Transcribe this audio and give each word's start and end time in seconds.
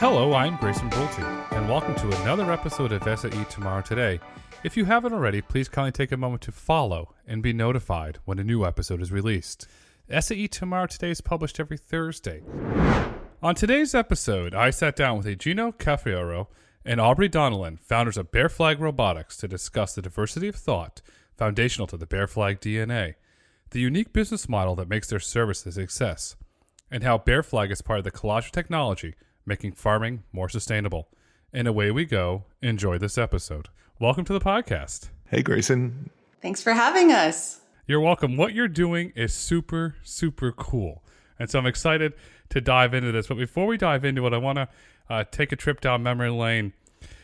Hello, 0.00 0.32
I'm 0.32 0.56
Grayson 0.58 0.88
Brulte, 0.90 1.52
and 1.56 1.68
welcome 1.68 1.92
to 1.96 2.22
another 2.22 2.52
episode 2.52 2.92
of 2.92 3.02
SAE 3.02 3.42
Tomorrow 3.50 3.82
Today. 3.82 4.20
If 4.62 4.76
you 4.76 4.84
haven't 4.84 5.12
already, 5.12 5.40
please 5.40 5.68
kindly 5.68 5.90
take 5.90 6.12
a 6.12 6.16
moment 6.16 6.40
to 6.42 6.52
follow 6.52 7.16
and 7.26 7.42
be 7.42 7.52
notified 7.52 8.20
when 8.24 8.38
a 8.38 8.44
new 8.44 8.64
episode 8.64 9.02
is 9.02 9.10
released. 9.10 9.66
SAE 10.08 10.46
Tomorrow 10.46 10.86
Today 10.86 11.10
is 11.10 11.20
published 11.20 11.58
every 11.58 11.76
Thursday. 11.76 12.44
On 13.42 13.56
today's 13.56 13.92
episode, 13.92 14.54
I 14.54 14.70
sat 14.70 14.94
down 14.94 15.16
with 15.16 15.26
Eugenio 15.26 15.72
Cafiero 15.72 16.46
and 16.84 17.00
Aubrey 17.00 17.28
Donnellan, 17.28 17.80
founders 17.80 18.16
of 18.16 18.30
Bear 18.30 18.48
Flag 18.48 18.78
Robotics, 18.78 19.36
to 19.38 19.48
discuss 19.48 19.96
the 19.96 20.02
diversity 20.02 20.46
of 20.46 20.54
thought 20.54 21.02
foundational 21.36 21.88
to 21.88 21.96
the 21.96 22.06
Bear 22.06 22.28
Flag 22.28 22.60
DNA, 22.60 23.14
the 23.70 23.80
unique 23.80 24.12
business 24.12 24.48
model 24.48 24.76
that 24.76 24.88
makes 24.88 25.08
their 25.08 25.18
service 25.18 25.66
a 25.66 25.72
success, 25.72 26.36
and 26.88 27.02
how 27.02 27.18
Bear 27.18 27.42
Flag 27.42 27.72
is 27.72 27.82
part 27.82 27.98
of 27.98 28.04
the 28.04 28.12
collage 28.12 28.46
of 28.46 28.52
technology 28.52 29.16
making 29.48 29.72
farming 29.72 30.22
more 30.32 30.48
sustainable. 30.48 31.08
And 31.52 31.66
away 31.66 31.90
we 31.90 32.04
go. 32.04 32.44
Enjoy 32.60 32.98
this 32.98 33.16
episode. 33.16 33.68
Welcome 33.98 34.26
to 34.26 34.32
the 34.34 34.40
podcast. 34.40 35.08
Hey, 35.30 35.42
Grayson. 35.42 36.10
Thanks 36.42 36.62
for 36.62 36.74
having 36.74 37.10
us. 37.10 37.60
You're 37.86 38.00
welcome. 38.00 38.36
What 38.36 38.52
you're 38.52 38.68
doing 38.68 39.12
is 39.16 39.32
super, 39.32 39.96
super 40.02 40.52
cool. 40.52 41.02
And 41.38 41.48
so 41.48 41.58
I'm 41.58 41.66
excited 41.66 42.12
to 42.50 42.60
dive 42.60 42.92
into 42.92 43.10
this. 43.10 43.26
But 43.26 43.38
before 43.38 43.66
we 43.66 43.78
dive 43.78 44.04
into 44.04 44.26
it, 44.26 44.34
I 44.34 44.36
want 44.36 44.56
to 44.56 44.68
uh, 45.08 45.24
take 45.30 45.50
a 45.50 45.56
trip 45.56 45.80
down 45.80 46.02
memory 46.02 46.30
lane. 46.30 46.74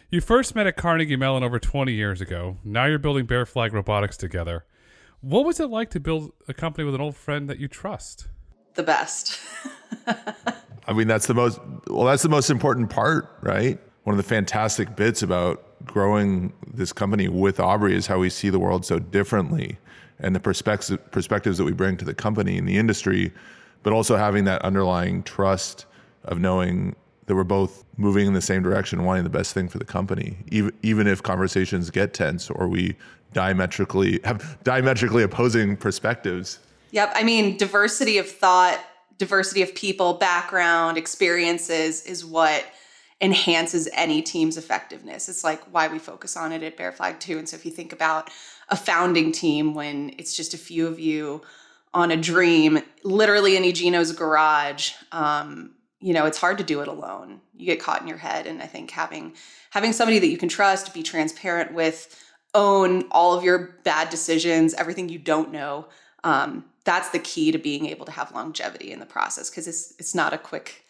You 0.08 0.22
first 0.22 0.54
met 0.54 0.66
at 0.66 0.76
Carnegie 0.76 1.16
Mellon 1.16 1.42
over 1.42 1.58
20 1.58 1.92
years 1.92 2.22
ago. 2.22 2.56
Now 2.64 2.86
you're 2.86 2.98
building 2.98 3.26
Bear 3.26 3.44
Flag 3.44 3.74
Robotics 3.74 4.16
together. 4.16 4.64
What 5.20 5.44
was 5.44 5.60
it 5.60 5.66
like 5.66 5.90
to 5.90 6.00
build 6.00 6.32
a 6.48 6.54
company 6.54 6.84
with 6.84 6.94
an 6.94 7.00
old 7.02 7.16
friend 7.16 7.50
that 7.50 7.58
you 7.58 7.68
trust? 7.68 8.28
The 8.74 8.82
best. 8.82 9.40
I 10.86 10.92
mean, 10.92 11.08
that's 11.08 11.26
the 11.26 11.34
most, 11.34 11.60
well, 11.88 12.04
that's 12.04 12.22
the 12.22 12.28
most 12.28 12.50
important 12.50 12.90
part, 12.90 13.36
right? 13.40 13.78
One 14.04 14.12
of 14.12 14.18
the 14.18 14.28
fantastic 14.28 14.96
bits 14.96 15.22
about 15.22 15.84
growing 15.86 16.52
this 16.72 16.92
company 16.92 17.28
with 17.28 17.58
Aubrey 17.60 17.94
is 17.94 18.06
how 18.06 18.18
we 18.18 18.30
see 18.30 18.50
the 18.50 18.58
world 18.58 18.84
so 18.84 18.98
differently 18.98 19.78
and 20.18 20.34
the 20.34 20.40
perspective, 20.40 20.98
perspectives 21.10 21.58
that 21.58 21.64
we 21.64 21.72
bring 21.72 21.96
to 21.96 22.04
the 22.04 22.14
company 22.14 22.58
and 22.58 22.68
the 22.68 22.76
industry, 22.76 23.32
but 23.82 23.92
also 23.92 24.16
having 24.16 24.44
that 24.44 24.62
underlying 24.62 25.22
trust 25.22 25.86
of 26.24 26.38
knowing 26.38 26.94
that 27.26 27.34
we're 27.34 27.44
both 27.44 27.84
moving 27.96 28.26
in 28.26 28.34
the 28.34 28.40
same 28.40 28.62
direction, 28.62 29.04
wanting 29.04 29.24
the 29.24 29.30
best 29.30 29.54
thing 29.54 29.68
for 29.68 29.78
the 29.78 29.84
company, 29.84 30.36
even, 30.50 30.72
even 30.82 31.06
if 31.06 31.22
conversations 31.22 31.90
get 31.90 32.12
tense 32.12 32.50
or 32.50 32.68
we 32.68 32.94
diametrically 33.32 34.20
have 34.24 34.62
diametrically 34.64 35.22
opposing 35.22 35.76
perspectives. 35.76 36.58
Yep. 36.92 37.12
I 37.14 37.24
mean, 37.24 37.56
diversity 37.56 38.18
of 38.18 38.28
thought 38.28 38.78
diversity 39.18 39.62
of 39.62 39.74
people, 39.74 40.14
background, 40.14 40.98
experiences 40.98 42.04
is 42.04 42.24
what 42.24 42.64
enhances 43.20 43.88
any 43.94 44.20
team's 44.20 44.56
effectiveness. 44.56 45.28
It's 45.28 45.44
like 45.44 45.62
why 45.72 45.88
we 45.88 45.98
focus 45.98 46.36
on 46.36 46.52
it 46.52 46.62
at 46.62 46.76
Bear 46.76 46.92
Flag 46.92 47.20
too. 47.20 47.38
And 47.38 47.48
so 47.48 47.56
if 47.56 47.64
you 47.64 47.70
think 47.70 47.92
about 47.92 48.30
a 48.68 48.76
founding 48.76 49.32
team 49.32 49.74
when 49.74 50.14
it's 50.18 50.36
just 50.36 50.52
a 50.52 50.58
few 50.58 50.86
of 50.86 50.98
you 50.98 51.42
on 51.92 52.10
a 52.10 52.16
dream, 52.16 52.80
literally 53.04 53.56
in 53.56 53.64
Eugenio's 53.64 54.12
garage, 54.12 54.92
um, 55.12 55.74
you 56.00 56.12
know, 56.12 56.26
it's 56.26 56.38
hard 56.38 56.58
to 56.58 56.64
do 56.64 56.80
it 56.80 56.88
alone. 56.88 57.40
You 57.56 57.66
get 57.66 57.80
caught 57.80 58.02
in 58.02 58.08
your 58.08 58.18
head. 58.18 58.46
And 58.46 58.60
I 58.60 58.66
think 58.66 58.90
having 58.90 59.34
having 59.70 59.92
somebody 59.92 60.18
that 60.18 60.28
you 60.28 60.36
can 60.36 60.48
trust, 60.48 60.92
be 60.92 61.02
transparent 61.02 61.72
with, 61.72 62.20
own 62.54 63.04
all 63.10 63.34
of 63.34 63.42
your 63.42 63.78
bad 63.84 64.10
decisions, 64.10 64.74
everything 64.74 65.08
you 65.08 65.18
don't 65.18 65.50
know, 65.50 65.88
um, 66.22 66.64
that's 66.84 67.10
the 67.10 67.18
key 67.18 67.50
to 67.50 67.58
being 67.58 67.86
able 67.86 68.04
to 68.06 68.12
have 68.12 68.32
longevity 68.32 68.92
in 68.92 69.00
the 69.00 69.06
process 69.06 69.50
because 69.50 69.66
it's 69.66 69.94
it's 69.98 70.14
not 70.14 70.32
a 70.32 70.38
quick 70.38 70.84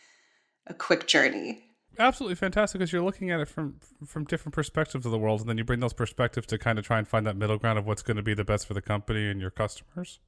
a 0.67 0.75
quick 0.75 1.07
journey. 1.07 1.63
Absolutely 1.99 2.35
fantastic 2.35 2.81
because 2.81 2.93
you're 2.93 3.03
looking 3.03 3.31
at 3.31 3.41
it 3.41 3.49
from 3.49 3.77
from 4.05 4.25
different 4.25 4.55
perspectives 4.55 5.07
of 5.07 5.13
the 5.13 5.19
world 5.19 5.41
and 5.41 5.49
then 5.49 5.57
you 5.57 5.65
bring 5.65 5.81
those 5.81 5.93
perspectives 5.93 6.47
to 6.49 6.59
kind 6.59 6.79
of 6.79 6.85
try 6.85 6.99
and 6.99 7.07
find 7.07 7.27
that 7.27 7.37
middle 7.37 7.57
ground 7.57 7.79
of 7.79 7.87
what's 7.87 8.03
going 8.03 8.17
to 8.17 8.23
be 8.23 8.35
the 8.35 8.45
best 8.45 8.67
for 8.67 8.75
the 8.75 8.83
company 8.83 9.29
and 9.29 9.41
your 9.41 9.51
customers. 9.51 10.19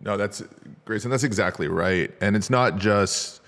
No 0.00 0.16
that's 0.16 0.42
grayson 0.84 1.10
that's 1.10 1.24
exactly 1.24 1.68
right 1.68 2.12
and 2.20 2.36
it's 2.36 2.50
not 2.50 2.78
just 2.78 3.40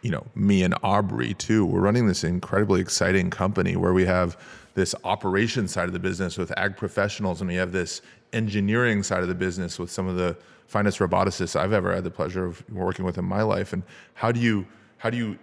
you 0.00 0.10
know 0.10 0.26
me 0.34 0.62
and 0.62 0.74
aubrey 0.82 1.34
too. 1.34 1.66
We're 1.66 1.80
running 1.80 2.06
this 2.06 2.24
incredibly 2.24 2.80
exciting 2.80 3.28
company 3.28 3.76
where 3.76 3.92
we 3.92 4.06
have 4.06 4.38
this 4.74 4.94
operation 5.04 5.66
side 5.66 5.86
of 5.86 5.92
the 5.92 5.98
business 5.98 6.38
with 6.38 6.56
ag 6.56 6.76
professionals 6.76 7.40
and 7.40 7.48
we 7.48 7.56
have 7.56 7.72
this 7.72 8.02
engineering 8.32 9.02
side 9.02 9.22
of 9.22 9.28
the 9.28 9.34
business 9.34 9.78
with 9.78 9.90
some 9.90 10.06
of 10.06 10.16
the 10.16 10.36
finest 10.70 11.00
roboticists 11.00 11.56
I've 11.56 11.72
ever 11.72 11.92
had 11.92 12.04
the 12.04 12.12
pleasure 12.12 12.46
of 12.46 12.64
working 12.70 13.04
with 13.04 13.18
in 13.18 13.24
my 13.24 13.42
life. 13.42 13.72
And 13.72 13.82
how 14.14 14.30
do 14.30 14.38
you 14.38 14.64
how 14.98 15.10
do 15.10 15.16
you 15.16 15.38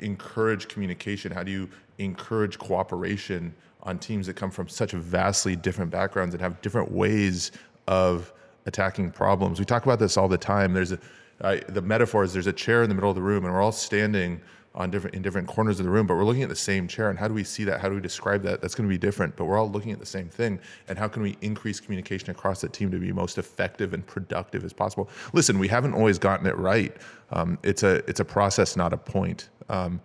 encourage 0.00 0.68
communication? 0.68 1.32
How 1.32 1.42
do 1.42 1.50
you 1.50 1.68
encourage 1.98 2.58
cooperation 2.58 3.54
on 3.84 3.98
teams 3.98 4.26
that 4.26 4.34
come 4.34 4.50
from 4.50 4.68
such 4.68 4.92
vastly 4.92 5.56
different 5.56 5.90
backgrounds 5.90 6.34
and 6.34 6.42
have 6.42 6.60
different 6.60 6.92
ways 6.92 7.52
of 7.86 8.34
attacking 8.66 9.12
problems? 9.12 9.58
We 9.58 9.64
talk 9.64 9.86
about 9.86 9.98
this 9.98 10.18
all 10.18 10.28
the 10.28 10.36
time. 10.36 10.74
There's 10.74 10.92
a 10.92 10.98
uh, 11.40 11.56
the 11.68 11.82
metaphor 11.82 12.24
is 12.24 12.32
there's 12.32 12.46
a 12.46 12.52
chair 12.52 12.82
in 12.82 12.88
the 12.88 12.94
middle 12.94 13.10
of 13.10 13.16
the 13.16 13.22
room 13.22 13.44
and 13.44 13.52
we're 13.52 13.62
all 13.62 13.72
standing 13.72 14.40
on 14.76 14.90
different 14.90 15.16
in 15.16 15.22
different 15.22 15.48
corners 15.48 15.80
of 15.80 15.84
the 15.84 15.90
room, 15.90 16.06
but 16.06 16.14
we're 16.14 16.24
looking 16.24 16.42
at 16.42 16.48
the 16.48 16.54
same 16.54 16.86
chair. 16.86 17.10
And 17.10 17.18
how 17.18 17.28
do 17.28 17.34
we 17.34 17.44
see 17.44 17.64
that? 17.64 17.80
How 17.80 17.88
do 17.88 17.94
we 17.94 18.00
describe 18.00 18.42
that? 18.42 18.60
That's 18.60 18.74
going 18.74 18.88
to 18.88 18.92
be 18.92 18.98
different, 18.98 19.34
but 19.36 19.46
we're 19.46 19.58
all 19.58 19.70
looking 19.70 19.92
at 19.92 19.98
the 19.98 20.06
same 20.06 20.28
thing. 20.28 20.60
And 20.88 20.98
how 20.98 21.08
can 21.08 21.22
we 21.22 21.36
increase 21.40 21.80
communication 21.80 22.30
across 22.30 22.60
the 22.60 22.68
team 22.68 22.90
to 22.90 22.98
be 22.98 23.12
most 23.12 23.38
effective 23.38 23.94
and 23.94 24.06
productive 24.06 24.64
as 24.64 24.72
possible? 24.72 25.08
Listen, 25.32 25.58
we 25.58 25.68
haven't 25.68 25.94
always 25.94 26.18
gotten 26.18 26.46
it 26.46 26.56
right. 26.56 26.94
Um, 27.30 27.58
it's 27.62 27.82
a 27.82 27.96
it's 28.08 28.20
a 28.20 28.24
process, 28.24 28.76
not 28.76 28.92
a 28.92 28.98
point. 28.98 29.48
Um, 29.68 30.00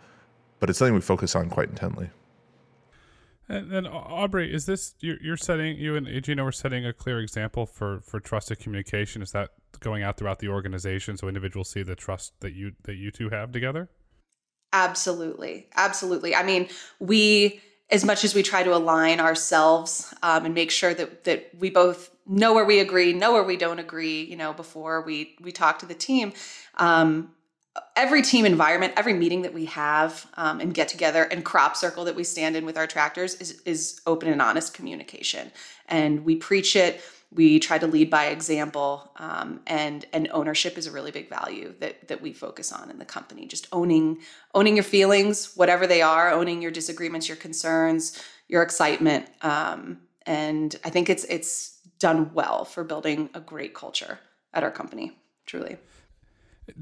but 0.59 0.69
it's 0.69 0.79
something 0.79 0.93
we 0.93 1.01
focus 1.01 1.35
on 1.35 1.49
quite 1.49 1.69
intently. 1.69 2.09
And 3.49 3.69
then 3.69 3.85
Aubrey, 3.85 4.53
is 4.53 4.65
this 4.65 4.95
you're, 5.01 5.35
setting 5.35 5.77
you 5.77 5.97
and 5.97 6.07
Eugenio 6.07 6.45
are 6.45 6.53
setting 6.53 6.85
a 6.85 6.93
clear 6.93 7.19
example 7.19 7.65
for 7.65 7.99
for 7.99 8.21
trusted 8.21 8.59
communication? 8.59 9.21
Is 9.21 9.33
that 9.33 9.49
going 9.81 10.03
out 10.03 10.17
throughout 10.17 10.39
the 10.39 10.47
organization 10.47 11.17
so 11.17 11.27
individuals 11.27 11.69
see 11.69 11.83
the 11.83 11.95
trust 11.95 12.31
that 12.39 12.53
you 12.53 12.71
that 12.83 12.95
you 12.95 13.11
two 13.11 13.27
have 13.29 13.51
together? 13.51 13.89
Absolutely. 14.73 15.67
Absolutely. 15.75 16.35
I 16.35 16.43
mean, 16.43 16.69
we, 16.99 17.61
as 17.89 18.05
much 18.05 18.23
as 18.23 18.33
we 18.33 18.41
try 18.41 18.63
to 18.63 18.73
align 18.73 19.19
ourselves 19.19 20.13
um, 20.23 20.45
and 20.45 20.55
make 20.55 20.71
sure 20.71 20.93
that, 20.93 21.25
that 21.25 21.49
we 21.59 21.69
both 21.69 22.09
know 22.25 22.53
where 22.53 22.63
we 22.63 22.79
agree, 22.79 23.11
know 23.11 23.33
where 23.33 23.43
we 23.43 23.57
don't 23.57 23.79
agree, 23.79 24.23
you 24.23 24.37
know, 24.37 24.53
before 24.53 25.01
we, 25.01 25.35
we 25.41 25.51
talk 25.51 25.79
to 25.79 25.85
the 25.85 25.93
team, 25.93 26.31
um, 26.75 27.31
every 27.95 28.21
team 28.21 28.45
environment, 28.45 28.93
every 28.95 29.13
meeting 29.13 29.41
that 29.41 29.53
we 29.53 29.65
have 29.65 30.25
um, 30.35 30.61
and 30.61 30.73
get 30.73 30.88
together 30.88 31.23
and 31.23 31.43
crop 31.43 31.75
circle 31.75 32.05
that 32.05 32.15
we 32.15 32.23
stand 32.23 32.55
in 32.55 32.65
with 32.65 32.77
our 32.77 32.88
tractors 32.88 33.35
is, 33.35 33.61
is 33.65 34.01
open 34.05 34.29
and 34.29 34.41
honest 34.41 34.73
communication. 34.73 35.51
And 35.88 36.23
we 36.23 36.35
preach 36.38 36.75
it 36.75 37.01
we 37.34 37.59
try 37.59 37.78
to 37.78 37.88
lead 37.88 38.09
by 38.09 38.25
example 38.25 39.12
um, 39.18 39.62
and 39.68 40.06
and 40.14 40.28
ownership 40.31 40.78
is 40.78 40.88
a 40.88 40.92
really 40.92 41.12
big 41.12 41.30
value 41.30 41.74
that 41.80 42.08
that 42.08 42.22
we 42.22 42.34
focus 42.34 42.72
on 42.72 42.90
in 42.90 43.00
the 43.00 43.06
company. 43.06 43.46
Just 43.46 43.68
owning 43.72 44.19
owning 44.53 44.75
your 44.75 44.84
feelings 44.84 45.53
whatever 45.56 45.88
they 45.88 46.02
are 46.02 46.31
owning 46.31 46.62
your 46.62 46.72
disagreements 46.72 47.28
your 47.28 47.38
concerns 47.38 48.22
your 48.47 48.62
excitement 48.62 49.28
um, 49.44 50.00
and 50.25 50.75
i 50.84 50.90
think 50.90 51.09
it's 51.09 51.24
it's 51.25 51.80
done 52.00 52.31
well 52.34 52.66
for 52.66 52.84
building 52.84 53.30
a 53.34 53.40
great 53.40 53.74
culture 53.74 54.19
at 54.53 54.63
our 54.63 54.72
company 54.72 55.13
truly. 55.46 55.78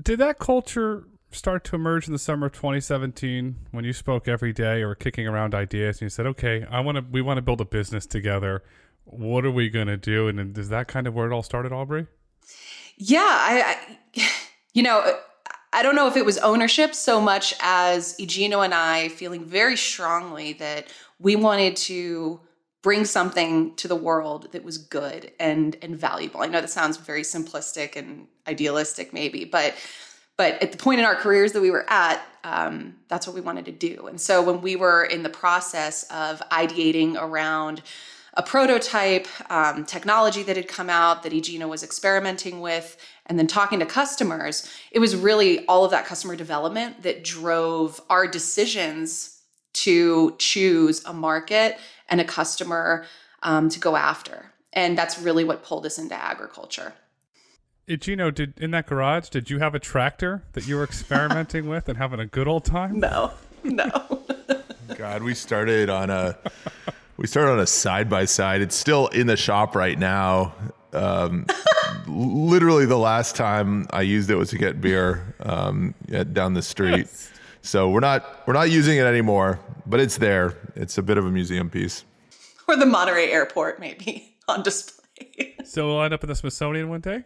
Did 0.02 0.20
that 0.20 0.40
culture 0.40 1.06
start 1.32 1.64
to 1.66 1.76
emerge 1.76 2.08
in 2.08 2.14
the 2.14 2.20
summer 2.20 2.48
of 2.48 2.54
2017 2.54 3.56
when 3.72 3.86
you 3.86 3.94
spoke 3.94 4.28
every 4.28 4.52
day 4.52 4.82
or 4.82 4.96
kicking 4.96 5.28
around 5.28 5.54
ideas 5.54 5.98
and 5.98 6.02
you 6.08 6.10
said 6.10 6.26
okay 6.26 6.66
i 6.72 6.80
want 6.80 6.96
to 6.96 7.06
we 7.12 7.22
want 7.22 7.38
to 7.38 7.42
build 7.44 7.62
a 7.62 7.66
business 7.66 8.08
together 8.08 8.64
what 9.06 9.46
are 9.46 9.52
we 9.52 9.70
going 9.70 9.88
to 9.88 9.98
do? 9.98 10.28
And 10.28 10.58
is 10.58 10.70
that 10.70 10.88
kind 10.88 11.08
of 11.08 11.14
where 11.14 11.28
it 11.28 11.34
all 11.34 11.44
started, 11.44 11.72
Aubrey? 11.72 12.08
Yeah, 12.98 13.20
I, 13.20 13.78
I, 14.16 14.30
you 14.74 14.84
know, 14.84 15.20
I 15.72 15.84
don't 15.84 15.96
know 15.96 16.08
if 16.08 16.18
it 16.18 16.26
was 16.26 16.38
ownership 16.40 16.96
so 16.96 17.22
much 17.22 17.54
as 17.62 18.16
Eugenio 18.20 18.62
and 18.62 18.74
I 18.74 19.10
feeling 19.10 19.46
very 19.46 19.78
strongly 19.78 20.54
that 20.54 20.88
we 21.20 21.36
wanted 21.36 21.76
to 21.78 22.40
bring 22.82 23.06
something 23.06 23.76
to 23.76 23.88
the 23.88 23.96
world 23.96 24.52
that 24.54 24.64
was 24.64 24.78
good 24.78 25.32
and 25.40 25.76
and 25.82 25.98
valuable. 25.98 26.42
I 26.42 26.48
know 26.48 26.62
that 26.62 26.70
sounds 26.70 26.98
very 26.98 27.22
simplistic 27.22 27.96
and 27.96 28.28
idealistic, 28.48 29.14
maybe, 29.14 29.46
but 29.46 29.76
but 30.38 30.62
at 30.64 30.72
the 30.72 30.78
point 30.78 31.00
in 31.00 31.06
our 31.06 31.16
careers 31.16 31.52
that 31.52 31.62
we 31.62 31.70
were 31.70 31.86
at, 31.90 32.22
um, 32.46 32.96
that's 33.10 33.28
what 33.28 33.36
we 33.36 33.42
wanted 33.42 33.66
to 33.66 33.74
do. 33.74 34.08
And 34.08 34.20
so 34.20 34.42
when 34.42 34.62
we 34.62 34.78
were 34.78 35.04
in 35.04 35.22
the 35.22 35.30
process 35.30 36.04
of 36.04 36.42
ideating 36.50 37.22
around 37.22 37.82
a 38.40 38.42
prototype 38.42 39.28
um, 39.52 39.84
technology 39.84 40.44
that 40.44 40.56
had 40.56 40.70
come 40.70 40.90
out 40.90 41.24
that 41.24 41.34
Eugenio 41.34 41.68
was 41.68 41.84
experimenting 41.84 42.62
with, 42.62 42.96
and 43.26 43.38
then 43.38 43.48
talking 43.48 43.80
to 43.80 43.86
customers, 43.86 44.66
it 44.92 45.00
was 45.00 45.14
really 45.14 45.66
all 45.66 45.84
of 45.84 45.92
that 45.92 46.06
customer 46.06 46.38
development 46.38 47.04
that 47.04 47.22
drove 47.22 48.00
our 48.10 48.26
decisions 48.26 49.42
to 49.74 50.36
choose 50.38 51.04
a 51.04 51.12
market 51.12 51.80
and 52.08 52.22
a 52.22 52.24
customer 52.24 53.06
um, 53.44 53.68
to 53.68 53.78
go 53.78 53.98
after. 53.98 54.54
And 54.72 54.98
that's 54.98 55.20
really 55.20 55.44
what 55.44 55.62
pulled 55.62 55.86
us 55.86 56.00
into 56.00 56.16
agriculture. 56.16 56.94
Eugenio, 57.88 58.32
did 58.32 58.54
in 58.58 58.72
that 58.72 58.88
garage, 58.88 59.28
did 59.28 59.50
you 59.50 59.60
have 59.60 59.76
a 59.76 59.80
tractor 59.80 60.44
that 60.54 60.66
you 60.66 60.78
were 60.78 60.86
experimenting 60.86 61.68
with 61.68 61.90
and 61.90 61.98
having 61.98 62.22
a 62.22 62.26
good 62.26 62.48
old 62.48 62.64
time? 62.64 63.02
No, 63.10 63.34
no. 63.66 64.24
God, 64.96 65.24
we 65.24 65.34
started 65.34 65.90
on 65.90 66.10
a 66.10 66.38
we 67.20 67.28
started 67.28 67.52
on 67.52 67.60
a 67.60 67.68
side 67.68 68.10
by 68.10 68.24
side. 68.24 68.62
It's 68.62 68.76
still 68.76 69.08
in 69.08 69.28
the 69.28 69.36
shop 69.36 69.76
right 69.76 70.00
now. 70.00 70.54
Um, 70.94 71.46
literally, 72.08 72.86
the 72.86 72.98
last 72.98 73.36
time 73.36 73.88
I 73.92 74.04
used 74.04 74.30
it 74.30 74.36
was 74.36 74.50
to 74.52 74.58
get 74.58 74.80
beer 74.80 75.36
um, 75.42 75.94
down 76.32 76.54
the 76.54 76.62
street. 76.62 77.08
So 77.62 77.90
we're 77.90 78.00
not 78.00 78.48
we're 78.48 78.54
not 78.54 78.72
using 78.72 78.98
it 78.98 79.04
anymore, 79.04 79.60
but 79.86 80.00
it's 80.00 80.18
there. 80.18 80.56
It's 80.76 80.98
a 80.98 81.04
bit 81.04 81.18
of 81.18 81.26
a 81.26 81.30
museum 81.30 81.70
piece. 81.70 82.06
Or 82.70 82.78
the 82.78 82.86
Monterey 82.86 83.30
Airport, 83.32 83.82
maybe 83.82 84.38
on 84.48 84.64
display. 84.64 85.56
so 85.66 85.88
we'll 85.88 86.02
end 86.02 86.14
up 86.14 86.24
in 86.24 86.30
the 86.30 86.36
Smithsonian 86.36 86.88
one 86.88 87.02
day. 87.02 87.26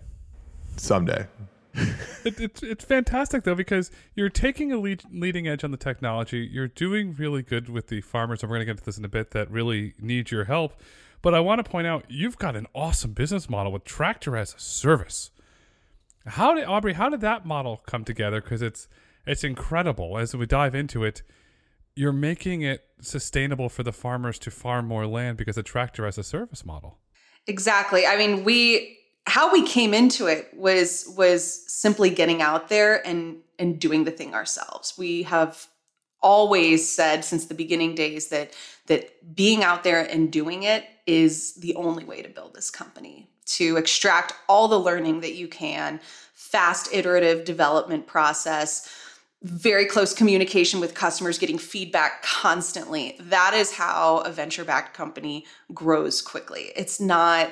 Someday. 0.77 1.27
it, 2.23 2.39
it's 2.39 2.61
it's 2.61 2.85
fantastic 2.85 3.43
though 3.43 3.55
because 3.55 3.89
you're 4.15 4.29
taking 4.29 4.71
a 4.71 4.77
lead, 4.77 5.03
leading 5.11 5.47
edge 5.47 5.63
on 5.63 5.71
the 5.71 5.77
technology. 5.77 6.47
You're 6.51 6.67
doing 6.67 7.15
really 7.17 7.41
good 7.41 7.69
with 7.69 7.87
the 7.87 8.01
farmers, 8.01 8.43
and 8.43 8.49
we're 8.49 8.57
going 8.57 8.67
to 8.67 8.73
get 8.73 8.79
to 8.79 8.85
this 8.85 8.97
in 8.97 9.05
a 9.05 9.09
bit 9.09 9.31
that 9.31 9.49
really 9.49 9.93
need 9.99 10.29
your 10.29 10.45
help. 10.45 10.79
But 11.23 11.33
I 11.33 11.39
want 11.39 11.63
to 11.63 11.69
point 11.69 11.87
out 11.87 12.05
you've 12.09 12.37
got 12.37 12.55
an 12.55 12.67
awesome 12.75 13.13
business 13.13 13.49
model 13.49 13.71
with 13.71 13.85
Tractor 13.85 14.37
as 14.37 14.53
a 14.53 14.59
Service. 14.59 15.31
How 16.25 16.53
did 16.53 16.65
Aubrey? 16.65 16.93
How 16.93 17.09
did 17.09 17.21
that 17.21 17.45
model 17.45 17.81
come 17.87 18.03
together? 18.05 18.39
Because 18.39 18.61
it's 18.61 18.87
it's 19.25 19.43
incredible. 19.43 20.17
As 20.17 20.35
we 20.35 20.45
dive 20.45 20.75
into 20.75 21.03
it, 21.03 21.23
you're 21.95 22.13
making 22.13 22.61
it 22.61 22.83
sustainable 23.01 23.69
for 23.69 23.83
the 23.83 23.91
farmers 23.91 24.37
to 24.39 24.51
farm 24.51 24.87
more 24.87 25.07
land 25.07 25.37
because 25.37 25.57
of 25.57 25.65
Tractor 25.65 26.05
as 26.05 26.17
a 26.17 26.23
Service 26.23 26.65
model. 26.65 26.99
Exactly. 27.47 28.05
I 28.05 28.17
mean, 28.17 28.43
we 28.43 28.97
how 29.25 29.51
we 29.51 29.65
came 29.65 29.93
into 29.93 30.27
it 30.27 30.49
was 30.53 31.11
was 31.15 31.71
simply 31.71 32.09
getting 32.09 32.41
out 32.41 32.69
there 32.69 33.05
and 33.05 33.37
and 33.59 33.79
doing 33.79 34.03
the 34.03 34.11
thing 34.11 34.33
ourselves. 34.33 34.93
We 34.97 35.23
have 35.23 35.67
always 36.21 36.89
said 36.89 37.25
since 37.25 37.45
the 37.45 37.53
beginning 37.53 37.95
days 37.95 38.29
that 38.29 38.53
that 38.87 39.35
being 39.35 39.63
out 39.63 39.83
there 39.83 40.01
and 40.01 40.31
doing 40.31 40.63
it 40.63 40.85
is 41.05 41.53
the 41.55 41.75
only 41.75 42.05
way 42.05 42.21
to 42.21 42.29
build 42.29 42.53
this 42.53 42.71
company 42.71 43.29
to 43.45 43.75
extract 43.75 44.33
all 44.47 44.69
the 44.69 44.79
learning 44.79 45.19
that 45.19 45.35
you 45.35 45.49
can 45.49 45.99
fast 46.33 46.93
iterative 46.93 47.43
development 47.43 48.07
process 48.07 48.89
very 49.41 49.85
close 49.85 50.13
communication 50.13 50.79
with 50.79 50.93
customers 50.93 51.37
getting 51.37 51.57
feedback 51.57 52.23
constantly 52.23 53.17
that 53.19 53.53
is 53.53 53.73
how 53.73 54.19
a 54.19 54.31
venture 54.31 54.63
backed 54.63 54.95
company 54.95 55.45
grows 55.73 56.21
quickly 56.21 56.71
it's 56.77 57.01
not 57.01 57.49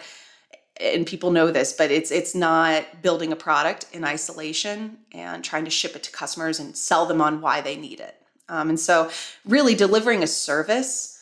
and 0.81 1.05
people 1.05 1.31
know 1.31 1.51
this, 1.51 1.73
but 1.73 1.91
it's 1.91 2.11
it's 2.11 2.35
not 2.35 3.01
building 3.01 3.31
a 3.31 3.35
product 3.35 3.85
in 3.93 4.03
isolation 4.03 4.97
and 5.11 5.43
trying 5.43 5.65
to 5.65 5.71
ship 5.71 5.95
it 5.95 6.03
to 6.03 6.11
customers 6.11 6.59
and 6.59 6.75
sell 6.75 7.05
them 7.05 7.21
on 7.21 7.41
why 7.41 7.61
they 7.61 7.77
need 7.77 7.99
it. 7.99 8.15
Um, 8.49 8.69
and 8.69 8.79
so, 8.79 9.09
really 9.45 9.75
delivering 9.75 10.23
a 10.23 10.27
service 10.27 11.19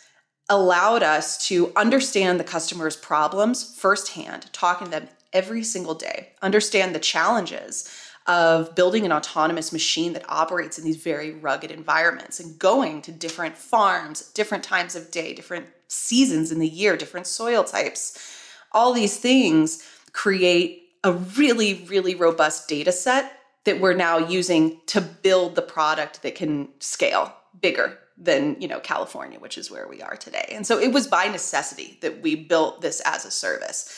allowed 0.49 1.03
us 1.03 1.47
to 1.47 1.71
understand 1.75 2.39
the 2.39 2.43
customer's 2.43 2.95
problems 2.95 3.75
firsthand, 3.77 4.51
talking 4.51 4.85
to 4.85 4.91
them 4.91 5.09
every 5.31 5.63
single 5.63 5.93
day, 5.93 6.29
understand 6.41 6.95
the 6.95 6.99
challenges 6.99 7.87
of 8.25 8.73
building 8.75 9.05
an 9.05 9.11
autonomous 9.11 9.71
machine 9.71 10.13
that 10.13 10.25
operates 10.29 10.77
in 10.77 10.83
these 10.83 10.97
very 10.97 11.31
rugged 11.31 11.71
environments 11.71 12.39
and 12.39 12.57
going 12.59 13.01
to 13.01 13.11
different 13.11 13.57
farms, 13.57 14.31
different 14.33 14.63
times 14.63 14.95
of 14.95 15.11
day, 15.11 15.33
different 15.33 15.65
seasons 15.87 16.51
in 16.51 16.59
the 16.59 16.67
year, 16.67 16.95
different 16.95 17.27
soil 17.27 17.63
types 17.63 18.38
all 18.71 18.93
these 18.93 19.17
things 19.17 19.83
create 20.13 20.89
a 21.03 21.13
really, 21.13 21.85
really 21.87 22.15
robust 22.15 22.67
data 22.67 22.91
set 22.91 23.33
that 23.63 23.79
we're 23.79 23.93
now 23.93 24.17
using 24.17 24.79
to 24.87 25.01
build 25.01 25.55
the 25.55 25.61
product 25.61 26.21
that 26.23 26.35
can 26.35 26.69
scale 26.79 27.33
bigger 27.61 27.97
than 28.17 28.59
you 28.59 28.67
know 28.67 28.79
California, 28.79 29.39
which 29.39 29.57
is 29.57 29.71
where 29.71 29.87
we 29.87 30.01
are 30.01 30.15
today. 30.15 30.49
And 30.51 30.67
so 30.67 30.77
it 30.77 30.91
was 30.91 31.07
by 31.07 31.27
necessity 31.27 31.97
that 32.01 32.21
we 32.21 32.35
built 32.35 32.81
this 32.81 33.01
as 33.05 33.25
a 33.25 33.31
service. 33.31 33.93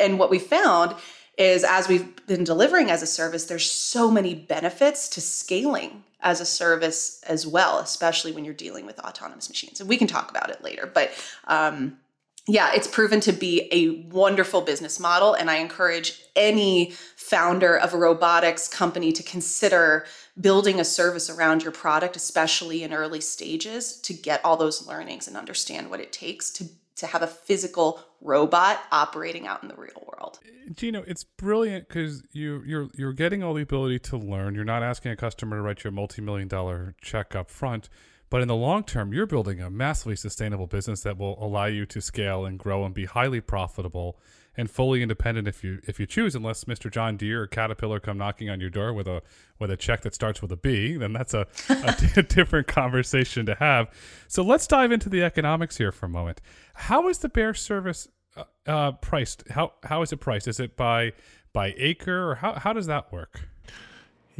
And 0.00 0.18
what 0.18 0.30
we 0.30 0.38
found 0.38 0.94
is 1.36 1.64
as 1.64 1.86
we've 1.86 2.26
been 2.26 2.44
delivering 2.44 2.90
as 2.90 3.02
a 3.02 3.06
service, 3.06 3.44
there's 3.44 3.70
so 3.70 4.10
many 4.10 4.34
benefits 4.34 5.08
to 5.10 5.20
scaling 5.20 6.02
as 6.20 6.40
a 6.40 6.46
service 6.46 7.22
as 7.24 7.46
well, 7.46 7.78
especially 7.78 8.32
when 8.32 8.44
you're 8.44 8.54
dealing 8.54 8.86
with 8.86 8.98
autonomous 9.00 9.48
machines. 9.48 9.80
And 9.80 9.88
we 9.88 9.98
can 9.98 10.06
talk 10.06 10.30
about 10.30 10.50
it 10.50 10.64
later, 10.64 10.90
but 10.92 11.10
um, 11.46 11.98
yeah, 12.48 12.72
it's 12.74 12.86
proven 12.86 13.18
to 13.20 13.32
be 13.32 13.68
a 13.72 14.08
wonderful 14.14 14.60
business 14.60 15.00
model. 15.00 15.34
And 15.34 15.50
I 15.50 15.56
encourage 15.56 16.22
any 16.36 16.92
founder 17.16 17.76
of 17.76 17.92
a 17.92 17.98
robotics 17.98 18.68
company 18.68 19.10
to 19.12 19.22
consider 19.22 20.06
building 20.40 20.78
a 20.78 20.84
service 20.84 21.28
around 21.28 21.64
your 21.64 21.72
product, 21.72 22.14
especially 22.14 22.84
in 22.84 22.92
early 22.92 23.20
stages, 23.20 24.00
to 24.02 24.12
get 24.12 24.44
all 24.44 24.56
those 24.56 24.86
learnings 24.86 25.26
and 25.26 25.36
understand 25.36 25.90
what 25.90 26.00
it 26.00 26.12
takes 26.12 26.50
to, 26.52 26.66
to 26.96 27.06
have 27.06 27.22
a 27.22 27.26
physical 27.26 28.00
robot 28.20 28.80
operating 28.92 29.46
out 29.46 29.62
in 29.62 29.68
the 29.68 29.74
real 29.74 30.06
world. 30.06 30.38
Gino, 30.72 31.02
it's 31.06 31.24
brilliant 31.24 31.88
because 31.88 32.22
you 32.32 32.62
you're 32.66 32.88
you're 32.94 33.12
getting 33.12 33.42
all 33.42 33.54
the 33.54 33.62
ability 33.62 34.00
to 34.00 34.16
learn. 34.16 34.54
You're 34.54 34.64
not 34.64 34.82
asking 34.82 35.12
a 35.12 35.16
customer 35.16 35.56
to 35.56 35.62
write 35.62 35.84
you 35.84 35.88
a 35.88 35.92
multi-million 35.92 36.48
dollar 36.48 36.94
check 37.00 37.36
up 37.36 37.50
front 37.50 37.88
but 38.28 38.42
in 38.42 38.48
the 38.48 38.56
long 38.56 38.82
term, 38.84 39.12
you're 39.12 39.26
building 39.26 39.60
a 39.60 39.70
massively 39.70 40.16
sustainable 40.16 40.66
business 40.66 41.02
that 41.02 41.16
will 41.16 41.42
allow 41.42 41.66
you 41.66 41.86
to 41.86 42.00
scale 42.00 42.44
and 42.44 42.58
grow 42.58 42.84
and 42.84 42.94
be 42.94 43.04
highly 43.04 43.40
profitable 43.40 44.18
and 44.56 44.70
fully 44.70 45.02
independent 45.02 45.46
if 45.46 45.62
you 45.62 45.80
if 45.86 46.00
you 46.00 46.06
choose. 46.06 46.34
Unless 46.34 46.64
Mr. 46.64 46.90
John 46.90 47.16
Deere 47.16 47.42
or 47.42 47.46
Caterpillar 47.46 48.00
come 48.00 48.18
knocking 48.18 48.50
on 48.50 48.60
your 48.60 48.70
door 48.70 48.92
with 48.92 49.06
a 49.06 49.22
with 49.58 49.70
a 49.70 49.76
check 49.76 50.02
that 50.02 50.14
starts 50.14 50.42
with 50.42 50.50
a 50.50 50.56
B, 50.56 50.96
then 50.96 51.12
that's 51.12 51.34
a, 51.34 51.46
a 51.68 52.22
different 52.22 52.66
conversation 52.66 53.46
to 53.46 53.54
have. 53.56 53.88
So 54.28 54.42
let's 54.42 54.66
dive 54.66 54.92
into 54.92 55.08
the 55.08 55.22
economics 55.22 55.76
here 55.76 55.92
for 55.92 56.06
a 56.06 56.10
moment. 56.10 56.40
How 56.74 57.08
is 57.08 57.18
the 57.18 57.28
Bear 57.28 57.54
service 57.54 58.08
uh, 58.36 58.44
uh, 58.66 58.92
priced? 58.92 59.48
How 59.50 59.74
how 59.84 60.02
is 60.02 60.12
it 60.12 60.18
priced? 60.18 60.48
Is 60.48 60.58
it 60.58 60.76
by 60.76 61.12
by 61.52 61.74
acre 61.76 62.30
or 62.30 62.34
how 62.36 62.54
how 62.54 62.72
does 62.72 62.86
that 62.86 63.12
work? 63.12 63.48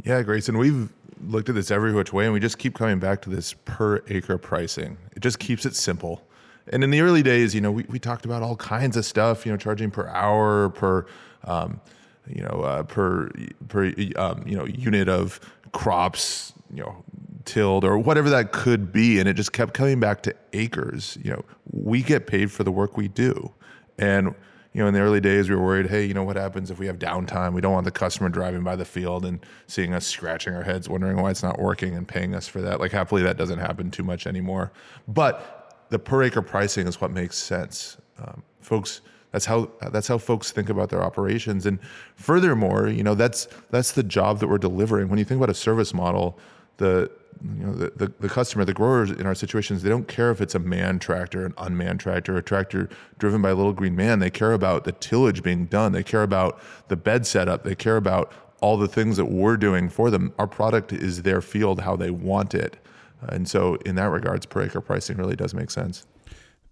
Yeah, 0.03 0.21
Grayson, 0.21 0.57
we've 0.59 0.89
looked 1.21 1.49
at 1.49 1.55
this 1.55 1.71
every 1.71 1.93
which 1.93 2.13
way, 2.13 2.25
and 2.25 2.33
we 2.33 2.39
just 2.39 2.57
keep 2.57 2.75
coming 2.75 2.99
back 2.99 3.21
to 3.23 3.29
this 3.29 3.53
per 3.53 4.03
acre 4.07 4.37
pricing. 4.37 4.97
It 5.15 5.21
just 5.21 5.39
keeps 5.39 5.65
it 5.65 5.75
simple. 5.75 6.23
And 6.71 6.83
in 6.83 6.91
the 6.91 7.01
early 7.01 7.23
days, 7.23 7.55
you 7.55 7.61
know, 7.61 7.71
we, 7.71 7.83
we 7.87 7.99
talked 7.99 8.25
about 8.25 8.43
all 8.43 8.55
kinds 8.57 8.97
of 8.97 9.05
stuff, 9.05 9.45
you 9.45 9.51
know, 9.51 9.57
charging 9.57 9.89
per 9.89 10.07
hour, 10.07 10.69
per, 10.69 11.05
um, 11.45 11.79
you 12.27 12.41
know, 12.41 12.61
uh, 12.61 12.83
per 12.83 13.29
per 13.69 13.93
um, 14.17 14.43
you 14.45 14.57
know 14.57 14.65
unit 14.65 15.07
of 15.07 15.39
crops, 15.71 16.53
you 16.73 16.81
know, 16.81 17.03
tilled 17.45 17.85
or 17.85 17.97
whatever 17.97 18.29
that 18.29 18.51
could 18.51 18.91
be, 18.91 19.19
and 19.19 19.29
it 19.29 19.33
just 19.33 19.53
kept 19.53 19.73
coming 19.73 19.99
back 19.99 20.23
to 20.23 20.35
acres. 20.53 21.17
You 21.23 21.31
know, 21.31 21.45
we 21.71 22.01
get 22.01 22.27
paid 22.27 22.51
for 22.51 22.63
the 22.63 22.71
work 22.71 22.97
we 22.97 23.07
do, 23.07 23.53
and 23.97 24.35
you 24.73 24.81
know, 24.81 24.87
in 24.87 24.93
the 24.93 24.99
early 24.99 25.21
days, 25.21 25.49
we 25.49 25.55
were 25.55 25.63
worried, 25.63 25.89
hey, 25.89 26.05
you 26.05 26.13
know, 26.13 26.23
what 26.23 26.35
happens 26.35 26.69
if 26.69 26.79
we 26.79 26.85
have 26.87 26.99
downtime? 26.99 27.53
We 27.53 27.61
don't 27.61 27.73
want 27.73 27.85
the 27.85 27.91
customer 27.91 28.29
driving 28.29 28.63
by 28.63 28.75
the 28.75 28.85
field 28.85 29.25
and 29.25 29.39
seeing 29.67 29.93
us 29.93 30.05
scratching 30.05 30.53
our 30.53 30.63
heads, 30.63 30.87
wondering 30.87 31.17
why 31.17 31.31
it's 31.31 31.43
not 31.43 31.59
working 31.59 31.95
and 31.95 32.07
paying 32.07 32.35
us 32.35 32.47
for 32.47 32.61
that. 32.61 32.79
Like, 32.79 32.91
happily, 32.91 33.23
that 33.23 33.37
doesn't 33.37 33.59
happen 33.59 33.89
too 33.89 34.03
much 34.03 34.27
anymore. 34.27 34.71
But 35.07 35.85
the 35.89 35.99
per 35.99 36.23
acre 36.23 36.41
pricing 36.41 36.87
is 36.87 37.01
what 37.01 37.11
makes 37.11 37.37
sense. 37.37 37.97
Um, 38.19 38.43
folks, 38.59 39.01
that's 39.31 39.45
how 39.45 39.69
that's 39.91 40.07
how 40.07 40.17
folks 40.17 40.51
think 40.51 40.69
about 40.69 40.89
their 40.89 41.03
operations. 41.03 41.65
And 41.65 41.79
furthermore, 42.15 42.87
you 42.87 43.03
know, 43.03 43.15
that's 43.15 43.47
that's 43.69 43.91
the 43.91 44.03
job 44.03 44.39
that 44.39 44.47
we're 44.47 44.57
delivering. 44.57 45.09
When 45.09 45.19
you 45.19 45.25
think 45.25 45.39
about 45.39 45.49
a 45.49 45.53
service 45.53 45.93
model, 45.93 46.39
the 46.77 47.11
you 47.43 47.65
know 47.65 47.73
the, 47.73 47.91
the, 47.95 48.13
the, 48.19 48.29
customer 48.29 48.65
the 48.65 48.73
growers 48.73 49.11
in 49.11 49.27
our 49.27 49.35
situations 49.35 49.83
they 49.83 49.89
don't 49.89 50.07
care 50.07 50.31
if 50.31 50.41
it's 50.41 50.55
a 50.55 50.59
man 50.59 50.97
tractor 50.97 51.45
an 51.45 51.53
unmanned 51.59 51.99
tractor 51.99 52.35
a 52.35 52.41
tractor 52.41 52.89
driven 53.19 53.41
by 53.41 53.49
a 53.49 53.55
little 53.55 53.73
green 53.73 53.95
man. 53.95 54.19
They 54.19 54.29
care 54.29 54.53
about 54.53 54.83
the 54.83 54.91
tillage 54.91 55.43
being 55.43 55.65
done. 55.65 55.91
They 55.91 56.03
care 56.03 56.23
about 56.23 56.59
the 56.87 56.95
bed 56.95 57.25
setup. 57.25 57.63
They 57.63 57.75
care 57.75 57.97
about 57.97 58.31
all 58.61 58.77
the 58.77 58.87
things 58.87 59.17
that 59.17 59.25
we're 59.25 59.57
doing 59.57 59.89
for 59.89 60.09
them. 60.09 60.33
Our 60.39 60.47
product 60.47 60.91
is 60.91 61.21
their 61.21 61.41
field 61.41 61.81
how 61.81 61.95
they 61.95 62.09
want 62.09 62.55
it. 62.55 62.77
And 63.21 63.47
so 63.47 63.75
in 63.85 63.95
that 63.95 64.09
regards 64.09 64.45
per 64.45 64.63
acre 64.63 64.81
pricing 64.81 65.17
really 65.17 65.35
does 65.35 65.53
make 65.53 65.71
sense. 65.71 66.05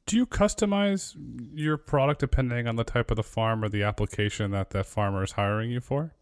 Do 0.06 0.16
you 0.18 0.28
customize 0.28 1.16
your 1.54 1.78
product 1.78 2.20
depending 2.20 2.68
on 2.68 2.76
the 2.76 2.84
type 2.84 3.10
of 3.10 3.18
the 3.18 3.24
farm 3.24 3.64
or 3.64 3.70
the 3.70 3.84
application 3.84 4.52
that 4.52 4.70
that 4.72 4.86
farmer 4.86 5.24
is 5.24 5.34
hiring 5.34 5.72
you 5.72 5.80
for 5.80 6.14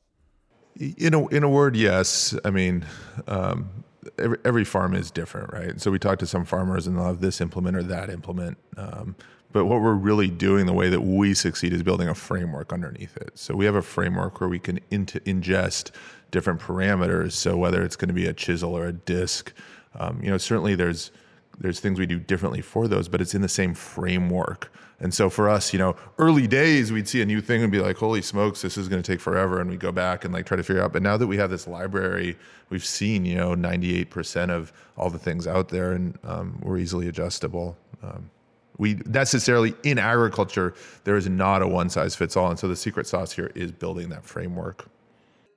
in 0.80 1.14
a 1.14 1.28
in 1.28 1.44
a 1.44 1.50
word, 1.50 1.76
yes. 1.76 2.36
I 2.44 2.50
mean, 2.50 2.86
um, 3.28 3.70
every, 4.18 4.38
every 4.46 4.66
farm 4.66 4.94
is 4.94 5.12
different, 5.12 5.54
right? 5.54 5.80
So 5.80 5.92
we 5.92 6.00
talk 6.00 6.20
to 6.20 6.26
some 6.28 6.46
farmers 6.46 6.88
and 6.88 6.98
they'll 6.98 7.06
have 7.06 7.22
this 7.22 7.42
implement 7.42 7.78
or 7.78 7.84
that 7.84 8.10
implement. 8.10 8.58
Um, 8.78 9.16
but 9.52 9.66
what 9.66 9.82
we're 9.82 9.94
really 9.94 10.30
doing, 10.30 10.66
the 10.66 10.74
way 10.74 10.90
that 10.90 11.02
we 11.02 11.36
succeed, 11.36 11.74
is 11.74 11.84
building 11.84 12.10
a 12.10 12.16
framework 12.16 12.74
underneath 12.74 13.16
it. 13.18 13.38
So 13.38 13.56
we 13.56 13.66
have 13.66 13.76
a 13.76 13.84
framework 13.84 14.42
where 14.42 14.50
we 14.50 14.58
can 14.58 14.80
ingest 14.90 15.92
different 16.32 16.60
parameters. 16.60 17.34
So 17.34 17.56
whether 17.56 17.84
it's 17.84 17.96
going 17.96 18.08
to 18.08 18.16
be 18.16 18.26
a 18.26 18.34
chisel 18.34 18.76
or 18.76 18.88
a 18.88 18.94
disc, 18.94 19.54
um, 20.00 20.20
you 20.24 20.30
know, 20.30 20.38
certainly 20.38 20.76
there's 20.76 21.12
there's 21.60 21.80
things 21.80 22.00
we 22.00 22.08
do 22.08 22.20
differently 22.20 22.62
for 22.62 22.88
those, 22.88 23.08
but 23.08 23.22
it's 23.22 23.36
in 23.36 23.44
the 23.44 23.48
same 23.48 23.76
framework. 23.76 24.72
And 25.04 25.14
so 25.14 25.30
for 25.30 25.50
us, 25.50 25.74
you 25.74 25.80
know, 25.80 25.98
early 26.18 26.48
days 26.48 26.94
we'd 26.94 27.10
see 27.10 27.22
a 27.22 27.26
new 27.26 27.42
thing 27.42 27.62
and 27.62 27.70
be 27.70 27.82
like, 27.82 27.98
"Holy 27.98 28.22
smokes, 28.22 28.62
this 28.62 28.78
is 28.78 28.88
going 28.88 29.04
to 29.04 29.12
take 29.12 29.20
forever," 29.20 29.60
and 29.60 29.70
we 29.70 29.76
go 29.76 29.92
back 29.92 30.24
and 30.24 30.34
like 30.34 30.46
try 30.46 30.56
to 30.56 30.64
figure 30.64 30.82
out. 30.82 30.94
But 30.94 31.02
now 31.02 31.18
that 31.18 31.28
we 31.28 31.36
have 31.36 31.50
this 31.50 31.68
library, 31.68 32.38
we've 32.70 32.86
seen 32.86 33.26
you 33.26 33.36
know 33.36 33.54
98% 33.54 34.50
of 34.50 34.72
all 34.98 35.10
the 35.10 35.20
things 35.20 35.46
out 35.46 35.68
there, 35.68 35.92
and 35.92 36.18
um, 36.24 36.58
we're 36.64 36.78
easily 36.78 37.10
adjustable. 37.10 37.76
Um, 38.02 38.30
we 38.78 38.94
necessarily 39.06 39.76
in 39.84 40.00
agriculture 40.00 40.74
there 41.04 41.18
is 41.18 41.28
not 41.28 41.62
a 41.62 41.68
one 41.68 41.90
size 41.90 42.16
fits 42.16 42.38
all, 42.38 42.50
and 42.50 42.58
so 42.58 42.70
the 42.70 42.76
secret 42.76 43.06
sauce 43.06 43.34
here 43.34 43.52
is 43.56 43.74
building 43.74 44.08
that 44.08 44.24
framework. 44.24 44.86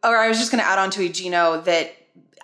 Or 0.03 0.17
I 0.17 0.27
was 0.27 0.39
just 0.39 0.51
going 0.51 0.63
to 0.63 0.69
add 0.69 0.81
on 0.81 0.91
to 0.91 1.05
Eugenio 1.05 1.61
that 1.61 1.95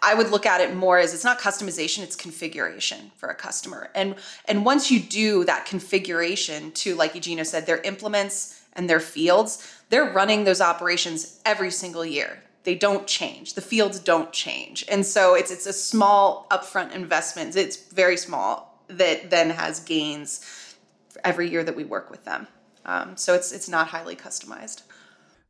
I 0.00 0.14
would 0.14 0.30
look 0.30 0.46
at 0.46 0.60
it 0.60 0.74
more 0.74 0.98
as 0.98 1.14
it's 1.14 1.24
not 1.24 1.38
customization, 1.38 2.02
it's 2.02 2.16
configuration 2.16 3.12
for 3.16 3.28
a 3.28 3.34
customer. 3.34 3.90
And 3.94 4.16
and 4.46 4.64
once 4.64 4.90
you 4.90 5.00
do 5.00 5.44
that 5.44 5.66
configuration 5.66 6.72
to, 6.72 6.94
like 6.94 7.14
Eugenio 7.14 7.44
said, 7.44 7.66
their 7.66 7.80
implements 7.82 8.62
and 8.72 8.88
their 8.88 9.00
fields, 9.00 9.72
they're 9.90 10.10
running 10.10 10.44
those 10.44 10.60
operations 10.60 11.40
every 11.44 11.70
single 11.70 12.04
year. 12.04 12.42
They 12.64 12.74
don't 12.74 13.06
change. 13.06 13.54
The 13.54 13.60
fields 13.60 13.98
don't 13.98 14.32
change. 14.32 14.84
And 14.88 15.04
so 15.04 15.34
it's 15.34 15.50
it's 15.50 15.66
a 15.66 15.72
small 15.72 16.46
upfront 16.50 16.92
investment. 16.92 17.56
It's 17.56 17.76
very 17.76 18.16
small 18.16 18.80
that 18.88 19.30
then 19.30 19.50
has 19.50 19.80
gains 19.80 20.76
every 21.24 21.50
year 21.50 21.64
that 21.64 21.76
we 21.76 21.84
work 21.84 22.10
with 22.10 22.24
them. 22.24 22.46
Um, 22.84 23.16
so 23.16 23.34
it's 23.34 23.52
it's 23.52 23.68
not 23.68 23.88
highly 23.88 24.16
customized. 24.16 24.82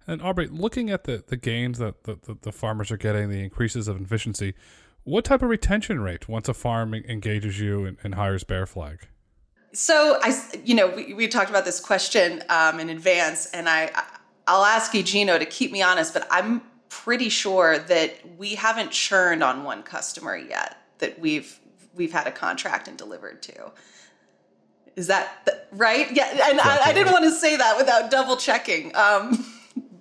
And 0.07 0.21
Aubrey, 0.23 0.49
looking 0.49 0.91
at 0.91 1.05
the, 1.05 1.23
the 1.27 1.37
gains 1.37 1.79
that 1.79 2.05
the, 2.05 2.19
the, 2.23 2.37
the, 2.41 2.53
farmers 2.53 2.91
are 2.91 2.97
getting, 2.97 3.29
the 3.29 3.43
increases 3.43 3.89
of 3.89 4.01
efficiency, 4.01 4.55
what 5.05 5.25
type 5.25 5.43
of 5.43 5.49
retention 5.49 6.01
rate 6.01 6.29
once 6.29 6.49
a 6.49 6.55
farm 6.55 6.95
engages 6.95 7.61
you 7.61 7.85
and, 7.85 7.97
and 8.03 8.15
hires 8.15 8.45
Bear 8.45 8.67
Flag? 8.67 9.09
So 9.73 10.19
I, 10.23 10.39
you 10.65 10.75
know, 10.75 10.89
we, 10.89 11.15
we 11.15 11.29
talked 11.29 11.51
about 11.51 11.65
this 11.65 11.81
question 11.81 12.43
um, 12.49 12.79
in 12.79 12.91
advance, 12.91 13.47
and 13.53 13.69
I, 13.69 13.91
I'll 14.47 14.65
ask 14.65 14.93
Eugenio 14.93 15.39
to 15.39 15.47
keep 15.47 15.73
me 15.73 15.83
honest, 15.83 16.13
but 16.13 16.27
I'm 16.31 16.63
pretty 16.89 17.31
sure 17.31 17.79
that 17.79 18.17
we 18.37 18.55
haven't 18.55 18.91
churned 18.91 19.43
on 19.43 19.65
one 19.65 19.83
customer 19.83 20.37
yet 20.37 20.77
that 20.99 21.19
we've 21.19 21.59
we've 21.95 22.13
had 22.13 22.27
a 22.27 22.31
contract 22.31 22.89
and 22.89 22.97
delivered 22.97 23.43
to. 23.43 23.73
Is 24.95 25.07
that 25.07 25.67
right? 25.73 26.11
Yeah, 26.13 26.29
and 26.51 26.61
I, 26.61 26.81
I, 26.87 26.93
didn't 26.93 27.13
want 27.13 27.25
to 27.25 27.31
say 27.33 27.57
that 27.57 27.77
without 27.79 28.11
double 28.11 28.37
checking. 28.37 28.95
Um, 28.95 29.45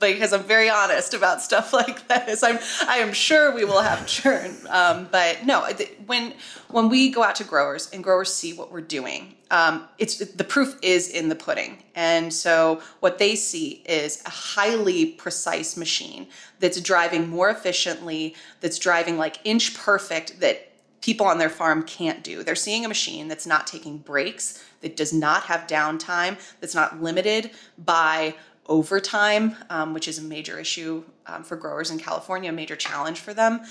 because 0.01 0.33
I'm 0.33 0.43
very 0.43 0.69
honest 0.69 1.13
about 1.13 1.41
stuff 1.41 1.73
like 1.81 2.07
this. 2.07 2.43
I'm 2.43 2.59
I 2.87 2.97
am 2.97 3.13
sure 3.13 3.53
we 3.53 3.65
will 3.65 3.81
have 3.81 4.05
churn, 4.07 4.55
um, 4.69 5.07
but 5.11 5.45
no. 5.45 5.67
When 6.05 6.33
when 6.69 6.89
we 6.89 7.09
go 7.09 7.23
out 7.23 7.35
to 7.35 7.43
growers 7.43 7.89
and 7.91 8.03
growers 8.03 8.33
see 8.33 8.53
what 8.53 8.71
we're 8.71 8.81
doing, 8.81 9.35
um, 9.51 9.87
it's 9.97 10.17
the 10.17 10.43
proof 10.43 10.77
is 10.81 11.09
in 11.09 11.29
the 11.29 11.35
pudding. 11.35 11.83
And 11.95 12.33
so 12.33 12.81
what 13.01 13.19
they 13.19 13.35
see 13.35 13.83
is 13.85 14.21
a 14.25 14.29
highly 14.29 15.07
precise 15.07 15.77
machine 15.77 16.27
that's 16.59 16.79
driving 16.81 17.29
more 17.29 17.49
efficiently, 17.49 18.35
that's 18.61 18.79
driving 18.79 19.17
like 19.17 19.39
inch 19.43 19.75
perfect 19.75 20.39
that 20.39 20.71
people 21.01 21.25
on 21.25 21.37
their 21.37 21.49
farm 21.49 21.83
can't 21.83 22.23
do. 22.23 22.43
They're 22.43 22.55
seeing 22.55 22.85
a 22.85 22.87
machine 22.87 23.27
that's 23.27 23.47
not 23.47 23.67
taking 23.67 23.97
breaks, 23.97 24.63
that 24.81 24.95
does 24.95 25.11
not 25.11 25.43
have 25.43 25.67
downtime, 25.67 26.37
that's 26.59 26.75
not 26.75 27.01
limited 27.01 27.51
by 27.77 28.35
overtime, 28.71 29.55
um, 29.69 29.93
which 29.93 30.07
is 30.07 30.17
a 30.17 30.21
major 30.21 30.57
issue 30.57 31.03
um, 31.27 31.43
for 31.43 31.57
growers 31.57 31.91
in 31.91 31.99
California, 31.99 32.49
a 32.49 32.53
major 32.53 32.77
challenge 32.77 33.19
for 33.19 33.33
them. 33.33 33.61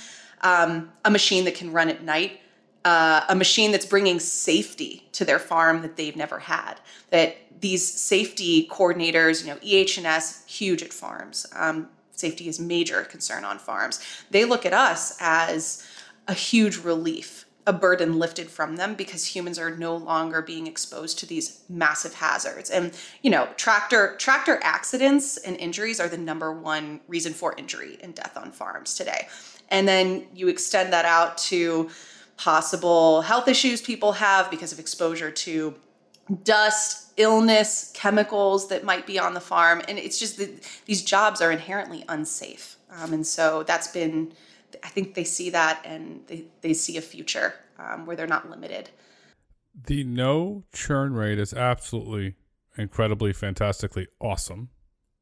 Um, 0.42 0.92
a 1.06 1.10
machine 1.10 1.44
that 1.46 1.54
can 1.54 1.72
run 1.72 1.88
at 1.88 2.04
night, 2.04 2.40
uh, 2.84 3.22
a 3.28 3.34
machine 3.34 3.72
that's 3.72 3.86
bringing 3.86 4.20
safety 4.20 5.08
to 5.12 5.24
their 5.24 5.38
farm 5.38 5.80
that 5.82 5.96
they've 5.96 6.16
never 6.16 6.38
had. 6.38 6.74
That 7.08 7.38
these 7.60 7.86
safety 7.90 8.68
coordinators, 8.70 9.42
you 9.42 9.48
know, 9.52 9.58
EH&S, 9.62 10.44
huge 10.46 10.82
at 10.82 10.92
farms. 10.92 11.46
Um, 11.56 11.88
safety 12.12 12.46
is 12.46 12.60
major 12.60 13.02
concern 13.04 13.44
on 13.44 13.58
farms. 13.58 14.00
They 14.30 14.44
look 14.44 14.66
at 14.66 14.74
us 14.74 15.16
as 15.18 15.86
a 16.28 16.34
huge 16.34 16.76
relief 16.76 17.46
a 17.70 17.72
burden 17.72 18.18
lifted 18.18 18.50
from 18.50 18.74
them 18.74 18.94
because 18.96 19.24
humans 19.24 19.56
are 19.56 19.70
no 19.76 19.94
longer 19.94 20.42
being 20.42 20.66
exposed 20.66 21.20
to 21.20 21.24
these 21.24 21.60
massive 21.68 22.14
hazards. 22.14 22.68
And 22.68 22.92
you 23.22 23.30
know 23.30 23.48
tractor 23.56 24.16
tractor 24.18 24.58
accidents 24.64 25.36
and 25.36 25.56
injuries 25.56 26.00
are 26.00 26.08
the 26.08 26.18
number 26.18 26.52
one 26.52 27.00
reason 27.06 27.32
for 27.32 27.54
injury 27.56 27.96
and 28.02 28.12
death 28.12 28.36
on 28.36 28.50
farms 28.50 28.96
today. 28.96 29.28
And 29.68 29.86
then 29.86 30.26
you 30.34 30.48
extend 30.48 30.92
that 30.92 31.04
out 31.04 31.38
to 31.38 31.90
possible 32.36 33.22
health 33.22 33.46
issues 33.46 33.80
people 33.80 34.10
have 34.10 34.50
because 34.50 34.72
of 34.72 34.80
exposure 34.80 35.30
to 35.30 35.72
dust 36.42 37.12
illness 37.18 37.92
chemicals 37.94 38.68
that 38.68 38.82
might 38.82 39.06
be 39.06 39.16
on 39.16 39.32
the 39.32 39.40
farm. 39.40 39.80
And 39.86 39.96
it's 39.96 40.18
just 40.18 40.38
that 40.38 40.50
these 40.86 41.04
jobs 41.04 41.40
are 41.40 41.52
inherently 41.52 42.04
unsafe. 42.08 42.76
Um, 42.90 43.12
and 43.12 43.24
so 43.24 43.62
that's 43.62 43.88
been 43.88 44.32
I 44.82 44.88
think 44.88 45.14
they 45.14 45.24
see 45.24 45.50
that 45.50 45.82
and 45.84 46.22
they, 46.26 46.44
they 46.60 46.74
see 46.74 46.96
a 46.96 47.02
future 47.02 47.54
um, 47.78 48.06
where 48.06 48.16
they're 48.16 48.26
not 48.26 48.50
limited. 48.50 48.90
The 49.86 50.04
no 50.04 50.64
churn 50.72 51.14
rate 51.14 51.38
is 51.38 51.54
absolutely 51.54 52.34
incredibly, 52.76 53.32
fantastically 53.32 54.08
awesome. 54.20 54.70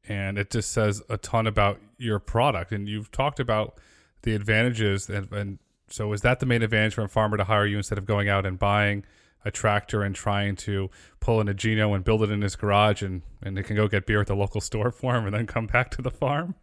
And 0.07 0.37
it 0.37 0.49
just 0.49 0.71
says 0.71 1.01
a 1.09 1.17
ton 1.17 1.45
about 1.45 1.79
your 1.97 2.19
product. 2.19 2.71
And 2.71 2.87
you've 2.87 3.11
talked 3.11 3.39
about 3.39 3.79
the 4.23 4.33
advantages. 4.33 5.09
And, 5.09 5.31
and 5.31 5.59
so, 5.87 6.11
is 6.13 6.21
that 6.21 6.39
the 6.39 6.45
main 6.45 6.63
advantage 6.63 6.95
for 6.95 7.03
a 7.03 7.09
farmer 7.09 7.37
to 7.37 7.43
hire 7.43 7.65
you 7.65 7.77
instead 7.77 7.97
of 7.97 8.05
going 8.05 8.29
out 8.29 8.45
and 8.45 8.57
buying 8.57 9.03
a 9.45 9.51
tractor 9.51 10.03
and 10.03 10.15
trying 10.15 10.55
to 10.55 10.89
pull 11.19 11.39
in 11.39 11.47
a 11.47 11.53
Gino 11.53 11.93
and 11.93 12.03
build 12.03 12.23
it 12.23 12.31
in 12.31 12.41
his 12.41 12.55
garage 12.55 13.01
and, 13.01 13.21
and 13.41 13.57
it 13.57 13.63
can 13.63 13.75
go 13.75 13.87
get 13.87 14.05
beer 14.05 14.21
at 14.21 14.27
the 14.27 14.35
local 14.35 14.61
store 14.61 14.91
for 14.91 15.15
him 15.15 15.25
and 15.25 15.33
then 15.33 15.47
come 15.47 15.67
back 15.67 15.91
to 15.91 16.01
the 16.01 16.11
farm? 16.11 16.55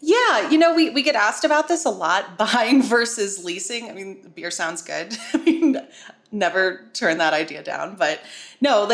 Yeah, 0.00 0.50
you 0.50 0.58
know, 0.58 0.74
we, 0.74 0.90
we 0.90 1.02
get 1.02 1.14
asked 1.14 1.44
about 1.44 1.68
this 1.68 1.84
a 1.84 1.90
lot 1.90 2.36
buying 2.38 2.82
versus 2.82 3.44
leasing. 3.44 3.88
I 3.88 3.92
mean, 3.92 4.32
beer 4.34 4.50
sounds 4.50 4.82
good. 4.82 5.16
I 5.32 5.38
mean, 5.38 5.76
never 6.30 6.88
turn 6.92 7.18
that 7.18 7.34
idea 7.34 7.62
down. 7.62 7.96
But 7.96 8.20
no, 8.60 8.88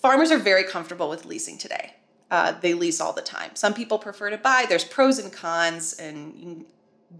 farmers 0.00 0.30
are 0.30 0.38
very 0.38 0.64
comfortable 0.64 1.08
with 1.08 1.24
leasing 1.24 1.58
today. 1.58 1.94
Uh, 2.30 2.52
they 2.60 2.74
lease 2.74 3.00
all 3.00 3.12
the 3.12 3.22
time. 3.22 3.50
Some 3.54 3.74
people 3.74 3.98
prefer 3.98 4.30
to 4.30 4.38
buy. 4.38 4.66
There's 4.68 4.84
pros 4.84 5.18
and 5.18 5.32
cons, 5.32 5.92
and 5.94 6.34
you 6.34 6.42
can 6.42 6.66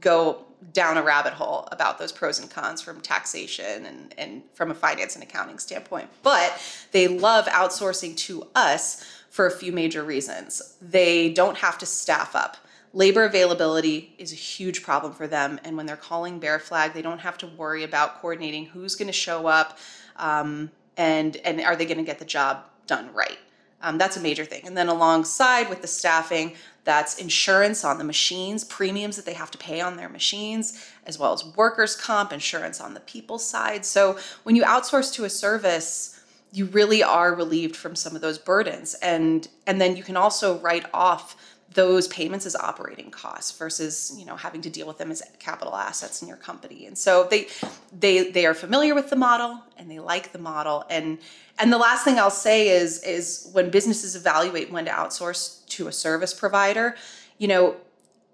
go 0.00 0.44
down 0.72 0.96
a 0.96 1.02
rabbit 1.02 1.34
hole 1.34 1.68
about 1.70 1.98
those 1.98 2.10
pros 2.10 2.40
and 2.40 2.50
cons 2.50 2.80
from 2.80 3.00
taxation 3.00 3.84
and, 3.84 4.14
and 4.16 4.42
from 4.54 4.70
a 4.70 4.74
finance 4.74 5.14
and 5.14 5.22
accounting 5.22 5.58
standpoint. 5.58 6.08
But 6.22 6.58
they 6.92 7.06
love 7.06 7.46
outsourcing 7.46 8.16
to 8.18 8.48
us 8.54 9.04
for 9.28 9.46
a 9.46 9.50
few 9.50 9.72
major 9.72 10.02
reasons. 10.02 10.76
They 10.80 11.32
don't 11.32 11.58
have 11.58 11.78
to 11.78 11.86
staff 11.86 12.34
up 12.34 12.56
labor 12.94 13.24
availability 13.24 14.14
is 14.18 14.32
a 14.32 14.36
huge 14.36 14.82
problem 14.82 15.12
for 15.12 15.26
them. 15.26 15.60
And 15.64 15.76
when 15.76 15.84
they're 15.84 15.96
calling 15.96 16.38
Bear 16.38 16.58
Flag, 16.58 16.94
they 16.94 17.02
don't 17.02 17.18
have 17.18 17.36
to 17.38 17.46
worry 17.46 17.82
about 17.82 18.20
coordinating 18.20 18.66
who's 18.66 18.94
going 18.94 19.08
to 19.08 19.12
show 19.12 19.46
up 19.46 19.78
um, 20.16 20.70
and 20.96 21.36
and 21.38 21.60
are 21.60 21.76
they 21.76 21.84
going 21.84 21.98
to 21.98 22.04
get 22.04 22.20
the 22.20 22.24
job 22.24 22.64
done 22.86 23.12
right. 23.12 23.38
Um, 23.82 23.98
that's 23.98 24.16
a 24.16 24.20
major 24.20 24.46
thing. 24.46 24.66
And 24.66 24.76
then 24.76 24.88
alongside 24.88 25.68
with 25.68 25.82
the 25.82 25.88
staffing, 25.88 26.54
that's 26.84 27.18
insurance 27.18 27.84
on 27.84 27.98
the 27.98 28.04
machines, 28.04 28.64
premiums 28.64 29.16
that 29.16 29.26
they 29.26 29.34
have 29.34 29.50
to 29.50 29.58
pay 29.58 29.80
on 29.80 29.96
their 29.96 30.08
machines, 30.08 30.88
as 31.04 31.18
well 31.18 31.34
as 31.34 31.44
workers' 31.44 31.94
comp, 31.94 32.32
insurance 32.32 32.80
on 32.80 32.94
the 32.94 33.00
people 33.00 33.38
side. 33.38 33.84
So 33.84 34.18
when 34.44 34.56
you 34.56 34.62
outsource 34.62 35.12
to 35.14 35.24
a 35.24 35.30
service, 35.30 36.20
you 36.52 36.66
really 36.66 37.02
are 37.02 37.34
relieved 37.34 37.76
from 37.76 37.96
some 37.96 38.14
of 38.14 38.22
those 38.22 38.38
burdens. 38.38 38.94
And 39.02 39.48
and 39.66 39.80
then 39.80 39.96
you 39.96 40.02
can 40.02 40.16
also 40.16 40.58
write 40.60 40.86
off 40.94 41.36
those 41.74 42.08
payments 42.08 42.46
as 42.46 42.56
operating 42.56 43.10
costs 43.10 43.56
versus 43.56 44.14
you 44.16 44.24
know 44.24 44.36
having 44.36 44.62
to 44.62 44.70
deal 44.70 44.86
with 44.86 44.98
them 44.98 45.10
as 45.10 45.22
capital 45.38 45.74
assets 45.74 46.22
in 46.22 46.28
your 46.28 46.36
company. 46.36 46.86
And 46.86 46.96
so 46.96 47.28
they 47.30 47.48
they 47.92 48.30
they 48.30 48.46
are 48.46 48.54
familiar 48.54 48.94
with 48.94 49.10
the 49.10 49.16
model 49.16 49.60
and 49.76 49.90
they 49.90 50.00
like 50.00 50.32
the 50.32 50.38
model. 50.38 50.84
And 50.88 51.18
and 51.58 51.72
the 51.72 51.78
last 51.78 52.04
thing 52.04 52.18
i'll 52.18 52.30
say 52.30 52.68
is 52.68 53.02
is 53.04 53.48
when 53.52 53.70
businesses 53.70 54.16
evaluate 54.16 54.72
when 54.72 54.84
to 54.86 54.90
outsource 54.90 55.64
to 55.66 55.86
a 55.86 55.92
service 55.92 56.34
provider 56.34 56.96
you 57.38 57.46
know 57.46 57.76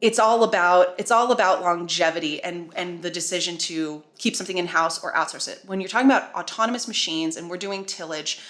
it's 0.01 0.19
all 0.19 0.45
about 0.45 0.95
it's 0.99 1.11
all 1.11 1.31
about 1.33 1.61
longevity 1.61 2.43
and 2.43 2.73
and 2.75 3.03
the 3.03 3.11
decision 3.11 3.59
to 3.59 4.03
keep 4.19 4.35
something 4.35 4.59
in 4.59 4.67
house 4.67 5.03
or 5.03 5.13
outsource 5.13 5.49
it. 5.49 5.61
When 5.67 5.81
you're 5.81 5.89
talking 5.89 6.09
about 6.09 6.35
autonomous 6.35 6.89
machines 6.89 7.37
and 7.37 7.51
we're 7.51 7.59
doing 7.59 7.85
tillage 7.85 8.41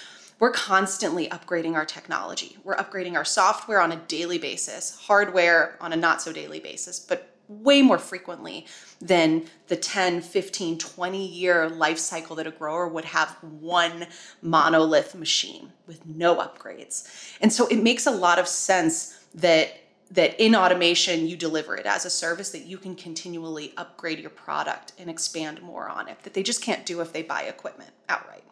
we're 0.41 0.51
constantly 0.51 1.29
upgrading 1.29 1.75
our 1.75 1.85
technology. 1.85 2.57
We're 2.65 2.77
upgrading 2.77 3.15
our 3.15 3.25
software 3.25 3.81
on 3.81 3.93
a 3.93 3.97
daily 3.97 4.39
basis, 4.39 4.99
hardware 5.07 5.77
on 5.81 5.93
a 5.93 5.97
not 5.97 6.21
so 6.21 6.33
daily 6.33 6.59
basis, 6.59 6.99
but 6.99 7.37
way 7.47 7.83
more 7.83 7.99
frequently 7.99 8.65
than 9.01 9.45
the 9.69 9.77
10, 9.77 10.23
15, 10.23 10.79
20 10.79 11.27
year 11.27 11.69
life 11.69 11.99
cycle 11.99 12.37
that 12.37 12.47
a 12.47 12.51
grower 12.51 12.89
would 12.89 13.05
have 13.05 13.31
one 13.43 14.07
monolith 14.41 15.15
machine 15.15 15.73
with 15.87 16.07
no 16.07 16.37
upgrades. 16.37 17.35
And 17.41 17.53
so 17.53 17.67
it 17.67 17.83
makes 17.83 18.07
a 18.07 18.11
lot 18.11 18.39
of 18.39 18.49
sense 18.49 19.25
that 19.35 19.77
that 20.13 20.43
in 20.45 20.57
automation 20.57 21.29
you 21.29 21.37
deliver 21.37 21.77
it 21.77 21.87
as 21.87 22.05
a 22.05 22.11
service 22.11 22.51
that 22.51 22.67
you 22.67 22.77
can 22.79 22.97
continually 22.97 23.73
upgrade 23.77 24.19
your 24.19 24.31
product 24.31 24.93
and 24.99 25.09
expand 25.09 25.63
more 25.63 25.89
on 25.89 26.09
it 26.09 26.21
that 26.25 26.35
they 26.35 26.43
just 26.43 26.63
can't 26.63 26.85
do 26.85 27.01
if 27.01 27.13
they 27.13 27.23
buy 27.23 27.43
equipment 27.43 27.91
outright. 28.09 28.43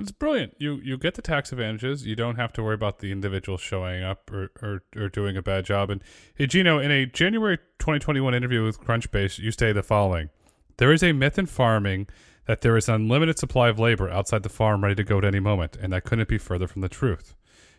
It's 0.00 0.10
brilliant. 0.10 0.54
You 0.58 0.80
you 0.82 0.96
get 0.96 1.14
the 1.14 1.22
tax 1.22 1.52
advantages. 1.52 2.06
You 2.06 2.16
don't 2.16 2.36
have 2.36 2.52
to 2.54 2.62
worry 2.62 2.74
about 2.74 3.00
the 3.00 3.12
individual 3.12 3.58
showing 3.58 4.02
up 4.02 4.30
or, 4.32 4.50
or, 4.62 4.82
or 4.96 5.08
doing 5.08 5.36
a 5.36 5.42
bad 5.42 5.66
job. 5.66 5.90
And 5.90 6.02
hey, 6.34 6.46
Gino, 6.46 6.78
in 6.78 6.90
a 6.90 7.04
January 7.04 7.58
2021 7.78 8.34
interview 8.34 8.64
with 8.64 8.80
Crunchbase, 8.80 9.38
you 9.38 9.52
say 9.52 9.72
the 9.72 9.82
following: 9.82 10.30
There 10.78 10.92
is 10.92 11.02
a 11.02 11.12
myth 11.12 11.38
in 11.38 11.46
farming 11.46 12.08
that 12.46 12.62
there 12.62 12.76
is 12.76 12.88
unlimited 12.88 13.38
supply 13.38 13.68
of 13.68 13.78
labor 13.78 14.08
outside 14.08 14.42
the 14.42 14.48
farm 14.48 14.82
ready 14.82 14.94
to 14.94 15.04
go 15.04 15.18
at 15.18 15.24
any 15.24 15.38
moment, 15.38 15.76
and 15.76 15.92
that 15.92 16.04
couldn't 16.04 16.28
be 16.28 16.38
further 16.38 16.66
from 16.66 16.80
the 16.80 16.88
truth. 16.88 17.34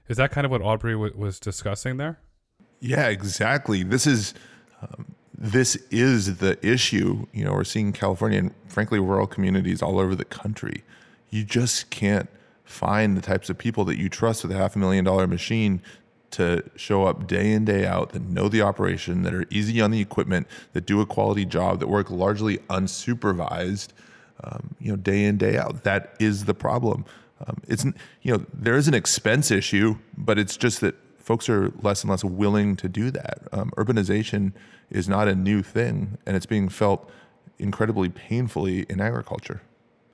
Is 0.07 0.17
that 0.17 0.31
kind 0.31 0.45
of 0.45 0.51
what 0.51 0.61
Aubrey 0.61 0.93
w- 0.93 1.13
was 1.17 1.39
discussing 1.39 1.97
there? 1.97 2.19
Yeah, 2.79 3.07
exactly. 3.07 3.81
This 3.81 4.05
is 4.05 4.33
um, 4.81 5.15
this 5.35 5.75
is 5.89 6.37
the 6.37 6.63
issue. 6.65 7.25
You 7.33 7.45
know, 7.45 7.53
we're 7.53 7.63
seeing 7.63 7.93
California 7.93 8.37
and 8.37 8.53
frankly 8.67 8.99
rural 8.99 9.25
communities 9.25 9.81
all 9.81 9.99
over 9.99 10.13
the 10.13 10.25
country. 10.25 10.83
You 11.31 11.43
just 11.43 11.89
can't 11.89 12.29
find 12.63 13.17
the 13.17 13.21
types 13.21 13.49
of 13.49 13.57
people 13.57 13.83
that 13.85 13.97
you 13.97 14.09
trust 14.09 14.43
with 14.43 14.51
a 14.51 14.55
half 14.55 14.75
a 14.75 14.79
million 14.79 15.03
dollar 15.03 15.27
machine 15.27 15.81
to 16.31 16.63
show 16.75 17.05
up 17.05 17.27
day 17.27 17.51
in 17.51 17.65
day 17.65 17.85
out 17.85 18.11
that 18.11 18.21
know 18.21 18.47
the 18.47 18.61
operation 18.61 19.23
that 19.23 19.33
are 19.33 19.45
easy 19.49 19.81
on 19.81 19.91
the 19.91 19.99
equipment 19.99 20.47
that 20.73 20.85
do 20.85 21.01
a 21.01 21.05
quality 21.05 21.45
job 21.45 21.79
that 21.79 21.87
work 21.87 22.09
largely 22.09 22.57
unsupervised 22.69 23.89
um, 24.43 24.75
you 24.79 24.91
know 24.91 24.95
day 24.95 25.25
in 25.25 25.37
day 25.37 25.57
out. 25.57 25.83
That 25.83 26.15
is 26.19 26.45
the 26.45 26.53
problem. 26.53 27.05
Um, 27.45 27.57
it's 27.67 27.85
you 28.21 28.33
know 28.33 28.45
there 28.53 28.75
is 28.75 28.87
an 28.87 28.93
expense 28.93 29.51
issue 29.51 29.95
but 30.17 30.37
it's 30.37 30.57
just 30.57 30.81
that 30.81 30.95
folks 31.19 31.49
are 31.49 31.71
less 31.81 32.03
and 32.03 32.09
less 32.09 32.23
willing 32.23 32.75
to 32.77 32.89
do 32.89 33.11
that. 33.11 33.39
Um, 33.51 33.71
urbanization 33.77 34.53
is 34.89 35.07
not 35.07 35.27
a 35.27 35.35
new 35.35 35.61
thing 35.61 36.17
and 36.25 36.35
it's 36.35 36.45
being 36.45 36.69
felt 36.69 37.09
incredibly 37.59 38.09
painfully 38.09 38.85
in 38.89 38.99
agriculture 38.99 39.61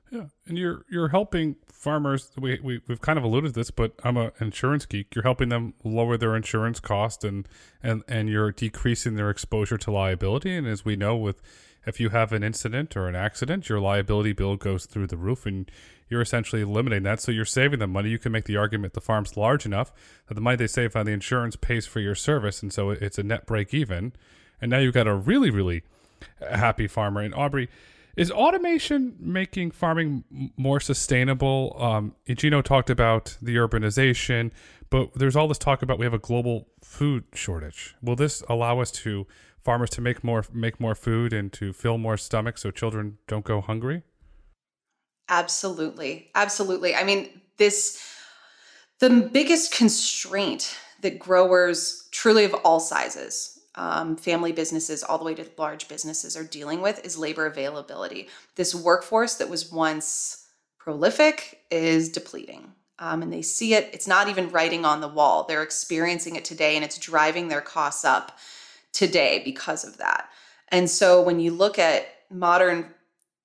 yeah, 0.09 0.25
and 0.47 0.57
you're 0.57 0.85
you're 0.89 1.09
helping 1.09 1.55
farmers. 1.71 2.31
We, 2.37 2.59
we 2.63 2.81
we've 2.87 3.01
kind 3.01 3.17
of 3.17 3.23
alluded 3.23 3.53
to 3.53 3.59
this, 3.59 3.71
but 3.71 3.93
I'm 4.03 4.17
an 4.17 4.31
insurance 4.39 4.85
geek. 4.85 5.13
You're 5.13 5.23
helping 5.23 5.49
them 5.49 5.73
lower 5.83 6.17
their 6.17 6.35
insurance 6.35 6.79
cost, 6.79 7.23
and 7.23 7.47
and 7.83 8.03
and 8.07 8.29
you're 8.29 8.51
decreasing 8.51 9.15
their 9.15 9.29
exposure 9.29 9.77
to 9.77 9.91
liability. 9.91 10.55
And 10.55 10.67
as 10.67 10.85
we 10.85 10.95
know, 10.95 11.15
with 11.15 11.41
if 11.85 11.99
you 11.99 12.09
have 12.09 12.33
an 12.33 12.43
incident 12.43 12.97
or 12.97 13.07
an 13.07 13.15
accident, 13.15 13.69
your 13.69 13.79
liability 13.79 14.33
bill 14.33 14.55
goes 14.57 14.85
through 14.85 15.07
the 15.07 15.17
roof, 15.17 15.45
and 15.45 15.69
you're 16.09 16.21
essentially 16.21 16.61
eliminating 16.61 17.03
that. 17.03 17.21
So 17.21 17.31
you're 17.31 17.45
saving 17.45 17.79
them 17.79 17.91
money. 17.91 18.09
You 18.09 18.19
can 18.19 18.31
make 18.31 18.45
the 18.45 18.57
argument 18.57 18.93
the 18.93 19.01
farm's 19.01 19.35
large 19.35 19.65
enough 19.65 19.91
that 20.27 20.33
the 20.35 20.41
money 20.41 20.57
they 20.57 20.67
save 20.67 20.95
on 20.95 21.05
the 21.05 21.11
insurance 21.11 21.55
pays 21.55 21.85
for 21.85 21.99
your 21.99 22.15
service, 22.15 22.61
and 22.61 22.71
so 22.71 22.91
it's 22.91 23.17
a 23.17 23.23
net 23.23 23.45
break 23.45 23.73
even. 23.73 24.13
And 24.61 24.71
now 24.71 24.79
you've 24.79 24.93
got 24.93 25.07
a 25.07 25.15
really 25.15 25.49
really 25.49 25.83
happy 26.39 26.87
farmer. 26.87 27.21
And 27.21 27.35
Aubrey 27.35 27.69
is 28.17 28.31
automation 28.31 29.15
making 29.19 29.71
farming 29.71 30.23
more 30.57 30.79
sustainable? 30.79 31.77
Um, 31.79 32.15
talked 32.63 32.89
about 32.89 33.37
the 33.41 33.55
urbanization, 33.55 34.51
but 34.89 35.13
there's 35.13 35.35
all 35.35 35.47
this 35.47 35.59
talk 35.59 35.83
about 35.83 35.99
we 35.99 36.05
have 36.05 36.15
a 36.15 36.19
global 36.19 36.67
food 36.83 37.25
shortage. 37.33 37.95
Will 38.01 38.15
this 38.15 38.43
allow 38.49 38.79
us 38.79 38.91
to 38.91 39.27
farmers 39.63 39.91
to 39.91 40.01
make 40.01 40.23
more 40.23 40.43
make 40.51 40.79
more 40.79 40.95
food 40.95 41.31
and 41.31 41.53
to 41.53 41.73
fill 41.73 41.97
more 41.99 42.17
stomachs 42.17 42.63
so 42.63 42.71
children 42.71 43.19
don't 43.27 43.45
go 43.45 43.61
hungry? 43.61 44.01
Absolutely, 45.29 46.31
absolutely. 46.33 46.95
I 46.95 47.03
mean, 47.03 47.41
this 47.57 48.03
the 48.99 49.29
biggest 49.31 49.71
constraint 49.71 50.75
that 51.03 51.19
growers 51.19 52.07
truly 52.11 52.45
of 52.45 52.55
all 52.55 52.79
sizes 52.79 53.56
um, 53.77 54.15
family 54.15 54.51
businesses 54.51 55.03
all 55.03 55.17
the 55.17 55.23
way 55.23 55.35
to 55.35 55.45
large 55.57 55.87
businesses 55.87 56.35
are 56.35 56.43
dealing 56.43 56.81
with 56.81 57.05
is 57.05 57.17
labor 57.17 57.45
availability. 57.45 58.27
This 58.55 58.75
workforce 58.75 59.35
that 59.35 59.49
was 59.49 59.71
once 59.71 60.47
prolific 60.79 61.61
is 61.69 62.09
depleting. 62.09 62.73
Um, 62.99 63.21
and 63.21 63.31
they 63.31 63.43
see 63.43 63.75
it, 63.75 63.91
it's 63.93 64.07
not 64.07 64.27
even 64.27 64.49
writing 64.49 64.83
on 64.83 64.99
the 64.99 65.07
wall. 65.07 65.43
They're 65.43 65.61
experiencing 65.61 66.35
it 66.35 66.43
today 66.43 66.75
and 66.75 66.83
it's 66.83 66.97
driving 66.97 67.47
their 67.47 67.61
costs 67.61 68.03
up 68.03 68.39
today 68.91 69.43
because 69.45 69.85
of 69.85 69.97
that. 69.97 70.29
And 70.69 70.89
so 70.89 71.21
when 71.21 71.39
you 71.39 71.51
look 71.51 71.79
at 71.79 72.07
modern 72.31 72.93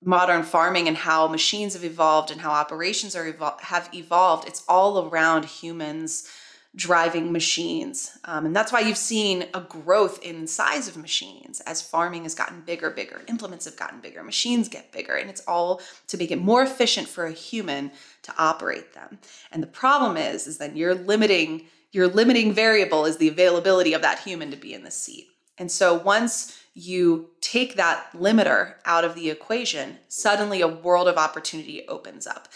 modern 0.05 0.43
farming 0.43 0.89
and 0.89 0.97
how 0.97 1.27
machines 1.29 1.75
have 1.75 1.85
evolved 1.85 2.29
and 2.29 2.41
how 2.41 2.51
operations 2.51 3.15
are 3.15 3.31
evol- 3.31 3.61
have 3.61 3.89
evolved, 3.93 4.45
it's 4.47 4.63
all 4.67 5.07
around 5.07 5.45
humans 5.45 6.27
driving 6.75 7.31
machines. 7.31 8.17
Um, 8.25 8.47
and 8.47 8.55
that's 8.55 8.71
why 8.71 8.79
you've 8.79 8.97
seen 8.97 9.45
a 9.53 9.61
growth 9.61 10.23
in 10.23 10.47
size 10.47 10.87
of 10.87 10.97
machines 10.97 11.61
as 11.61 11.81
farming 11.81 12.23
has 12.23 12.33
gotten 12.33 12.61
bigger, 12.61 12.89
bigger, 12.89 13.21
implements 13.27 13.65
have 13.65 13.77
gotten 13.77 13.99
bigger, 13.99 14.23
machines 14.23 14.69
get 14.69 14.91
bigger, 14.91 15.13
and 15.13 15.29
it's 15.29 15.43
all 15.47 15.81
to 16.07 16.17
make 16.17 16.31
it 16.31 16.41
more 16.41 16.63
efficient 16.63 17.07
for 17.07 17.25
a 17.25 17.31
human 17.31 17.91
to 18.23 18.33
operate 18.39 18.93
them. 18.93 19.19
And 19.51 19.61
the 19.61 19.67
problem 19.67 20.17
is, 20.17 20.47
is 20.47 20.57
that 20.57 20.75
you're 20.75 20.95
limiting 20.95 21.65
your 21.91 22.07
limiting 22.07 22.53
variable 22.53 23.05
is 23.05 23.17
the 23.17 23.27
availability 23.27 23.93
of 23.93 24.01
that 24.01 24.17
human 24.17 24.49
to 24.49 24.57
be 24.57 24.73
in 24.73 24.83
the 24.83 24.89
seat. 24.89 25.27
And 25.59 25.71
so 25.71 25.93
once 25.93 26.59
you 26.73 27.29
take 27.39 27.75
that 27.75 28.11
limiter 28.13 28.77
out 28.83 29.05
of 29.05 29.13
the 29.13 29.29
equation, 29.29 29.99
suddenly 30.07 30.61
a 30.61 30.67
world 30.67 31.07
of 31.07 31.17
opportunity 31.17 31.87
opens 31.87 32.25
up. 32.25 32.47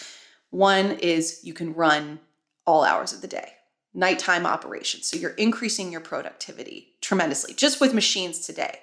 One 0.49 0.93
is 0.93 1.41
you 1.43 1.53
can 1.53 1.75
run 1.75 2.19
all 2.65 2.83
hours 2.83 3.13
of 3.13 3.21
the 3.21 3.27
day 3.27 3.56
nighttime 3.97 4.45
operations. 4.45 5.07
So 5.07 5.17
you're 5.17 5.31
increasing 5.31 5.91
your 5.91 6.01
productivity 6.01 6.93
tremendously 7.01 7.55
just 7.55 7.81
with 7.81 7.95
machines 7.95 8.45
today. 8.45 8.79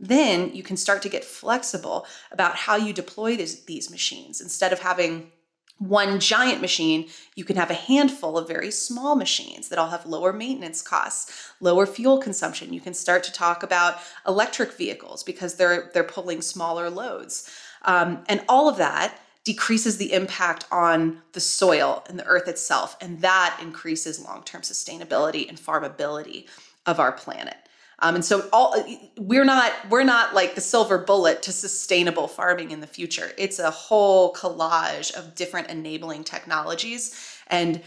Then 0.00 0.52
you 0.54 0.64
can 0.64 0.76
start 0.76 1.02
to 1.02 1.08
get 1.08 1.24
flexible 1.24 2.04
about 2.32 2.56
how 2.56 2.74
you 2.76 2.92
deploy 2.92 3.36
this, 3.36 3.60
these 3.60 3.90
machines. 3.90 4.40
Instead 4.40 4.72
of 4.72 4.80
having 4.80 5.30
one 5.78 6.18
giant 6.18 6.60
machine, 6.60 7.08
you 7.36 7.44
can 7.44 7.56
have 7.56 7.70
a 7.70 7.74
handful 7.74 8.36
of 8.36 8.48
very 8.48 8.70
small 8.70 9.14
machines 9.14 9.68
that 9.68 9.78
all 9.78 9.90
have 9.90 10.04
lower 10.04 10.32
maintenance 10.32 10.82
costs, 10.82 11.52
lower 11.60 11.86
fuel 11.86 12.18
consumption. 12.18 12.72
You 12.72 12.80
can 12.80 12.94
start 12.94 13.22
to 13.24 13.32
talk 13.32 13.62
about 13.62 13.98
electric 14.26 14.72
vehicles 14.72 15.22
because 15.22 15.54
they're 15.54 15.90
they're 15.92 16.04
pulling 16.04 16.40
smaller 16.40 16.88
loads, 16.88 17.50
um, 17.82 18.24
and 18.26 18.42
all 18.48 18.68
of 18.68 18.78
that 18.78 19.18
decreases 19.46 19.96
the 19.96 20.12
impact 20.12 20.66
on 20.72 21.22
the 21.32 21.40
soil 21.40 22.04
and 22.08 22.18
the 22.18 22.26
earth 22.26 22.48
itself. 22.48 22.96
And 23.00 23.20
that 23.20 23.56
increases 23.62 24.18
long 24.18 24.42
term 24.42 24.62
sustainability 24.62 25.48
and 25.48 25.56
farmability 25.56 26.48
of 26.84 26.98
our 26.98 27.12
planet. 27.12 27.54
Um, 28.00 28.16
and 28.16 28.24
so 28.24 28.48
all 28.52 28.74
we're 29.16 29.44
not 29.44 29.72
we're 29.88 30.02
not 30.02 30.34
like 30.34 30.56
the 30.56 30.60
silver 30.60 30.98
bullet 30.98 31.42
to 31.44 31.52
sustainable 31.52 32.26
farming 32.26 32.72
in 32.72 32.80
the 32.80 32.88
future. 32.88 33.30
It's 33.38 33.60
a 33.60 33.70
whole 33.70 34.34
collage 34.34 35.14
of 35.14 35.36
different 35.36 35.70
enabling 35.70 36.24
technologies. 36.24 37.38
And 37.46 37.80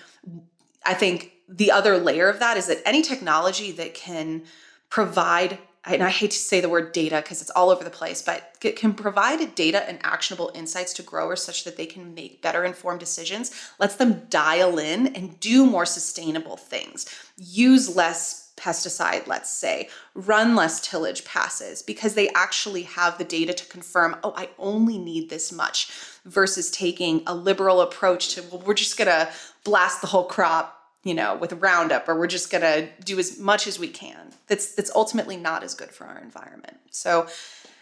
I 0.85 0.93
think 0.93 1.33
the 1.49 1.71
other 1.71 1.97
layer 1.97 2.29
of 2.29 2.39
that 2.39 2.55
is 2.55 2.67
that 2.67 2.81
any 2.85 3.01
technology 3.01 3.73
that 3.73 3.93
can 3.93 4.43
provide 4.89 5.59
and 5.85 6.03
I 6.03 6.09
hate 6.09 6.31
to 6.31 6.37
say 6.37 6.59
the 6.59 6.69
word 6.69 6.91
data 6.91 7.17
because 7.17 7.41
it's 7.41 7.49
all 7.51 7.69
over 7.69 7.83
the 7.83 7.89
place, 7.89 8.21
but 8.21 8.55
it 8.61 8.75
can 8.75 8.93
provide 8.93 9.55
data 9.55 9.87
and 9.87 9.97
actionable 10.03 10.51
insights 10.53 10.93
to 10.93 11.03
growers 11.03 11.41
such 11.41 11.63
that 11.63 11.77
they 11.77 11.85
can 11.85 12.13
make 12.13 12.41
better 12.41 12.65
informed 12.65 12.99
decisions, 12.99 13.51
lets 13.79 13.95
them 13.95 14.23
dial 14.29 14.77
in 14.77 15.07
and 15.15 15.39
do 15.39 15.65
more 15.65 15.85
sustainable 15.85 16.57
things, 16.57 17.07
use 17.37 17.95
less 17.95 18.51
pesticide, 18.57 19.25
let's 19.25 19.49
say, 19.49 19.89
run 20.13 20.53
less 20.53 20.81
tillage 20.81 21.23
passes 21.23 21.81
because 21.81 22.13
they 22.13 22.29
actually 22.29 22.83
have 22.83 23.17
the 23.17 23.23
data 23.23 23.53
to 23.53 23.65
confirm, 23.67 24.17
oh, 24.23 24.33
I 24.35 24.49
only 24.59 24.97
need 24.97 25.29
this 25.29 25.51
much 25.51 25.89
versus 26.25 26.69
taking 26.69 27.23
a 27.25 27.33
liberal 27.33 27.79
approach 27.79 28.35
to, 28.35 28.43
well, 28.43 28.61
we're 28.65 28.73
just 28.73 28.97
going 28.97 29.07
to 29.07 29.31
blast 29.63 30.01
the 30.01 30.07
whole 30.07 30.25
crop 30.25 30.78
you 31.03 31.13
know, 31.13 31.35
with 31.35 31.53
Roundup, 31.53 32.07
or 32.09 32.17
we're 32.17 32.27
just 32.27 32.51
going 32.51 32.61
to 32.61 32.89
do 33.03 33.19
as 33.19 33.39
much 33.39 33.67
as 33.67 33.79
we 33.79 33.87
can. 33.87 34.31
That's 34.47 34.73
that's 34.75 34.91
ultimately 34.93 35.37
not 35.37 35.63
as 35.63 35.73
good 35.73 35.91
for 35.91 36.05
our 36.05 36.19
environment. 36.19 36.77
So, 36.91 37.27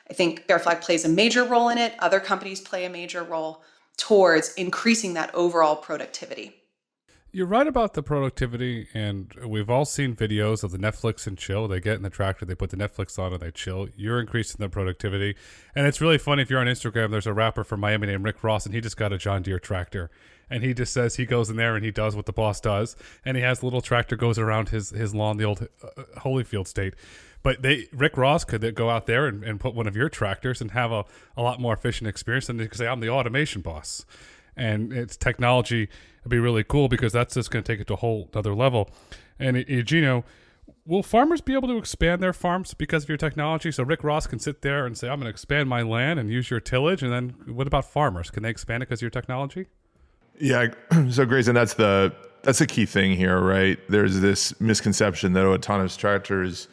I 0.09 0.13
think 0.13 0.47
Bear 0.47 0.59
Flag 0.59 0.81
plays 0.81 1.03
a 1.03 1.09
major 1.09 1.43
role 1.43 1.69
in 1.69 1.77
it. 1.77 1.93
Other 1.99 2.19
companies 2.19 2.61
play 2.61 2.85
a 2.85 2.89
major 2.89 3.23
role 3.23 3.61
towards 3.97 4.53
increasing 4.53 5.15
that 5.15 5.33
overall 5.33 5.75
productivity. 5.75 6.55
You're 7.33 7.45
right 7.45 7.67
about 7.67 7.93
the 7.93 8.01
productivity, 8.01 8.87
and 8.93 9.33
we've 9.45 9.69
all 9.69 9.83
seen 9.83 10.15
videos 10.15 10.63
of 10.63 10.71
the 10.71 10.77
Netflix 10.77 11.27
and 11.27 11.37
chill. 11.37 11.67
They 11.67 11.81
get 11.81 11.97
in 11.97 12.01
the 12.01 12.09
tractor, 12.09 12.45
they 12.45 12.55
put 12.55 12.69
the 12.69 12.77
Netflix 12.77 13.19
on, 13.19 13.33
and 13.33 13.41
they 13.41 13.51
chill. 13.51 13.89
You're 13.97 14.21
increasing 14.21 14.57
the 14.59 14.69
productivity, 14.69 15.35
and 15.75 15.85
it's 15.85 15.99
really 15.99 16.17
funny 16.17 16.41
if 16.41 16.49
you're 16.49 16.61
on 16.61 16.67
Instagram. 16.67 17.11
There's 17.11 17.27
a 17.27 17.33
rapper 17.33 17.65
from 17.65 17.81
Miami 17.81 18.07
named 18.07 18.23
Rick 18.23 18.43
Ross, 18.43 18.65
and 18.65 18.73
he 18.73 18.79
just 18.79 18.95
got 18.95 19.11
a 19.11 19.17
John 19.17 19.43
Deere 19.43 19.59
tractor, 19.59 20.09
and 20.49 20.63
he 20.63 20.73
just 20.73 20.93
says 20.93 21.15
he 21.15 21.25
goes 21.25 21.49
in 21.49 21.55
there 21.57 21.75
and 21.75 21.83
he 21.83 21.91
does 21.91 22.15
what 22.15 22.25
the 22.25 22.33
boss 22.33 22.59
does, 22.59 22.95
and 23.25 23.37
he 23.37 23.43
has 23.43 23.59
the 23.59 23.65
little 23.65 23.81
tractor 23.81 24.15
goes 24.15 24.37
around 24.37 24.69
his 24.69 24.89
his 24.91 25.13
lawn, 25.13 25.37
the 25.37 25.43
old 25.43 25.67
uh, 25.83 26.03
Holyfield 26.19 26.67
state. 26.67 26.93
But 27.43 27.61
they 27.61 27.87
Rick 27.93 28.17
Ross 28.17 28.43
could 28.43 28.75
go 28.75 28.89
out 28.89 29.05
there 29.05 29.27
and, 29.27 29.43
and 29.43 29.59
put 29.59 29.75
one 29.75 29.87
of 29.87 29.95
your 29.95 30.09
tractors 30.09 30.61
and 30.61 30.71
have 30.71 30.91
a, 30.91 31.05
a 31.35 31.41
lot 31.41 31.59
more 31.59 31.73
efficient 31.73 32.07
experience, 32.07 32.49
and 32.49 32.59
they 32.59 32.67
could 32.67 32.77
say 32.77 32.87
I'm 32.87 32.99
the 32.99 33.09
automation 33.09 33.61
boss 33.61 34.05
and 34.57 34.91
it's 34.91 35.15
technology 35.15 35.87
would 36.23 36.31
be 36.31 36.39
really 36.39 36.63
cool 36.63 36.87
because 36.87 37.13
that's 37.13 37.35
just 37.35 37.51
going 37.51 37.63
to 37.63 37.71
take 37.71 37.79
it 37.79 37.85
to 37.87 37.93
a 37.93 37.97
whole 37.97 38.27
other 38.33 38.55
level. 38.55 38.89
And 39.39 39.55
Eugenio, 39.67 40.25
Will 40.85 41.03
farmers 41.03 41.41
be 41.41 41.53
able 41.53 41.67
to 41.67 41.77
expand 41.77 42.23
their 42.23 42.33
farms 42.33 42.73
because 42.73 43.03
of 43.03 43.09
your 43.09 43.17
technology? 43.17 43.71
So 43.71 43.83
Rick 43.83 44.03
Ross 44.03 44.25
can 44.25 44.39
sit 44.39 44.61
there 44.61 44.85
and 44.85 44.97
say, 44.97 45.09
"I'm 45.09 45.19
going 45.19 45.25
to 45.25 45.29
expand 45.29 45.67
my 45.67 45.81
land 45.81 46.17
and 46.19 46.31
use 46.31 46.49
your 46.49 46.61
tillage." 46.61 47.03
And 47.03 47.11
then, 47.11 47.35
what 47.53 47.67
about 47.67 47.85
farmers? 47.85 48.29
Can 48.29 48.43
they 48.43 48.49
expand 48.49 48.83
it 48.83 48.87
because 48.87 48.99
of 48.99 49.03
your 49.03 49.09
technology? 49.09 49.67
Yeah. 50.39 50.67
So, 51.09 51.25
Grayson, 51.25 51.53
that's 51.55 51.75
the 51.75 52.13
that's 52.43 52.59
the 52.59 52.67
key 52.67 52.85
thing 52.85 53.15
here, 53.15 53.39
right? 53.39 53.77
There's 53.89 54.19
this 54.19 54.59
misconception 54.59 55.33
that 55.33 55.45
autonomous 55.45 55.97
tractors, 55.97 56.67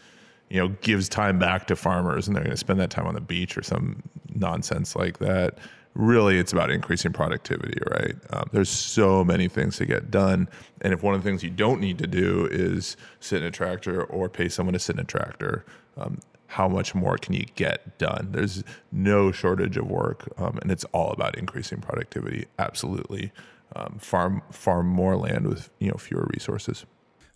you 0.48 0.60
know, 0.60 0.68
gives 0.80 1.08
time 1.08 1.38
back 1.38 1.66
to 1.66 1.76
farmers, 1.76 2.26
and 2.26 2.36
they're 2.36 2.44
going 2.44 2.52
to 2.52 2.56
spend 2.56 2.80
that 2.80 2.90
time 2.90 3.06
on 3.06 3.14
the 3.14 3.20
beach 3.20 3.58
or 3.58 3.62
some 3.62 4.02
nonsense 4.34 4.94
like 4.96 5.18
that. 5.18 5.58
Really, 5.94 6.38
it's 6.38 6.52
about 6.52 6.70
increasing 6.70 7.12
productivity, 7.12 7.78
right? 7.90 8.14
Um, 8.30 8.48
there's 8.52 8.68
so 8.68 9.24
many 9.24 9.48
things 9.48 9.76
to 9.76 9.86
get 9.86 10.10
done, 10.10 10.48
and 10.80 10.92
if 10.92 11.02
one 11.02 11.14
of 11.14 11.22
the 11.22 11.28
things 11.28 11.42
you 11.42 11.50
don't 11.50 11.80
need 11.80 11.98
to 11.98 12.06
do 12.06 12.48
is 12.50 12.96
sit 13.20 13.42
in 13.42 13.48
a 13.48 13.50
tractor 13.50 14.04
or 14.04 14.28
pay 14.28 14.48
someone 14.48 14.72
to 14.72 14.78
sit 14.78 14.96
in 14.96 15.00
a 15.00 15.04
tractor, 15.04 15.64
um, 15.96 16.18
how 16.46 16.68
much 16.68 16.94
more 16.94 17.18
can 17.18 17.34
you 17.34 17.44
get 17.56 17.98
done? 17.98 18.28
There's 18.30 18.62
no 18.92 19.32
shortage 19.32 19.76
of 19.76 19.86
work, 19.88 20.28
um, 20.38 20.58
and 20.62 20.70
it's 20.70 20.84
all 20.92 21.10
about 21.10 21.36
increasing 21.36 21.80
productivity. 21.80 22.46
Absolutely 22.58 23.32
um, 23.74 23.98
farm 24.00 24.42
farm 24.50 24.86
more 24.88 25.16
land 25.16 25.46
with 25.46 25.70
you 25.78 25.88
know 25.88 25.96
fewer 25.96 26.28
resources. 26.32 26.86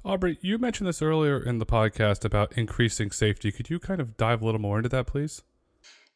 Aubrey, 0.04 0.38
you 0.40 0.58
mentioned 0.58 0.88
this 0.88 1.02
earlier 1.02 1.42
in 1.42 1.58
the 1.58 1.66
podcast 1.66 2.24
about 2.24 2.56
increasing 2.56 3.10
safety. 3.10 3.50
Could 3.50 3.68
you 3.68 3.78
kind 3.78 4.00
of 4.00 4.16
dive 4.16 4.40
a 4.40 4.44
little 4.44 4.60
more 4.60 4.78
into 4.78 4.88
that, 4.90 5.06
please? 5.06 5.42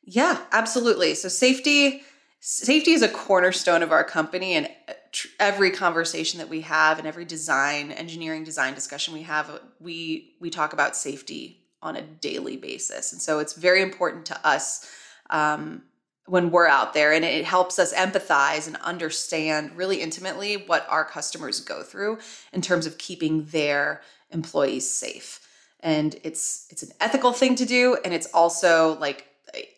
Yeah, 0.04 0.40
absolutely. 0.52 1.14
So 1.14 1.28
safety 1.28 2.02
safety 2.44 2.90
is 2.90 3.02
a 3.02 3.08
cornerstone 3.08 3.82
of 3.82 3.92
our 3.92 4.02
company 4.02 4.54
and 4.54 4.68
uh, 4.88 4.94
every 5.38 5.70
conversation 5.70 6.38
that 6.38 6.48
we 6.48 6.62
have 6.62 6.98
and 6.98 7.06
every 7.06 7.24
design 7.24 7.92
engineering 7.92 8.42
design 8.42 8.74
discussion 8.74 9.14
we 9.14 9.22
have 9.22 9.60
we 9.78 10.34
we 10.40 10.50
talk 10.50 10.72
about 10.72 10.96
safety 10.96 11.64
on 11.82 11.94
a 11.94 12.02
daily 12.02 12.56
basis 12.56 13.12
and 13.12 13.22
so 13.22 13.38
it's 13.38 13.52
very 13.52 13.80
important 13.80 14.26
to 14.26 14.46
us 14.46 14.90
um, 15.30 15.84
when 16.26 16.50
we're 16.50 16.68
out 16.68 16.94
there 16.94 17.12
and 17.12 17.24
it 17.24 17.44
helps 17.44 17.78
us 17.78 17.92
empathize 17.92 18.66
and 18.66 18.76
understand 18.76 19.76
really 19.76 20.00
intimately 20.00 20.56
what 20.56 20.86
our 20.88 21.04
customers 21.04 21.60
go 21.60 21.82
through 21.82 22.18
in 22.52 22.62
terms 22.62 22.86
of 22.86 22.98
keeping 22.98 23.44
their 23.46 24.02
employees 24.30 24.88
safe. 24.88 25.40
And 25.80 26.14
it's 26.22 26.68
it's 26.70 26.82
an 26.82 26.92
ethical 27.00 27.32
thing 27.32 27.56
to 27.56 27.66
do 27.66 27.98
and 28.04 28.14
it's 28.14 28.28
also 28.32 28.96
like 28.98 29.26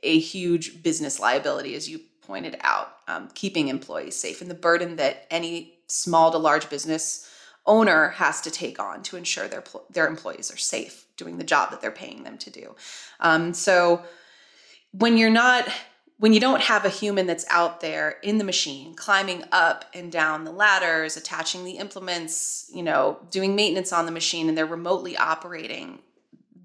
a, 0.03 0.19
huge 0.21 0.83
business 0.83 1.19
liability 1.19 1.75
as 1.75 1.89
you 1.89 2.01
pointed 2.21 2.57
out 2.61 2.99
um, 3.09 3.29
keeping 3.35 3.69
employees 3.69 4.15
safe 4.15 4.41
and 4.41 4.49
the 4.49 4.55
burden 4.55 4.97
that 4.97 5.27
any 5.31 5.79
small 5.89 6.31
to 6.31 6.39
large 6.39 6.71
business 6.71 7.29
owner 7.67 8.11
has 8.11 8.41
to 8.43 8.51
take 8.51 8.79
on 8.79 9.03
to 9.03 9.17
ensure 9.17 9.49
their 9.49 9.65
their 9.91 10.07
employees 10.07 10.53
are 10.53 10.59
safe 10.59 11.07
doing 11.17 11.39
the 11.39 11.45
job 11.45 11.71
that 11.71 11.81
they're 11.81 11.91
paying 11.91 12.23
them 12.23 12.37
to 12.39 12.51
do. 12.51 12.77
Um, 13.21 13.55
so 13.55 14.05
when 14.93 15.17
you're 15.17 15.31
not 15.31 15.69
when 16.19 16.33
you 16.33 16.41
don't 16.41 16.63
have 16.63 16.85
a 16.85 16.89
human 16.89 17.27
that's 17.27 17.45
out 17.51 17.81
there 17.81 18.17
in 18.23 18.39
the 18.39 18.45
machine 18.45 18.95
climbing 18.95 19.45
up 19.53 19.85
and 19.95 20.11
down 20.13 20.45
the 20.45 20.53
ladders 20.53 21.17
attaching 21.17 21.65
the 21.65 21.73
implements 21.73 22.71
you 22.73 22.83
know 22.83 23.19
doing 23.31 23.55
maintenance 23.57 23.93
on 23.93 24.07
the 24.07 24.13
machine 24.13 24.49
and 24.49 24.57
they're 24.57 24.67
remotely 24.67 25.17
operating 25.17 25.99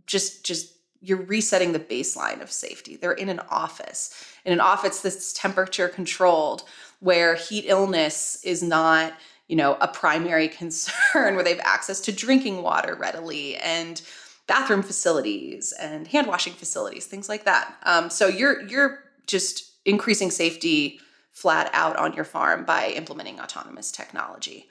just 0.05 0.43
just 0.43 0.73
you're 1.01 1.21
resetting 1.21 1.71
the 1.71 1.79
baseline 1.79 2.41
of 2.41 2.51
safety. 2.51 2.97
They're 2.97 3.13
in 3.13 3.29
an 3.29 3.39
office 3.49 4.13
in 4.45 4.53
an 4.53 4.59
office 4.59 4.99
that's 5.01 5.33
temperature 5.33 5.87
controlled 5.87 6.63
where 6.99 7.35
heat 7.35 7.65
illness 7.67 8.41
is 8.43 8.61
not 8.61 9.13
you 9.47 9.55
know 9.55 9.77
a 9.79 9.87
primary 9.87 10.47
concern 10.61 11.35
where 11.35 11.43
they 11.43 11.51
have 11.51 11.61
access 11.63 12.01
to 12.01 12.11
drinking 12.11 12.61
water 12.61 12.95
readily 12.95 13.55
and 13.57 14.01
bathroom 14.47 14.81
facilities 14.81 15.73
and 15.79 16.07
hand 16.07 16.27
washing 16.27 16.53
facilities 16.53 17.05
things 17.05 17.29
like 17.29 17.45
that. 17.45 17.75
Um, 17.83 18.09
so 18.09 18.27
you're 18.27 18.61
you're 18.63 19.03
just 19.29 19.71
increasing 19.85 20.31
safety 20.31 20.99
flat 21.31 21.69
out 21.73 21.95
on 21.95 22.13
your 22.13 22.25
farm 22.25 22.65
by 22.65 22.89
implementing 22.89 23.39
autonomous 23.39 23.91
technology. 23.91 24.67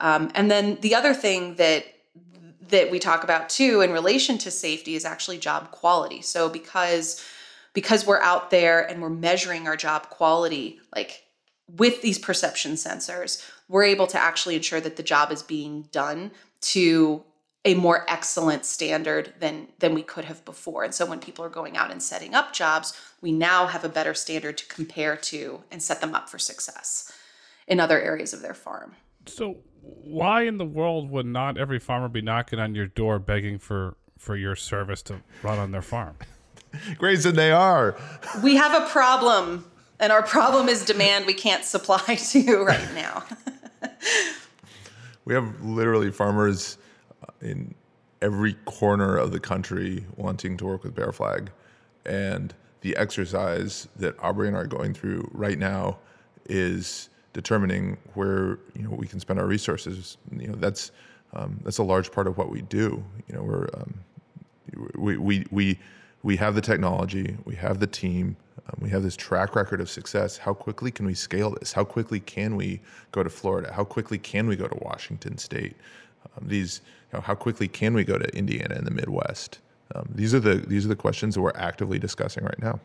Um, 0.00 0.30
and 0.34 0.50
then 0.50 0.78
the 0.80 0.94
other 0.94 1.14
thing 1.14 1.54
that 1.56 1.84
that 2.68 2.90
we 2.90 2.98
talk 2.98 3.24
about 3.24 3.48
too 3.48 3.80
in 3.80 3.92
relation 3.92 4.36
to 4.36 4.50
safety 4.50 4.94
is 4.94 5.04
actually 5.04 5.38
job 5.38 5.70
quality. 5.70 6.20
So 6.22 6.48
because 6.48 7.24
because 7.72 8.06
we're 8.06 8.20
out 8.20 8.50
there 8.50 8.80
and 8.80 9.00
we're 9.00 9.10
measuring 9.10 9.68
our 9.68 9.76
job 9.76 10.10
quality 10.10 10.80
like 10.94 11.24
with 11.76 12.02
these 12.02 12.18
perception 12.18 12.72
sensors, 12.72 13.46
we're 13.68 13.84
able 13.84 14.06
to 14.08 14.20
actually 14.20 14.56
ensure 14.56 14.80
that 14.80 14.96
the 14.96 15.02
job 15.02 15.30
is 15.30 15.42
being 15.42 15.82
done 15.92 16.30
to 16.60 17.22
a 17.68 17.74
more 17.74 18.06
excellent 18.08 18.64
standard 18.64 19.34
than 19.40 19.68
than 19.78 19.94
we 19.94 20.02
could 20.02 20.24
have 20.24 20.42
before. 20.46 20.84
And 20.84 20.94
so 20.94 21.04
when 21.04 21.20
people 21.20 21.44
are 21.44 21.50
going 21.50 21.76
out 21.76 21.90
and 21.90 22.02
setting 22.02 22.34
up 22.34 22.54
jobs, 22.54 22.98
we 23.20 23.30
now 23.30 23.66
have 23.66 23.84
a 23.84 23.88
better 23.90 24.14
standard 24.14 24.56
to 24.58 24.66
compare 24.66 25.16
to 25.16 25.62
and 25.70 25.82
set 25.82 26.00
them 26.00 26.14
up 26.14 26.30
for 26.30 26.38
success 26.38 27.12
in 27.66 27.78
other 27.78 28.00
areas 28.00 28.32
of 28.32 28.40
their 28.40 28.54
farm. 28.54 28.96
So 29.26 29.58
why 29.82 30.42
in 30.42 30.56
the 30.56 30.64
world 30.64 31.10
would 31.10 31.26
not 31.26 31.58
every 31.58 31.78
farmer 31.78 32.08
be 32.08 32.22
knocking 32.22 32.58
on 32.58 32.74
your 32.74 32.86
door 32.86 33.18
begging 33.18 33.58
for 33.58 33.96
for 34.16 34.34
your 34.34 34.56
service 34.56 35.02
to 35.02 35.20
run 35.42 35.58
on 35.58 35.70
their 35.70 35.82
farm? 35.82 36.16
Grayson, 36.96 37.36
they 37.36 37.52
are. 37.52 37.96
We 38.42 38.56
have 38.56 38.82
a 38.82 38.86
problem, 38.88 39.70
and 40.00 40.10
our 40.10 40.22
problem 40.22 40.68
is 40.68 40.86
demand 40.86 41.26
we 41.26 41.34
can't 41.34 41.64
supply 41.64 41.98
to 42.14 42.64
right 42.64 42.94
now. 42.94 43.24
we 45.26 45.34
have 45.34 45.62
literally 45.62 46.10
farmers 46.10 46.78
in 47.40 47.74
every 48.20 48.54
corner 48.64 49.16
of 49.16 49.32
the 49.32 49.40
country 49.40 50.04
wanting 50.16 50.56
to 50.56 50.64
work 50.66 50.82
with 50.82 50.94
Bear 50.94 51.12
Flag. 51.12 51.50
And 52.04 52.54
the 52.80 52.96
exercise 52.96 53.88
that 53.96 54.18
Aubrey 54.22 54.48
and 54.48 54.56
I 54.56 54.60
are 54.60 54.66
going 54.66 54.94
through 54.94 55.28
right 55.32 55.58
now 55.58 55.98
is 56.46 57.10
determining 57.32 57.96
where 58.14 58.58
you 58.74 58.82
know 58.82 58.90
we 58.90 59.06
can 59.06 59.20
spend 59.20 59.38
our 59.38 59.46
resources. 59.46 60.16
You 60.32 60.48
know 60.48 60.54
that's 60.54 60.92
um, 61.34 61.60
that's 61.64 61.78
a 61.78 61.82
large 61.82 62.10
part 62.10 62.26
of 62.26 62.38
what 62.38 62.50
we 62.50 62.62
do. 62.62 63.04
You 63.28 63.34
know 63.34 63.42
we're 63.42 63.68
um, 63.74 63.94
we, 64.96 65.16
we 65.16 65.46
we 65.50 65.78
we 66.22 66.36
have 66.36 66.54
the 66.54 66.60
technology, 66.60 67.36
we 67.44 67.54
have 67.54 67.78
the 67.78 67.86
team, 67.86 68.36
um, 68.66 68.80
we 68.80 68.90
have 68.90 69.02
this 69.02 69.16
track 69.16 69.54
record 69.54 69.80
of 69.80 69.88
success. 69.88 70.36
How 70.36 70.52
quickly 70.52 70.90
can 70.90 71.06
we 71.06 71.14
scale 71.14 71.50
this? 71.58 71.72
How 71.72 71.84
quickly 71.84 72.20
can 72.20 72.56
we 72.56 72.80
go 73.12 73.22
to 73.22 73.30
Florida? 73.30 73.72
How 73.72 73.84
quickly 73.84 74.18
can 74.18 74.46
we 74.46 74.56
go 74.56 74.66
to 74.66 74.78
Washington 74.82 75.38
State? 75.38 75.76
Um, 76.24 76.48
these 76.48 76.80
you 77.12 77.18
know, 77.18 77.22
how 77.22 77.34
quickly 77.34 77.68
can 77.68 77.94
we 77.94 78.04
go 78.04 78.18
to 78.18 78.36
Indiana 78.36 78.74
and 78.74 78.86
the 78.86 78.90
Midwest? 78.90 79.60
Um, 79.94 80.08
these 80.14 80.34
are 80.34 80.40
the 80.40 80.56
these 80.56 80.84
are 80.84 80.88
the 80.88 80.96
questions 80.96 81.34
that 81.34 81.40
we're 81.40 81.52
actively 81.54 81.98
discussing 81.98 82.44
right 82.44 82.60
now. 82.60 82.80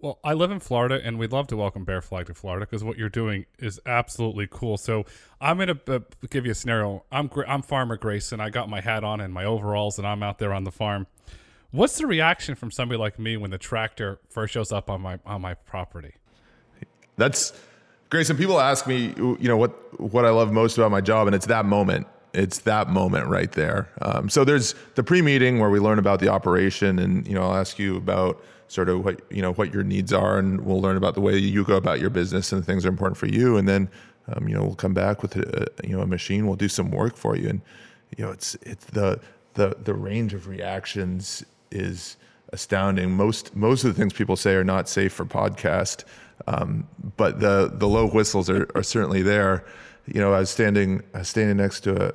Well, 0.00 0.20
I 0.22 0.32
live 0.32 0.52
in 0.52 0.60
Florida, 0.60 1.00
and 1.02 1.18
we'd 1.18 1.32
love 1.32 1.48
to 1.48 1.56
welcome 1.56 1.84
Bear 1.84 2.00
Flag 2.00 2.26
to 2.26 2.34
Florida 2.34 2.64
because 2.64 2.84
what 2.84 2.98
you're 2.98 3.08
doing 3.08 3.46
is 3.58 3.80
absolutely 3.84 4.46
cool. 4.48 4.76
So 4.76 5.04
I'm 5.40 5.56
going 5.56 5.76
to 5.76 5.94
uh, 5.96 5.98
give 6.30 6.46
you 6.46 6.52
a 6.52 6.54
scenario. 6.54 7.04
I'm 7.10 7.28
I'm 7.46 7.62
Farmer 7.62 7.96
Grayson. 7.96 8.40
I 8.40 8.48
got 8.50 8.68
my 8.68 8.80
hat 8.80 9.02
on 9.02 9.20
and 9.20 9.34
my 9.34 9.44
overalls, 9.44 9.98
and 9.98 10.06
I'm 10.06 10.22
out 10.22 10.38
there 10.38 10.54
on 10.54 10.64
the 10.64 10.70
farm. 10.70 11.08
What's 11.72 11.98
the 11.98 12.06
reaction 12.06 12.54
from 12.54 12.70
somebody 12.70 12.98
like 12.98 13.18
me 13.18 13.36
when 13.36 13.50
the 13.50 13.58
tractor 13.58 14.20
first 14.30 14.54
shows 14.54 14.72
up 14.72 14.88
on 14.88 15.02
my 15.02 15.18
on 15.26 15.42
my 15.42 15.54
property? 15.54 16.14
That's 17.16 17.52
Grayson. 18.08 18.36
People 18.36 18.60
ask 18.60 18.86
me, 18.86 19.12
you 19.16 19.36
know, 19.40 19.56
what 19.56 20.00
what 20.00 20.24
I 20.24 20.30
love 20.30 20.52
most 20.52 20.78
about 20.78 20.92
my 20.92 21.00
job, 21.00 21.26
and 21.26 21.34
it's 21.34 21.46
that 21.46 21.66
moment 21.66 22.06
it's 22.34 22.58
that 22.60 22.88
moment 22.88 23.28
right 23.28 23.50
there. 23.52 23.88
Um, 24.02 24.28
so 24.28 24.44
there's 24.44 24.74
the 24.94 25.02
pre-meeting 25.02 25.58
where 25.58 25.70
we 25.70 25.80
learn 25.80 25.98
about 25.98 26.20
the 26.20 26.28
operation, 26.28 26.98
and 26.98 27.26
you 27.26 27.34
know 27.34 27.42
I'll 27.42 27.56
ask 27.56 27.78
you 27.78 27.96
about 27.96 28.42
sort 28.68 28.88
of 28.88 29.04
what 29.04 29.20
you 29.30 29.42
know 29.42 29.52
what 29.52 29.72
your 29.72 29.82
needs 29.82 30.12
are, 30.12 30.38
and 30.38 30.60
we'll 30.60 30.80
learn 30.80 30.96
about 30.96 31.14
the 31.14 31.20
way 31.20 31.36
you 31.36 31.64
go 31.64 31.76
about 31.76 32.00
your 32.00 32.10
business 32.10 32.52
and 32.52 32.64
things 32.64 32.82
that 32.82 32.88
are 32.88 32.92
important 32.92 33.16
for 33.16 33.26
you, 33.26 33.56
and 33.56 33.68
then 33.68 33.88
um, 34.28 34.48
you 34.48 34.54
know 34.54 34.62
we'll 34.62 34.74
come 34.74 34.94
back 34.94 35.22
with 35.22 35.36
a, 35.36 35.68
you 35.82 35.96
know 35.96 36.02
a 36.02 36.06
machine, 36.06 36.46
we'll 36.46 36.56
do 36.56 36.68
some 36.68 36.90
work 36.90 37.16
for 37.16 37.36
you, 37.36 37.48
and 37.48 37.60
you 38.16 38.24
know 38.24 38.30
it's 38.30 38.56
it's 38.62 38.84
the 38.86 39.20
the 39.54 39.76
the 39.82 39.94
range 39.94 40.34
of 40.34 40.46
reactions 40.46 41.44
is 41.70 42.16
astounding. 42.52 43.10
Most 43.12 43.56
most 43.56 43.84
of 43.84 43.94
the 43.94 44.00
things 44.00 44.12
people 44.12 44.36
say 44.36 44.54
are 44.54 44.64
not 44.64 44.88
safe 44.88 45.12
for 45.12 45.24
podcast, 45.24 46.04
um, 46.46 46.86
but 47.16 47.40
the 47.40 47.70
the 47.72 47.88
low 47.88 48.06
whistles 48.06 48.48
are, 48.50 48.68
are 48.74 48.82
certainly 48.82 49.22
there 49.22 49.64
you 50.14 50.20
know, 50.20 50.32
I 50.32 50.40
was 50.40 50.50
standing, 50.50 51.02
I 51.14 51.20
was 51.20 51.28
standing 51.28 51.56
next 51.56 51.80
to 51.80 52.08
a, 52.08 52.12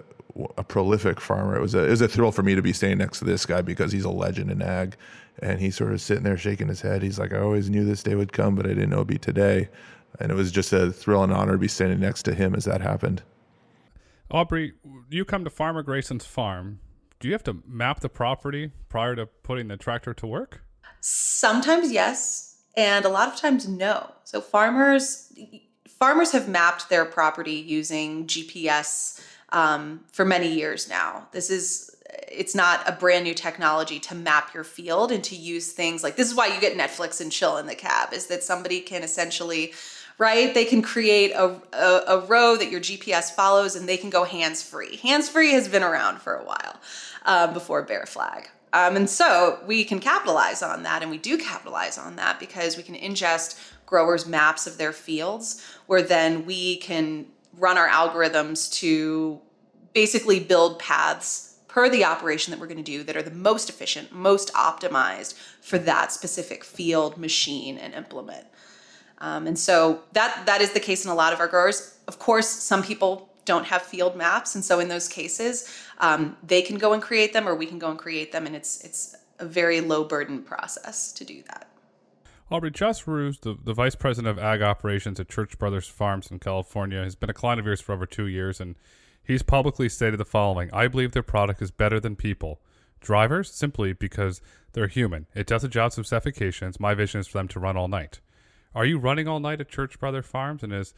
a 0.57 0.63
prolific 0.63 1.19
farmer. 1.19 1.55
It 1.55 1.61
was 1.61 1.75
a, 1.75 1.85
it 1.85 1.89
was 1.89 2.01
a 2.01 2.07
thrill 2.07 2.31
for 2.31 2.43
me 2.43 2.55
to 2.55 2.61
be 2.61 2.73
standing 2.73 2.97
next 2.97 3.19
to 3.19 3.25
this 3.25 3.45
guy 3.45 3.61
because 3.61 3.91
he's 3.91 4.05
a 4.05 4.09
legend 4.09 4.51
in 4.51 4.61
ag. 4.61 4.95
And 5.39 5.59
he's 5.59 5.75
sort 5.75 5.93
of 5.93 6.01
sitting 6.01 6.23
there 6.23 6.37
shaking 6.37 6.67
his 6.67 6.81
head. 6.81 7.01
He's 7.01 7.17
like, 7.17 7.33
I 7.33 7.39
always 7.39 7.69
knew 7.69 7.83
this 7.83 8.03
day 8.03 8.15
would 8.15 8.33
come, 8.33 8.55
but 8.55 8.65
I 8.65 8.69
didn't 8.69 8.89
know 8.89 8.97
it'd 8.97 9.07
be 9.07 9.17
today. 9.17 9.69
And 10.19 10.31
it 10.31 10.35
was 10.35 10.51
just 10.51 10.71
a 10.73 10.91
thrill 10.91 11.23
and 11.23 11.33
honor 11.33 11.53
to 11.53 11.57
be 11.57 11.67
standing 11.67 11.99
next 11.99 12.23
to 12.23 12.35
him 12.35 12.53
as 12.53 12.65
that 12.65 12.81
happened. 12.81 13.23
Aubrey, 14.29 14.73
you 15.09 15.25
come 15.25 15.43
to 15.43 15.49
Farmer 15.49 15.83
Grayson's 15.83 16.25
farm. 16.25 16.79
Do 17.19 17.27
you 17.27 17.33
have 17.33 17.43
to 17.45 17.63
map 17.67 18.01
the 18.01 18.09
property 18.09 18.71
prior 18.89 19.15
to 19.15 19.25
putting 19.25 19.69
the 19.69 19.77
tractor 19.77 20.13
to 20.13 20.27
work? 20.27 20.61
Sometimes 21.01 21.91
yes, 21.91 22.57
and 22.75 23.05
a 23.05 23.09
lot 23.09 23.27
of 23.27 23.35
times 23.35 23.67
no. 23.67 24.11
So 24.23 24.41
farmers 24.41 25.31
farmers 25.99 26.31
have 26.31 26.47
mapped 26.47 26.89
their 26.89 27.05
property 27.05 27.53
using 27.53 28.25
GPS 28.27 29.21
um, 29.53 30.01
for 30.11 30.25
many 30.25 30.51
years 30.51 30.89
now. 30.89 31.27
This 31.31 31.49
is 31.49 31.93
it's 32.31 32.55
not 32.55 32.87
a 32.87 32.91
brand 32.91 33.23
new 33.23 33.33
technology 33.33 33.99
to 33.99 34.15
map 34.15 34.53
your 34.53 34.63
field 34.63 35.11
and 35.11 35.23
to 35.23 35.35
use 35.35 35.71
things 35.71 36.03
like 36.03 36.15
this 36.15 36.29
is 36.29 36.35
why 36.35 36.47
you 36.47 36.59
get 36.59 36.77
Netflix 36.77 37.21
and 37.21 37.31
chill 37.31 37.57
in 37.57 37.65
the 37.65 37.75
cab 37.75 38.13
is 38.13 38.27
that 38.27 38.43
somebody 38.43 38.79
can 38.79 39.03
essentially 39.03 39.73
right 40.17 40.53
they 40.53 40.65
can 40.65 40.81
create 40.81 41.31
a, 41.31 41.59
a, 41.73 42.03
a 42.07 42.25
row 42.25 42.55
that 42.55 42.69
your 42.69 42.81
GPS 42.81 43.31
follows 43.31 43.75
and 43.75 43.87
they 43.87 43.97
can 43.97 44.09
go 44.09 44.23
hands 44.23 44.61
free 44.61 44.97
hands 44.97 45.29
free 45.29 45.51
has 45.53 45.67
been 45.67 45.83
around 45.83 46.19
for 46.19 46.35
a 46.35 46.43
while 46.43 46.75
um, 47.25 47.53
before 47.53 47.81
bear 47.81 48.05
flag 48.05 48.49
um, 48.73 48.95
and 48.95 49.09
so 49.09 49.59
we 49.65 49.83
can 49.83 49.99
capitalize 49.99 50.61
on 50.61 50.83
that 50.83 51.01
and 51.01 51.11
we 51.11 51.17
do 51.17 51.37
capitalize 51.37 51.97
on 51.97 52.15
that 52.15 52.39
because 52.39 52.77
we 52.77 52.83
can 52.83 52.95
ingest 52.95 53.59
growers 53.85 54.25
maps 54.25 54.67
of 54.67 54.77
their 54.77 54.93
fields 54.93 55.63
where 55.87 56.01
then 56.01 56.45
we 56.45 56.77
can 56.77 57.25
run 57.57 57.77
our 57.77 57.87
algorithms 57.87 58.71
to 58.73 59.39
basically 59.93 60.39
build 60.39 60.79
paths 60.79 61.53
per 61.67 61.89
the 61.89 62.05
operation 62.05 62.51
that 62.51 62.59
we're 62.59 62.67
going 62.67 62.77
to 62.77 62.83
do 62.83 63.03
that 63.03 63.17
are 63.17 63.23
the 63.23 63.31
most 63.31 63.67
efficient, 63.67 64.11
most 64.11 64.53
optimized 64.53 65.33
for 65.59 65.79
that 65.79 66.11
specific 66.11 66.63
field, 66.63 67.17
machine, 67.17 67.79
and 67.79 67.95
implement. 67.95 68.45
Um, 69.17 69.47
and 69.47 69.57
so 69.57 70.03
that 70.13 70.45
that 70.45 70.61
is 70.61 70.73
the 70.73 70.79
case 70.79 71.05
in 71.05 71.09
a 71.09 71.15
lot 71.15 71.33
of 71.33 71.39
our 71.39 71.47
growers. 71.47 71.97
Of 72.07 72.19
course, 72.19 72.47
some 72.47 72.83
people 72.83 73.29
don't 73.45 73.65
have 73.65 73.81
field 73.81 74.15
maps, 74.15 74.53
and 74.53 74.63
so 74.63 74.79
in 74.79 74.87
those 74.87 75.07
cases, 75.07 75.67
um, 75.99 76.37
they 76.43 76.61
can 76.61 76.77
go 76.77 76.93
and 76.93 77.01
create 77.01 77.33
them, 77.33 77.47
or 77.47 77.55
we 77.55 77.65
can 77.65 77.79
go 77.79 77.89
and 77.89 77.97
create 77.97 78.31
them, 78.31 78.45
and 78.45 78.55
it's 78.55 78.83
it's 78.83 79.15
a 79.39 79.45
very 79.45 79.81
low 79.81 80.03
burden 80.03 80.43
process 80.43 81.11
to 81.13 81.25
do 81.25 81.41
that. 81.43 81.67
Aubrey, 82.53 82.71
Josh 82.71 83.07
Roos, 83.07 83.39
the, 83.39 83.57
the 83.61 83.73
vice 83.73 83.95
president 83.95 84.37
of 84.37 84.43
ag 84.43 84.61
operations 84.61 85.19
at 85.19 85.27
Church 85.27 85.57
Brothers 85.57 85.87
Farms 85.87 86.29
in 86.31 86.39
California, 86.39 87.03
has 87.03 87.15
been 87.15 87.29
a 87.29 87.33
client 87.33 87.59
of 87.59 87.65
yours 87.65 87.81
for 87.81 87.93
over 87.93 88.05
two 88.05 88.27
years, 88.27 88.61
and 88.61 88.75
He's 89.23 89.41
publicly 89.41 89.87
stated 89.87 90.19
the 90.19 90.25
following 90.25 90.69
I 90.73 90.87
believe 90.87 91.13
their 91.13 91.23
product 91.23 91.61
is 91.61 91.71
better 91.71 91.99
than 91.99 92.15
people. 92.15 92.59
Drivers, 92.99 93.51
simply 93.51 93.93
because 93.93 94.41
they're 94.73 94.87
human. 94.87 95.27
It 95.33 95.47
does 95.47 95.63
a 95.63 95.69
job 95.69 95.93
of 95.97 96.07
suffocations. 96.07 96.79
My 96.79 96.93
vision 96.93 97.19
is 97.19 97.27
for 97.27 97.37
them 97.37 97.47
to 97.49 97.59
run 97.59 97.77
all 97.77 97.87
night. 97.87 98.19
Are 98.75 98.85
you 98.85 98.97
running 98.97 99.27
all 99.27 99.39
night 99.39 99.61
at 99.61 99.69
Church 99.69 99.99
Brother 99.99 100.21
Farms? 100.21 100.63
And 100.63 100.73
is 100.73 100.93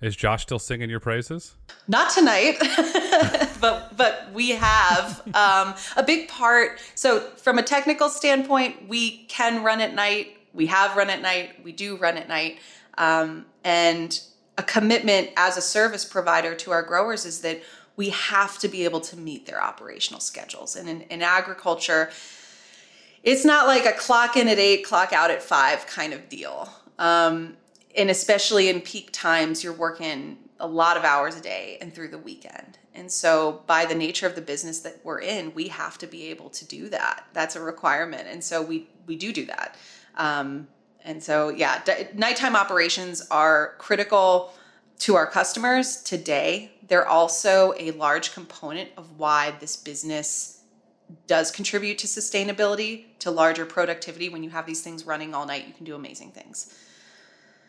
is 0.00 0.16
Josh 0.16 0.42
still 0.42 0.58
singing 0.58 0.90
your 0.90 1.00
praises? 1.00 1.56
Not 1.88 2.12
tonight, 2.12 2.56
but 3.60 3.96
but 3.96 4.30
we 4.32 4.50
have 4.50 5.22
um, 5.34 5.74
a 5.96 6.02
big 6.04 6.28
part. 6.28 6.80
So 6.94 7.20
from 7.36 7.58
a 7.58 7.62
technical 7.62 8.08
standpoint, 8.08 8.88
we 8.88 9.24
can 9.26 9.64
run 9.64 9.80
at 9.80 9.94
night. 9.94 10.36
We 10.54 10.66
have 10.66 10.96
run 10.96 11.10
at 11.10 11.20
night. 11.20 11.62
We 11.64 11.72
do 11.72 11.96
run 11.96 12.16
at 12.16 12.28
night, 12.28 12.58
um, 12.96 13.46
and 13.64 14.18
a 14.56 14.62
commitment 14.62 15.30
as 15.36 15.56
a 15.56 15.62
service 15.62 16.04
provider 16.04 16.54
to 16.54 16.70
our 16.70 16.82
growers 16.82 17.24
is 17.24 17.40
that 17.40 17.60
we 17.96 18.10
have 18.10 18.58
to 18.58 18.68
be 18.68 18.84
able 18.84 19.00
to 19.00 19.16
meet 19.16 19.46
their 19.46 19.62
operational 19.62 20.20
schedules. 20.20 20.76
And 20.76 20.88
in, 20.88 21.00
in 21.02 21.22
agriculture, 21.22 22.10
it's 23.22 23.44
not 23.44 23.66
like 23.66 23.86
a 23.86 23.92
clock 23.92 24.36
in 24.36 24.48
at 24.48 24.58
eight, 24.58 24.84
clock 24.84 25.12
out 25.12 25.30
at 25.30 25.42
five 25.42 25.86
kind 25.86 26.12
of 26.12 26.28
deal. 26.28 26.68
Um, 26.98 27.56
and 27.96 28.10
especially 28.10 28.68
in 28.68 28.80
peak 28.80 29.10
times, 29.12 29.62
you're 29.62 29.72
working 29.72 30.38
a 30.60 30.66
lot 30.66 30.96
of 30.96 31.04
hours 31.04 31.36
a 31.36 31.40
day 31.40 31.78
and 31.80 31.92
through 31.92 32.08
the 32.08 32.18
weekend. 32.18 32.78
And 32.94 33.10
so, 33.10 33.62
by 33.66 33.86
the 33.86 33.94
nature 33.94 34.26
of 34.26 34.36
the 34.36 34.40
business 34.40 34.80
that 34.80 35.00
we're 35.02 35.20
in, 35.20 35.52
we 35.54 35.68
have 35.68 35.98
to 35.98 36.06
be 36.06 36.30
able 36.30 36.48
to 36.50 36.64
do 36.64 36.88
that. 36.90 37.26
That's 37.32 37.56
a 37.56 37.60
requirement. 37.60 38.28
And 38.28 38.42
so, 38.42 38.62
we, 38.62 38.88
we 39.06 39.16
do 39.16 39.32
do 39.32 39.46
that. 39.46 39.76
Um, 40.16 40.68
and 41.04 41.22
so, 41.22 41.50
yeah, 41.50 41.82
d- 41.84 42.08
nighttime 42.14 42.56
operations 42.56 43.26
are 43.30 43.74
critical 43.78 44.54
to 45.00 45.16
our 45.16 45.26
customers 45.26 46.02
today. 46.02 46.72
They're 46.88 47.06
also 47.06 47.74
a 47.78 47.90
large 47.92 48.32
component 48.32 48.90
of 48.96 49.18
why 49.18 49.54
this 49.60 49.76
business 49.76 50.62
does 51.26 51.50
contribute 51.50 51.98
to 51.98 52.06
sustainability, 52.06 53.04
to 53.18 53.30
larger 53.30 53.66
productivity. 53.66 54.28
When 54.28 54.42
you 54.42 54.50
have 54.50 54.66
these 54.66 54.82
things 54.82 55.04
running 55.04 55.34
all 55.34 55.46
night, 55.46 55.66
you 55.66 55.74
can 55.74 55.84
do 55.84 55.94
amazing 55.94 56.30
things. 56.30 56.74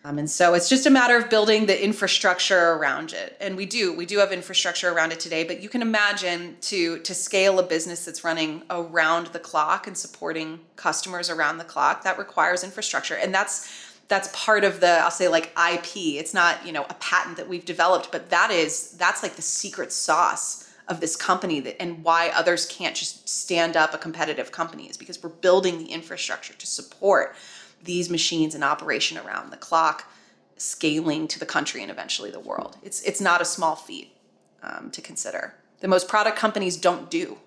Um, 0.05 0.19
and 0.19 0.29
so 0.29 0.53
it's 0.53 0.69
just 0.69 0.85
a 0.85 0.91
matter 0.91 1.17
of 1.17 1.31
building 1.31 1.65
the 1.65 1.83
infrastructure 1.83 2.73
around 2.73 3.11
it. 3.11 3.35
And 3.41 3.57
we 3.57 3.65
do, 3.65 3.91
we 3.91 4.05
do 4.05 4.19
have 4.19 4.31
infrastructure 4.31 4.91
around 4.91 5.11
it 5.11 5.19
today, 5.19 5.43
but 5.43 5.63
you 5.63 5.67
can 5.67 5.81
imagine 5.81 6.57
to 6.61 6.99
to 6.99 7.15
scale 7.15 7.57
a 7.57 7.63
business 7.63 8.05
that's 8.05 8.23
running 8.23 8.61
around 8.69 9.27
the 9.27 9.39
clock 9.39 9.87
and 9.87 9.97
supporting 9.97 10.59
customers 10.75 11.31
around 11.31 11.57
the 11.57 11.63
clock, 11.63 12.03
that 12.03 12.19
requires 12.19 12.63
infrastructure. 12.63 13.15
And 13.15 13.33
that's 13.33 13.67
that's 14.07 14.29
part 14.31 14.63
of 14.63 14.79
the 14.79 14.91
I'll 14.99 15.09
say 15.09 15.27
like 15.27 15.51
IP. 15.57 15.97
It's 16.19 16.35
not, 16.35 16.63
you 16.63 16.71
know, 16.71 16.85
a 16.87 16.93
patent 16.95 17.37
that 17.37 17.49
we've 17.49 17.65
developed, 17.65 18.11
but 18.11 18.29
that 18.29 18.51
is 18.51 18.91
that's 18.91 19.23
like 19.23 19.35
the 19.35 19.41
secret 19.41 19.91
sauce 19.91 20.71
of 20.87 20.99
this 20.99 21.15
company 21.15 21.59
that 21.61 21.81
and 21.81 22.03
why 22.03 22.29
others 22.29 22.67
can't 22.67 22.95
just 22.95 23.27
stand 23.27 23.75
up 23.75 23.95
a 23.95 23.97
competitive 23.97 24.51
company 24.51 24.87
is 24.87 24.97
because 24.97 25.23
we're 25.23 25.29
building 25.29 25.79
the 25.79 25.85
infrastructure 25.85 26.53
to 26.53 26.67
support 26.67 27.35
these 27.85 28.09
machines 28.09 28.55
in 28.55 28.63
operation 28.63 29.17
around 29.17 29.51
the 29.51 29.57
clock, 29.57 30.11
scaling 30.57 31.27
to 31.29 31.39
the 31.39 31.45
country 31.45 31.81
and 31.81 31.91
eventually 31.91 32.31
the 32.31 32.39
world. 32.39 32.77
It's 32.83 33.01
it's 33.03 33.21
not 33.21 33.41
a 33.41 33.45
small 33.45 33.75
feat 33.75 34.15
um, 34.63 34.91
to 34.91 35.01
consider. 35.01 35.55
The 35.79 35.87
most 35.87 36.07
product 36.07 36.37
companies 36.37 36.77
don't 36.77 37.09
do 37.09 37.37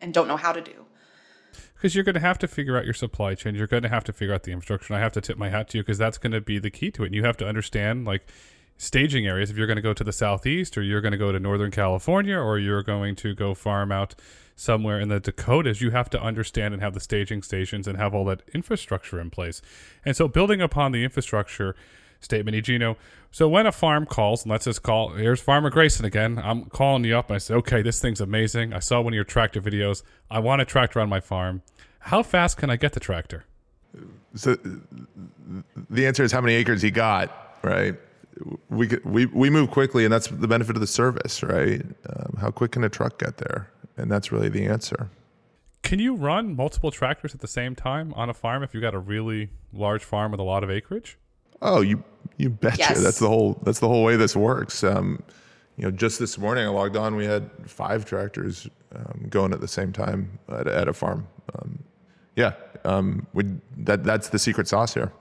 and 0.00 0.14
don't 0.14 0.28
know 0.28 0.36
how 0.36 0.52
to 0.52 0.60
do. 0.60 0.86
Because 1.74 1.94
you're 1.94 2.04
going 2.04 2.14
to 2.14 2.20
have 2.20 2.38
to 2.38 2.48
figure 2.48 2.76
out 2.76 2.84
your 2.84 2.94
supply 2.94 3.34
chain. 3.34 3.54
You're 3.54 3.68
going 3.68 3.84
to 3.84 3.88
have 3.88 4.04
to 4.04 4.12
figure 4.12 4.34
out 4.34 4.42
the 4.42 4.52
infrastructure. 4.52 4.92
And 4.92 5.00
I 5.00 5.02
have 5.02 5.12
to 5.12 5.20
tip 5.20 5.38
my 5.38 5.48
hat 5.48 5.68
to 5.70 5.78
you 5.78 5.84
because 5.84 5.98
that's 5.98 6.18
going 6.18 6.32
to 6.32 6.40
be 6.40 6.58
the 6.58 6.70
key 6.70 6.90
to 6.92 7.04
it. 7.04 7.06
And 7.06 7.14
you 7.14 7.24
have 7.24 7.36
to 7.38 7.46
understand 7.46 8.04
like 8.04 8.26
staging 8.78 9.26
areas. 9.26 9.50
If 9.50 9.58
you're 9.58 9.66
going 9.66 9.76
to 9.76 9.82
go 9.82 9.92
to 9.92 10.04
the 10.04 10.12
southeast, 10.12 10.78
or 10.78 10.82
you're 10.82 11.02
going 11.02 11.12
to 11.12 11.18
go 11.18 11.30
to 11.30 11.38
Northern 11.38 11.70
California, 11.70 12.38
or 12.38 12.58
you're 12.58 12.82
going 12.82 13.14
to 13.16 13.34
go 13.34 13.52
farm 13.52 13.92
out 13.92 14.14
somewhere 14.56 14.98
in 14.98 15.08
the 15.08 15.20
Dakotas, 15.20 15.80
you 15.82 15.90
have 15.90 16.08
to 16.10 16.20
understand 16.20 16.72
and 16.72 16.82
have 16.82 16.94
the 16.94 17.00
staging 17.00 17.42
stations 17.42 17.86
and 17.86 17.98
have 17.98 18.14
all 18.14 18.24
that 18.24 18.42
infrastructure 18.54 19.20
in 19.20 19.30
place. 19.30 19.60
And 20.04 20.16
so, 20.16 20.28
building 20.28 20.62
upon 20.62 20.92
the 20.92 21.04
infrastructure 21.04 21.76
statement, 22.20 22.56
egino 22.56 22.96
So 23.30 23.48
when 23.48 23.66
a 23.66 23.72
farm 23.72 24.06
calls, 24.06 24.44
and 24.44 24.50
let's 24.50 24.64
just 24.64 24.82
call, 24.82 25.10
here's 25.10 25.40
Farmer 25.40 25.70
Grayson 25.70 26.04
again. 26.04 26.40
I'm 26.42 26.64
calling 26.66 27.04
you 27.04 27.16
up. 27.16 27.28
And 27.28 27.36
I 27.36 27.38
say, 27.38 27.54
okay, 27.54 27.82
this 27.82 28.00
thing's 28.00 28.20
amazing. 28.20 28.72
I 28.72 28.78
saw 28.78 29.00
one 29.00 29.12
of 29.12 29.16
your 29.16 29.24
tractor 29.24 29.60
videos. 29.60 30.02
I 30.30 30.38
want 30.38 30.62
a 30.62 30.64
tractor 30.64 31.00
on 31.00 31.08
my 31.08 31.20
farm. 31.20 31.62
How 32.00 32.22
fast 32.22 32.56
can 32.56 32.70
I 32.70 32.76
get 32.76 32.92
the 32.92 33.00
tractor? 33.00 33.44
So 34.34 34.56
the 35.90 36.06
answer 36.06 36.22
is 36.22 36.32
how 36.32 36.40
many 36.40 36.54
acres 36.54 36.82
he 36.82 36.90
got, 36.90 37.58
right? 37.62 37.96
We 38.68 38.88
we 39.04 39.26
we 39.26 39.50
move 39.50 39.70
quickly, 39.70 40.04
and 40.04 40.12
that's 40.12 40.28
the 40.28 40.48
benefit 40.48 40.76
of 40.76 40.80
the 40.80 40.86
service, 40.86 41.42
right? 41.42 41.82
Um, 42.08 42.36
how 42.40 42.50
quick 42.50 42.72
can 42.72 42.84
a 42.84 42.88
truck 42.88 43.18
get 43.18 43.38
there? 43.38 43.70
and 43.98 44.10
that's 44.10 44.32
really 44.32 44.48
the 44.48 44.64
answer. 44.64 45.10
Can 45.82 45.98
you 45.98 46.14
run 46.14 46.56
multiple 46.56 46.90
tractors 46.90 47.34
at 47.34 47.40
the 47.40 47.48
same 47.48 47.74
time 47.74 48.14
on 48.14 48.30
a 48.30 48.34
farm 48.34 48.62
if 48.62 48.72
you've 48.72 48.82
got 48.82 48.94
a 48.94 48.98
really 48.98 49.50
large 49.72 50.04
farm 50.04 50.30
with 50.30 50.40
a 50.40 50.44
lot 50.44 50.64
of 50.64 50.70
acreage? 50.70 51.18
Oh, 51.60 51.80
you 51.80 52.02
you 52.36 52.50
betcha. 52.50 52.78
Yes. 52.78 53.02
That's 53.02 53.18
the 53.18 53.28
whole 53.28 53.58
that's 53.62 53.80
the 53.80 53.88
whole 53.88 54.04
way 54.04 54.16
this 54.16 54.36
works. 54.36 54.84
Um, 54.84 55.22
you 55.76 55.84
know, 55.84 55.90
just 55.90 56.18
this 56.18 56.38
morning 56.38 56.64
I 56.64 56.68
logged 56.68 56.96
on. 56.96 57.16
We 57.16 57.24
had 57.24 57.50
five 57.66 58.04
tractors 58.04 58.68
um, 58.94 59.26
going 59.28 59.52
at 59.52 59.60
the 59.60 59.68
same 59.68 59.92
time 59.92 60.38
at, 60.48 60.66
at 60.66 60.88
a 60.88 60.92
farm. 60.92 61.26
Um, 61.54 61.82
yeah, 62.36 62.52
um, 62.84 63.26
we 63.32 63.44
that 63.78 64.04
that's 64.04 64.28
the 64.28 64.38
secret 64.38 64.68
sauce 64.68 64.94
here. 64.94 65.12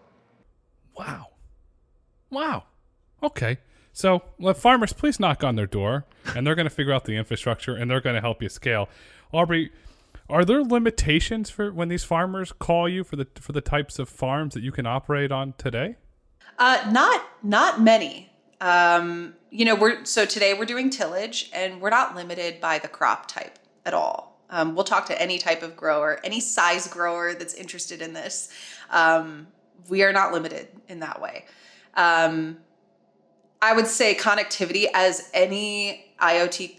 Wow, 0.97 1.27
wow. 2.29 2.63
Okay, 3.21 3.57
so 3.93 4.23
let 4.39 4.57
farmers 4.57 4.93
please 4.93 5.19
knock 5.19 5.43
on 5.43 5.55
their 5.55 5.65
door, 5.65 6.05
and 6.35 6.45
they're 6.45 6.55
going 6.55 6.67
to 6.67 6.73
figure 6.73 6.93
out 6.93 7.05
the 7.05 7.15
infrastructure, 7.15 7.75
and 7.75 7.89
they're 7.89 8.01
going 8.01 8.15
to 8.15 8.21
help 8.21 8.43
you 8.43 8.49
scale. 8.49 8.89
Aubrey, 9.31 9.71
are 10.29 10.45
there 10.45 10.61
limitations 10.63 11.49
for 11.49 11.71
when 11.71 11.87
these 11.87 12.03
farmers 12.03 12.51
call 12.51 12.87
you 12.87 13.03
for 13.03 13.15
the 13.15 13.27
for 13.35 13.53
the 13.53 13.61
types 13.61 13.97
of 13.97 14.09
farms 14.09 14.53
that 14.53 14.61
you 14.61 14.71
can 14.71 14.85
operate 14.85 15.31
on 15.31 15.53
today? 15.57 15.95
Uh, 16.59 16.89
not 16.91 17.25
not 17.43 17.81
many. 17.81 18.31
Um, 18.59 19.35
you 19.49 19.65
know, 19.65 19.75
we're 19.75 20.03
so 20.05 20.25
today 20.25 20.53
we're 20.53 20.65
doing 20.65 20.89
tillage, 20.89 21.49
and 21.53 21.81
we're 21.81 21.89
not 21.89 22.15
limited 22.15 22.59
by 22.59 22.79
the 22.79 22.87
crop 22.87 23.27
type 23.27 23.57
at 23.85 23.93
all. 23.93 24.41
Um, 24.49 24.75
we'll 24.75 24.85
talk 24.85 25.05
to 25.07 25.21
any 25.21 25.37
type 25.37 25.63
of 25.63 25.75
grower, 25.75 26.19
any 26.23 26.39
size 26.39 26.87
grower 26.87 27.33
that's 27.33 27.53
interested 27.53 28.01
in 28.01 28.13
this. 28.13 28.49
Um, 28.89 29.47
we 29.89 30.03
are 30.03 30.13
not 30.13 30.33
limited 30.33 30.67
in 30.87 30.99
that 30.99 31.21
way. 31.21 31.45
Um, 31.95 32.57
I 33.61 33.73
would 33.73 33.87
say 33.87 34.15
connectivity 34.15 34.85
as 34.93 35.29
any 35.33 36.13
IoT 36.21 36.75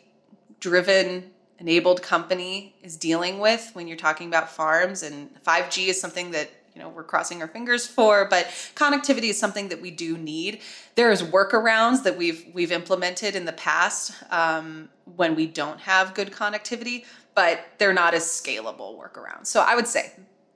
driven 0.61 1.31
enabled 1.59 2.03
company 2.03 2.75
is 2.83 2.97
dealing 2.97 3.41
with 3.41 3.71
when 3.73 3.89
you're 3.89 3.97
talking 3.97 4.29
about 4.29 4.49
farms 4.49 5.03
and 5.03 5.31
5G 5.43 5.89
is 5.89 6.01
something 6.01 6.31
that 6.31 6.51
you 6.75 6.81
know 6.81 6.89
we're 6.89 7.03
crossing 7.03 7.43
our 7.43 7.49
fingers 7.49 7.85
for 7.87 8.29
but 8.29 8.47
connectivity 8.77 9.31
is 9.31 9.39
something 9.39 9.69
that 9.69 9.81
we 9.81 9.91
do 9.91 10.17
need. 10.17 10.61
There's 10.95 11.23
workarounds 11.23 12.05
that 12.05 12.17
we've 12.17 12.47
we've 12.55 12.71
implemented 12.71 13.35
in 13.35 13.45
the 13.45 13.53
past 13.53 14.13
um, 14.31 14.89
when 15.17 15.35
we 15.35 15.47
don't 15.47 15.81
have 15.81 16.15
good 16.15 16.31
connectivity 16.31 17.05
but 17.35 17.65
they're 17.79 17.93
not 17.93 18.15
as 18.15 18.25
scalable 18.25 18.99
workarounds. 18.99 19.47
So 19.47 19.61
i 19.61 19.75
would 19.75 19.89
say 19.89 20.13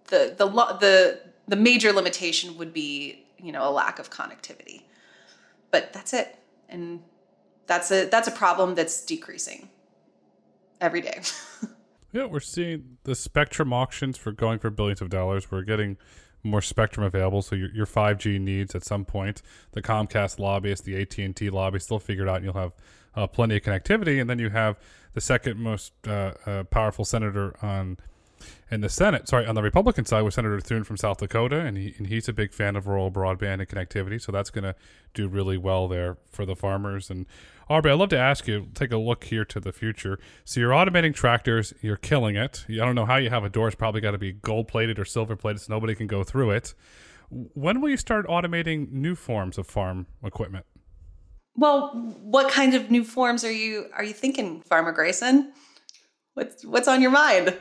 the 0.07 0.35
the 0.39 0.47
the 0.47 1.21
the 1.49 1.57
major 1.57 1.93
limitation 1.93 2.57
would 2.59 2.73
be 2.73 3.25
you 3.39 3.51
know 3.51 3.69
a 3.69 3.73
lack 3.73 3.99
of 3.99 4.09
connectivity 4.11 4.83
but 5.73 5.93
that's 5.93 6.13
it. 6.13 6.39
And 6.69 7.03
that's 7.67 7.91
a 7.91 8.07
that's 8.07 8.29
a 8.29 8.33
problem 8.33 8.77
that's 8.77 9.05
decreasing 9.05 9.69
every 10.81 11.01
day. 11.01 11.23
Yeah, 12.13 12.27
we're 12.27 12.41
seeing 12.41 12.99
the 13.05 13.15
spectrum 13.15 13.73
auctions 13.73 14.19
for 14.19 14.33
going 14.33 14.59
for 14.59 14.69
billions 14.69 15.01
of 15.01 15.09
dollars. 15.09 15.51
We're 15.51 15.63
getting 15.63 15.97
more 16.43 16.61
spectrum 16.61 17.07
available, 17.07 17.41
so 17.41 17.57
your, 17.57 17.71
your 17.71 17.87
5G 17.87 18.39
needs 18.39 18.75
at 18.75 18.85
some 18.85 19.07
point. 19.07 19.41
The 19.73 19.81
Comcast 19.81 20.39
lobbyists, 20.39 20.85
the 20.85 21.01
AT&T 21.01 21.49
lobby 21.49 21.79
still 21.79 21.99
figured 21.99 22.29
out, 22.29 22.37
and 22.37 22.45
you'll 22.45 22.55
have 22.55 22.73
uh, 23.15 23.27
plenty 23.27 23.57
of 23.57 23.63
connectivity. 23.63 24.21
And 24.21 24.29
then 24.29 24.39
you 24.39 24.51
have 24.51 24.79
the 25.15 25.23
second 25.23 25.59
most 25.59 25.95
uh, 26.07 26.35
uh, 26.45 26.65
powerful 26.65 27.07
senator 27.07 27.57
on 27.63 27.97
in 28.70 28.81
the 28.81 28.88
Senate, 28.88 29.28
sorry, 29.28 29.46
on 29.46 29.55
the 29.55 29.62
Republican 29.62 30.05
side 30.05 30.22
was 30.22 30.35
Senator 30.35 30.61
Thune 30.61 30.85
from 30.85 30.96
South 30.96 31.18
Dakota, 31.18 31.61
and, 31.61 31.76
he, 31.76 31.94
and 31.98 32.07
he's 32.07 32.28
a 32.28 32.33
big 32.33 32.52
fan 32.52 32.76
of 32.76 32.87
rural 32.87 33.11
broadband 33.11 33.61
and 33.61 33.68
connectivity. 33.68 34.20
So 34.20 34.33
that's 34.33 34.50
going 34.50 34.64
to 34.64 34.74
do 35.14 35.28
really 35.28 35.59
well 35.59 35.88
there 35.88 36.18
for 36.31 36.46
the 36.46 36.57
farmers. 36.57 37.11
And 37.11 37.26
Aubrey, 37.68 37.92
I'd 37.92 37.98
love 37.98 38.09
to 38.11 38.18
ask 38.18 38.46
you, 38.46 38.68
take 38.74 38.92
a 38.92 38.96
look 38.96 39.24
here 39.24 39.44
to 39.44 39.61
the 39.61 39.72
future. 39.72 40.18
So 40.44 40.61
you're 40.61 40.72
automating 40.72 41.14
tractors, 41.14 41.74
you're 41.81 41.96
killing 41.96 42.37
it. 42.37 42.64
I 42.68 42.76
don't 42.76 42.94
know 42.94 43.07
how 43.07 43.16
you 43.16 43.31
have 43.31 43.44
a 43.44 43.48
door. 43.48 43.68
It's 43.68 43.76
probably 43.76 44.00
got 44.00 44.12
to 44.12 44.18
be 44.18 44.33
gold 44.33 44.68
plated 44.68 44.98
or 44.98 45.05
silver 45.05 45.37
plated 45.37 45.62
so 45.62 45.72
nobody 45.72 45.94
can 45.94 46.07
go 46.07 46.24
through 46.24 46.50
it. 46.52 46.74
When 47.31 47.81
will 47.81 47.88
you 47.88 47.96
start 47.96 48.26
automating 48.26 48.90
new 48.92 49.14
forms 49.14 49.57
of 49.57 49.66
farm 49.66 50.07
equipment? 50.22 50.66
Well, 51.55 51.90
what 52.22 52.50
kind 52.50 52.74
of 52.74 52.90
new 52.90 53.05
forms 53.05 53.44
are 53.44 53.52
you 53.52 53.87
are 53.94 54.05
you 54.05 54.14
thinking, 54.14 54.62
Farmer 54.62 54.92
Grayson? 54.92 55.52
What's 56.35 56.64
what's 56.64 56.88
on 56.88 57.02
your 57.02 57.11
mind? 57.11 57.57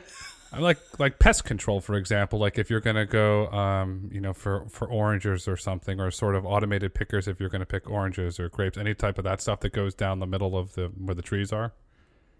Like 0.60 0.78
like 0.98 1.18
pest 1.18 1.44
control 1.44 1.80
for 1.80 1.94
example 1.94 2.38
like 2.38 2.58
if 2.58 2.68
you're 2.68 2.80
going 2.80 2.96
to 2.96 3.06
go 3.06 3.48
um, 3.48 4.08
you 4.12 4.20
know 4.20 4.32
for 4.32 4.66
for 4.68 4.86
oranges 4.88 5.48
or 5.48 5.56
something 5.56 6.00
or 6.00 6.10
sort 6.10 6.34
of 6.34 6.44
automated 6.44 6.94
pickers 6.94 7.26
if 7.28 7.40
you're 7.40 7.48
going 7.48 7.60
to 7.60 7.66
pick 7.66 7.88
oranges 7.88 8.38
or 8.38 8.48
grapes 8.48 8.76
any 8.76 8.94
type 8.94 9.18
of 9.18 9.24
that 9.24 9.40
stuff 9.40 9.60
that 9.60 9.72
goes 9.72 9.94
down 9.94 10.18
the 10.18 10.26
middle 10.26 10.56
of 10.56 10.74
the 10.74 10.86
where 10.98 11.14
the 11.14 11.22
trees 11.22 11.52
are. 11.52 11.72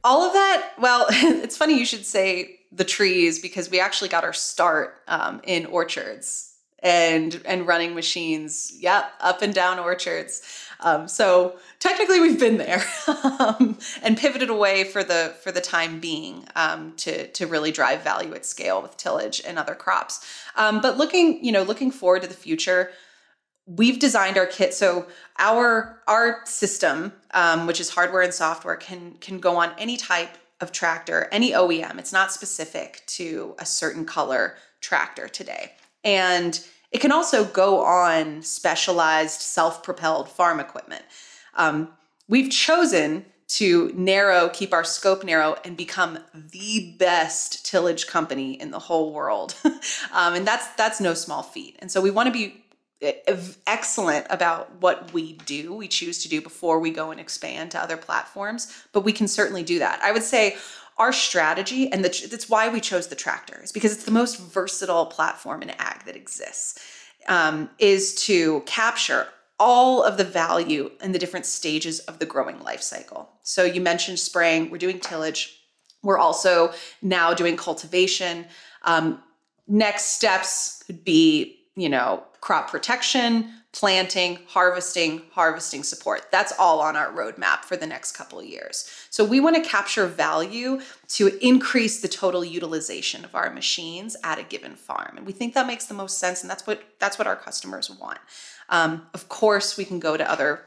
All 0.05 0.23
of 0.23 0.33
that 0.33 0.73
well 0.79 1.07
it's 1.11 1.57
funny 1.57 1.79
you 1.79 1.87
should 1.87 2.05
say 2.05 2.61
the 2.71 2.85
trees 2.85 3.39
because 3.39 3.71
we 3.71 3.81
actually 3.81 4.09
got 4.09 4.25
our 4.25 4.33
start 4.33 4.97
um, 5.09 5.41
in 5.45 5.67
orchards 5.67 6.55
and 6.81 7.41
and 7.45 7.67
running 7.67 7.95
machines. 7.95 8.73
Yep 8.79 9.13
up 9.21 9.43
and 9.43 9.55
down 9.55 9.79
orchards 9.79 10.43
um, 10.83 11.09
so 11.09 11.57
technically 11.79 12.21
we've 12.21 12.39
been 12.39 12.59
there 12.59 12.83
um, 13.39 13.79
and 14.03 14.17
pivoted 14.17 14.51
away 14.51 14.85
for 14.85 15.03
the 15.03 15.35
for 15.43 15.51
the 15.53 15.61
time 15.61 16.01
being 16.01 16.47
um, 16.57 16.93
to 16.97 17.29
to 17.29 17.47
really 17.47 17.73
drive 17.73 18.03
value 18.03 18.35
at 18.35 18.45
scale 18.45 18.83
with 18.83 18.97
tillage 18.97 19.41
and 19.47 19.59
other 19.59 19.75
crops. 19.75 20.27
Um, 20.57 20.81
but 20.81 20.99
looking 20.99 21.45
you 21.45 21.53
know 21.53 21.63
looking 21.63 21.91
forward 21.91 22.23
to 22.23 22.29
the 22.29 22.35
future 22.35 22.91
we've 23.67 24.01
designed 24.01 24.37
our 24.37 24.47
kit 24.47 24.75
so 24.75 25.07
our 25.39 26.01
our 26.09 26.41
system 26.45 27.13
um, 27.33 27.67
which 27.67 27.79
is 27.79 27.91
hardware 27.91 28.23
and 28.23 28.35
software 28.35 28.77
can 28.77 29.13
can 29.21 29.39
go 29.39 29.57
on 29.57 29.73
any 29.79 29.97
type 29.97 30.37
of 30.61 30.73
tractor 30.73 31.29
any 31.31 31.53
OEM 31.53 31.99
it's 31.99 32.13
not 32.13 32.33
specific 32.33 33.03
to 33.07 33.55
a 33.59 33.65
certain 33.65 34.05
color 34.05 34.57
tractor 34.83 35.29
today. 35.29 35.73
And 36.05 36.61
it 36.93 37.01
can 37.01 37.13
also 37.13 37.45
go 37.45 37.83
on 37.85 38.43
specialized 38.43 39.41
self 39.41 39.83
propelled 39.83 40.29
farm 40.29 40.61
equipment. 40.61 41.05
Um, 41.55 41.89
we've 42.29 42.51
chosen 42.51 43.25
to 43.49 43.93
narrow, 43.95 44.49
keep 44.49 44.73
our 44.73 44.85
scope 44.85 45.25
narrow, 45.25 45.57
and 45.65 45.77
become 45.77 46.19
the 46.35 46.95
best 46.99 47.67
tillage 47.67 48.07
company 48.07 48.59
in 48.61 48.71
the 48.71 48.79
whole 48.79 49.13
world. 49.13 49.55
um, 50.13 50.35
and 50.35 50.47
that's 50.47 50.67
that's 50.75 51.01
no 51.01 51.15
small 51.15 51.43
feat. 51.43 51.77
And 51.81 51.91
so 51.91 52.01
we 52.01 52.11
want 52.11 52.29
to 52.29 52.33
be 52.33 52.63
excellent 53.67 54.27
about 54.31 54.71
what 54.81 55.13
we 55.13 55.33
do, 55.45 55.75
we 55.75 55.89
choose 55.89 56.23
to 56.23 56.29
do 56.29 56.41
before 56.41 56.79
we 56.79 56.91
go 56.91 57.11
and 57.11 57.19
expand 57.19 57.71
to 57.73 57.83
other 57.83 57.97
platforms. 57.97 58.73
But 58.93 59.01
we 59.01 59.13
can 59.13 59.27
certainly 59.27 59.63
do 59.63 59.81
that. 59.81 60.01
I 60.03 60.13
would 60.13 60.23
say 60.23 60.57
our 61.03 61.13
strategy, 61.13 61.83
and 61.93 62.05
that's 62.05 62.49
why 62.49 62.65
we 62.69 62.81
chose 62.81 63.07
the 63.09 63.23
tractor, 63.25 63.61
is 63.65 63.73
because 63.73 63.93
it's 63.93 64.09
the 64.11 64.19
most 64.21 64.35
versatile 64.39 65.07
platform 65.07 65.61
in 65.65 65.71
ag 65.71 65.99
that 66.07 66.17
exists, 66.17 66.69
um, 67.37 67.57
is 67.79 68.15
to 68.27 68.63
capture 68.67 69.27
all 69.59 70.03
of 70.09 70.17
the 70.17 70.29
value 70.43 70.85
in 71.05 71.11
the 71.13 71.19
different 71.19 71.47
stages 71.47 71.97
of 72.09 72.15
the 72.19 72.27
growing 72.27 72.59
life 72.69 72.83
cycle. 72.83 73.23
So 73.43 73.61
you 73.65 73.81
mentioned 73.81 74.19
spraying, 74.19 74.71
we're 74.71 74.79
doing 74.87 75.01
tillage, 75.01 75.41
we're 76.03 76.19
also 76.19 76.73
now 77.01 77.35
doing 77.35 77.57
cultivation. 77.57 78.47
Um, 78.83 79.23
next 79.67 80.05
steps 80.17 80.85
could 80.87 81.05
be, 81.05 81.59
you 81.75 81.89
know, 81.89 82.23
crop 82.41 82.71
protection, 82.71 83.53
planting, 83.73 84.39
harvesting, 84.49 85.23
harvesting 85.33 85.83
support. 85.83 86.31
That's 86.31 86.53
all 86.59 86.81
on 86.81 86.95
our 86.95 87.11
roadmap 87.11 87.65
for 87.65 87.77
the 87.77 87.87
next 87.87 88.13
couple 88.13 88.39
of 88.39 88.45
years. 88.45 88.91
So 89.09 89.25
we 89.25 89.41
want 89.41 89.57
to 89.57 89.63
capture 89.63 90.07
value 90.07 90.81
to 91.09 91.39
increase 91.45 92.03
the 92.03 92.09
total 92.09 92.45
utilization 92.45 93.25
of 93.25 93.35
our 93.35 93.51
machines 93.51 94.15
at 94.25 94.39
a 94.39 94.43
given 94.43 94.75
farm. 94.75 95.17
And 95.17 95.27
we 95.27 95.33
think 95.33 95.55
that 95.55 95.67
makes 95.67 95.87
the 95.87 95.95
most 95.95 96.19
sense 96.19 96.43
and 96.43 96.51
that's 96.51 96.67
what 96.67 96.83
that's 96.99 97.19
what 97.19 97.27
our 97.27 97.37
customers 97.37 97.91
want. 97.91 98.19
Um, 98.69 99.07
of 99.15 99.29
course, 99.29 99.77
we 99.79 99.87
can 99.87 99.99
go 99.99 100.17
to 100.17 100.31
other 100.31 100.61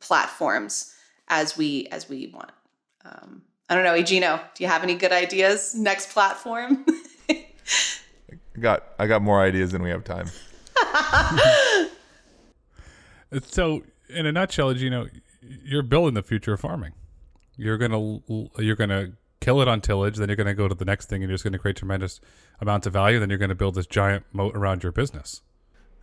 platforms 0.00 0.94
as 1.28 1.56
we 1.56 1.86
as 1.92 2.08
we 2.08 2.32
want. 2.34 2.50
Um, 3.04 3.42
I 3.68 3.76
don't 3.76 3.84
know, 3.84 3.94
Igino, 3.94 4.40
do 4.54 4.64
you 4.64 4.68
have 4.68 4.82
any 4.82 4.96
good 4.96 5.12
ideas? 5.12 5.76
Next 5.76 6.12
platform? 6.12 6.84
I 7.30 7.46
got 8.60 8.82
I 8.98 9.06
got 9.06 9.22
more 9.22 9.40
ideas 9.40 9.70
than 9.70 9.82
we 9.82 9.90
have 9.90 10.02
time. 10.02 10.26
so, 13.42 13.82
in 14.08 14.26
a 14.26 14.32
nutshell, 14.32 14.76
you 14.76 14.90
know, 14.90 15.08
you're 15.40 15.82
building 15.82 16.14
the 16.14 16.22
future 16.22 16.52
of 16.52 16.60
farming. 16.60 16.92
You're 17.56 17.78
gonna 17.78 18.20
you're 18.58 18.76
gonna 18.76 19.12
kill 19.40 19.60
it 19.62 19.68
on 19.68 19.80
tillage, 19.80 20.16
then 20.16 20.28
you're 20.28 20.36
gonna 20.36 20.54
go 20.54 20.68
to 20.68 20.74
the 20.74 20.84
next 20.84 21.06
thing, 21.08 21.22
and 21.22 21.30
you're 21.30 21.34
just 21.34 21.44
gonna 21.44 21.58
create 21.58 21.76
tremendous 21.76 22.20
amounts 22.60 22.86
of 22.86 22.92
value. 22.92 23.18
Then 23.18 23.30
you're 23.30 23.38
gonna 23.38 23.54
build 23.54 23.74
this 23.74 23.86
giant 23.86 24.24
moat 24.32 24.56
around 24.56 24.82
your 24.82 24.92
business. 24.92 25.42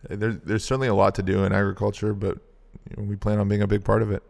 There's 0.08 0.36
there's 0.38 0.64
certainly 0.64 0.88
a 0.88 0.94
lot 0.94 1.14
to 1.16 1.22
do 1.22 1.44
in 1.44 1.52
agriculture, 1.52 2.14
but 2.14 2.38
we 2.96 3.16
plan 3.16 3.38
on 3.38 3.48
being 3.48 3.62
a 3.62 3.66
big 3.66 3.84
part 3.84 4.02
of 4.02 4.10
it. 4.10 4.22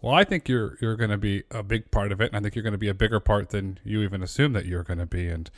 Well, 0.00 0.14
I 0.14 0.24
think 0.24 0.48
you're 0.48 0.76
you're 0.80 0.96
going 0.96 1.10
to 1.10 1.18
be 1.18 1.44
a 1.50 1.62
big 1.62 1.90
part 1.90 2.12
of 2.12 2.20
it, 2.20 2.28
and 2.28 2.36
I 2.36 2.40
think 2.40 2.56
you're 2.56 2.64
going 2.64 2.72
to 2.72 2.78
be 2.78 2.88
a 2.88 2.94
bigger 2.94 3.20
part 3.20 3.50
than 3.50 3.78
you 3.84 4.02
even 4.02 4.22
assume 4.22 4.52
that 4.52 4.66
you're 4.66 4.82
going 4.82 4.98
to 4.98 5.06
be. 5.06 5.28
And 5.28 5.48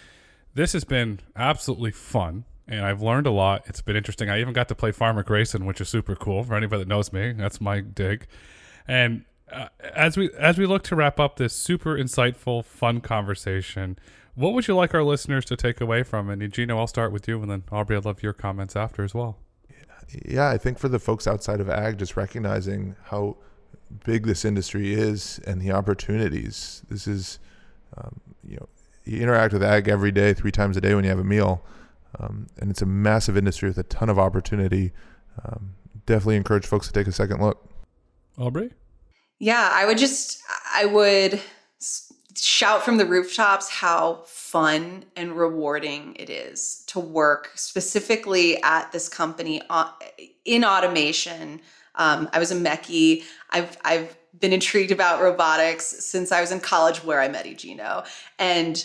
this 0.54 0.74
has 0.74 0.84
been 0.84 1.20
absolutely 1.34 1.90
fun 1.90 2.44
and 2.66 2.84
I've 2.84 3.02
learned 3.02 3.26
a 3.26 3.30
lot. 3.30 3.64
It's 3.66 3.82
been 3.82 3.96
interesting. 3.96 4.30
I 4.30 4.40
even 4.40 4.54
got 4.54 4.68
to 4.68 4.74
play 4.74 4.92
Farmer 4.92 5.22
Grayson, 5.22 5.66
which 5.66 5.80
is 5.80 5.88
super 5.88 6.16
cool 6.16 6.42
for 6.44 6.54
anybody 6.54 6.82
that 6.82 6.88
knows 6.88 7.12
me. 7.12 7.32
That's 7.32 7.60
my 7.60 7.80
dig. 7.80 8.26
And 8.88 9.24
uh, 9.52 9.68
as 9.94 10.16
we 10.16 10.30
as 10.38 10.58
we 10.58 10.66
look 10.66 10.82
to 10.84 10.96
wrap 10.96 11.20
up 11.20 11.36
this 11.36 11.54
super 11.54 11.96
insightful, 11.96 12.64
fun 12.64 13.00
conversation, 13.00 13.98
what 14.34 14.52
would 14.54 14.66
you 14.66 14.74
like 14.74 14.94
our 14.94 15.04
listeners 15.04 15.44
to 15.46 15.56
take 15.56 15.80
away 15.80 16.02
from 16.02 16.30
it? 16.30 16.42
And 16.42 16.52
Gino, 16.52 16.78
I'll 16.78 16.86
start 16.86 17.12
with 17.12 17.28
you, 17.28 17.40
and 17.40 17.50
then 17.50 17.64
Aubrey, 17.70 17.96
I'd 17.96 18.04
love 18.04 18.22
your 18.22 18.32
comments 18.32 18.76
after 18.76 19.04
as 19.04 19.14
well. 19.14 19.38
Yeah, 20.26 20.48
I 20.48 20.58
think 20.58 20.78
for 20.78 20.88
the 20.88 20.98
folks 20.98 21.26
outside 21.26 21.60
of 21.60 21.68
ag, 21.68 21.98
just 21.98 22.16
recognizing 22.16 22.94
how 23.04 23.36
big 24.04 24.26
this 24.26 24.44
industry 24.44 24.92
is 24.92 25.40
and 25.46 25.60
the 25.60 25.72
opportunities. 25.72 26.82
This 26.88 27.06
is, 27.06 27.38
um, 27.96 28.20
you 28.46 28.56
know, 28.56 28.68
you 29.04 29.20
interact 29.20 29.52
with 29.52 29.62
ag 29.62 29.88
every 29.88 30.12
day, 30.12 30.34
three 30.34 30.52
times 30.52 30.76
a 30.76 30.80
day 30.80 30.94
when 30.94 31.04
you 31.04 31.10
have 31.10 31.18
a 31.18 31.24
meal 31.24 31.64
um, 32.18 32.48
and 32.58 32.70
it's 32.70 32.82
a 32.82 32.86
massive 32.86 33.36
industry 33.36 33.68
with 33.68 33.78
a 33.78 33.82
ton 33.84 34.08
of 34.08 34.18
opportunity. 34.18 34.92
Um, 35.44 35.74
definitely 36.06 36.36
encourage 36.36 36.66
folks 36.66 36.86
to 36.86 36.92
take 36.92 37.06
a 37.06 37.12
second 37.12 37.40
look. 37.40 37.68
Aubrey? 38.38 38.70
Yeah, 39.38 39.68
I 39.72 39.86
would 39.86 39.98
just, 39.98 40.42
I 40.74 40.86
would 40.86 41.40
shout 42.36 42.84
from 42.84 42.96
the 42.96 43.06
rooftops 43.06 43.68
how 43.68 44.22
fun 44.26 45.04
and 45.16 45.36
rewarding 45.36 46.16
it 46.16 46.30
is 46.30 46.84
to 46.88 46.98
work 47.00 47.52
specifically 47.54 48.62
at 48.62 48.90
this 48.92 49.08
company 49.08 49.62
uh, 49.70 49.90
in 50.44 50.64
automation. 50.64 51.60
Um, 51.96 52.28
I 52.32 52.38
was 52.38 52.50
a 52.50 52.56
mechie. 52.56 53.24
I've, 53.50 53.76
I've 53.84 54.16
been 54.40 54.52
intrigued 54.52 54.90
about 54.90 55.22
robotics 55.22 55.86
since 55.86 56.32
I 56.32 56.40
was 56.40 56.50
in 56.50 56.60
college 56.60 57.04
where 57.04 57.20
I 57.20 57.28
met 57.28 57.46
Igino. 57.46 58.04
And 58.38 58.84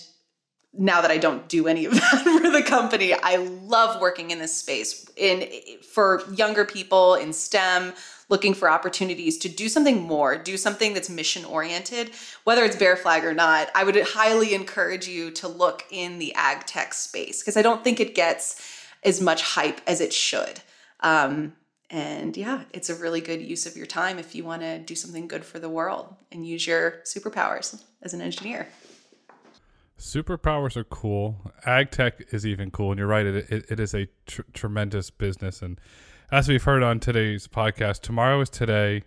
now 0.74 1.02
that 1.02 1.12
I 1.12 1.18
don't 1.18 1.48
do 1.50 1.68
any 1.68 1.86
of 1.86 1.94
that 1.96 2.24
for 2.24 2.50
the 2.50 2.64
company, 2.64 3.14
I 3.14 3.38
love 3.38 4.00
working 4.00 4.32
in 4.32 4.40
this 4.40 4.56
space 4.56 5.10
in 5.16 5.50
for 5.82 6.24
younger 6.36 6.66
people 6.66 7.16
in 7.16 7.34
STEM 7.34 7.94
looking 8.30 8.54
for 8.54 8.70
opportunities 8.70 9.40
to 9.40 9.50
do 9.50 9.68
something 9.68 10.02
more, 10.02 10.38
do 10.38 10.56
something 10.56 10.94
that's 10.94 11.10
mission 11.10 11.44
oriented, 11.46 12.12
whether 12.44 12.64
it's 12.64 12.76
Bear 12.76 12.96
Flag 12.96 13.26
or 13.26 13.34
not. 13.34 13.70
I 13.74 13.84
would 13.84 14.00
highly 14.00 14.54
encourage 14.54 15.08
you 15.08 15.32
to 15.32 15.48
look 15.48 15.84
in 15.90 16.20
the 16.20 16.34
ag 16.36 16.66
tech 16.66 16.94
space 16.94 17.42
because 17.42 17.58
I 17.58 17.64
don't 17.64 17.84
think 17.84 18.00
it 18.00 18.14
gets 18.16 18.86
as 19.04 19.20
much 19.20 19.42
hype 19.42 19.82
as 19.88 20.00
it 20.00 20.14
should. 20.14 20.62
Um, 21.00 21.54
and 21.90 22.38
yeah, 22.38 22.66
it's 22.72 22.92
a 22.92 22.96
really 22.96 23.20
good 23.20 23.42
use 23.42 23.66
of 23.66 23.76
your 23.76 23.88
time 23.88 24.20
if 24.20 24.36
you 24.36 24.44
want 24.44 24.62
to 24.62 24.78
do 24.78 24.94
something 24.94 25.28
good 25.28 25.44
for 25.44 25.58
the 25.58 25.70
world 25.70 26.16
and 26.32 26.46
use 26.46 26.68
your 26.68 27.02
superpowers 27.04 27.82
as 28.04 28.14
an 28.14 28.22
engineer. 28.22 28.68
Superpowers 30.00 30.78
are 30.78 30.86
cool. 30.86 31.52
Ag 31.66 31.92
tech 31.92 32.22
is 32.34 32.46
even 32.46 32.72
cool, 32.72 32.92
and 32.92 32.98
you're 32.98 33.08
right. 33.08 33.26
It 33.26 33.52
it, 33.52 33.66
it 33.70 33.80
is 33.80 33.94
a 33.94 34.08
tr- 34.26 34.44
tremendous 34.54 35.10
business, 35.10 35.62
and 35.62 35.80
as 36.32 36.48
we've 36.48 36.64
heard 36.64 36.84
on 36.84 37.00
today's 37.00 37.48
podcast, 37.48 38.02
tomorrow 38.02 38.40
is 38.40 38.50
today, 38.50 39.04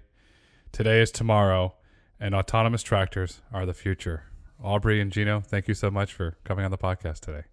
today 0.71 1.01
is 1.01 1.11
tomorrow, 1.11 1.75
and 2.21 2.35
autonomous 2.35 2.83
tractors 2.83 3.41
are 3.53 3.65
the 3.65 3.73
future. 3.73 4.25
Aubrey 4.63 5.01
and 5.01 5.11
Gino, 5.11 5.41
thank 5.41 5.67
you 5.67 5.75
so 5.75 5.91
much 5.91 6.13
for 6.13 6.37
coming 6.45 6.65
on 6.65 6.71
the 6.71 6.79
podcast 6.79 7.21
today. 7.21 7.45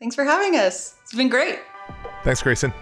Thanks 0.00 0.14
for 0.14 0.24
having 0.24 0.56
us. 0.56 0.96
It's 1.02 1.14
been 1.14 1.28
great. 1.28 1.60
Thanks, 2.24 2.42
Grayson. 2.42 2.72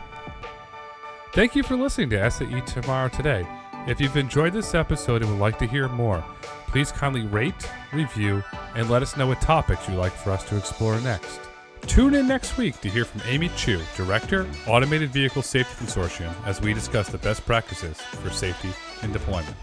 Thank 1.34 1.54
you 1.56 1.62
for 1.62 1.76
listening 1.76 2.10
to 2.10 2.30
SAE 2.30 2.60
Tomorrow 2.62 3.08
Today. 3.08 3.46
If 3.86 4.00
you've 4.00 4.16
enjoyed 4.16 4.52
this 4.52 4.74
episode 4.74 5.22
and 5.22 5.30
would 5.30 5.40
like 5.40 5.58
to 5.58 5.66
hear 5.66 5.88
more, 5.88 6.24
please 6.70 6.92
kindly 6.92 7.22
rate, 7.22 7.68
review, 7.92 8.42
and 8.74 8.88
let 8.88 9.02
us 9.02 9.16
know 9.16 9.26
what 9.26 9.40
topics 9.40 9.88
you'd 9.88 9.98
like 9.98 10.12
for 10.12 10.30
us 10.30 10.44
to 10.44 10.56
explore 10.56 10.98
next. 11.00 11.40
Tune 11.82 12.14
in 12.14 12.28
next 12.28 12.56
week 12.56 12.80
to 12.80 12.88
hear 12.88 13.04
from 13.04 13.22
Amy 13.26 13.50
Chu, 13.56 13.80
Director, 13.96 14.46
Automated 14.68 15.10
Vehicle 15.10 15.42
Safety 15.42 15.84
Consortium, 15.84 16.32
as 16.46 16.60
we 16.60 16.72
discuss 16.72 17.08
the 17.08 17.18
best 17.18 17.44
practices 17.44 18.00
for 18.00 18.30
safety 18.30 18.70
in 19.02 19.12
deployment. 19.12 19.56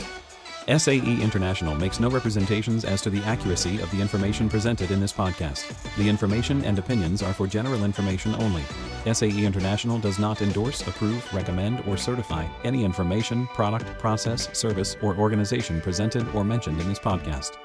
SAE 0.67 1.21
International 1.21 1.75
makes 1.75 2.01
no 2.01 2.09
representations 2.09 2.83
as 2.83 3.01
to 3.01 3.09
the 3.09 3.23
accuracy 3.23 3.79
of 3.79 3.89
the 3.91 4.01
information 4.01 4.49
presented 4.49 4.91
in 4.91 4.99
this 4.99 5.13
podcast. 5.13 5.65
The 5.95 6.09
information 6.09 6.61
and 6.65 6.77
opinions 6.77 7.23
are 7.23 7.33
for 7.33 7.47
general 7.47 7.85
information 7.85 8.35
only. 8.35 8.63
SAE 9.11 9.45
International 9.45 9.97
does 9.97 10.19
not 10.19 10.41
endorse, 10.41 10.85
approve, 10.85 11.25
recommend, 11.33 11.81
or 11.87 11.95
certify 11.95 12.45
any 12.65 12.83
information, 12.83 13.47
product, 13.47 13.97
process, 13.97 14.49
service, 14.57 14.97
or 15.01 15.15
organization 15.15 15.79
presented 15.79 16.27
or 16.35 16.43
mentioned 16.43 16.81
in 16.81 16.89
this 16.89 16.99
podcast. 16.99 17.57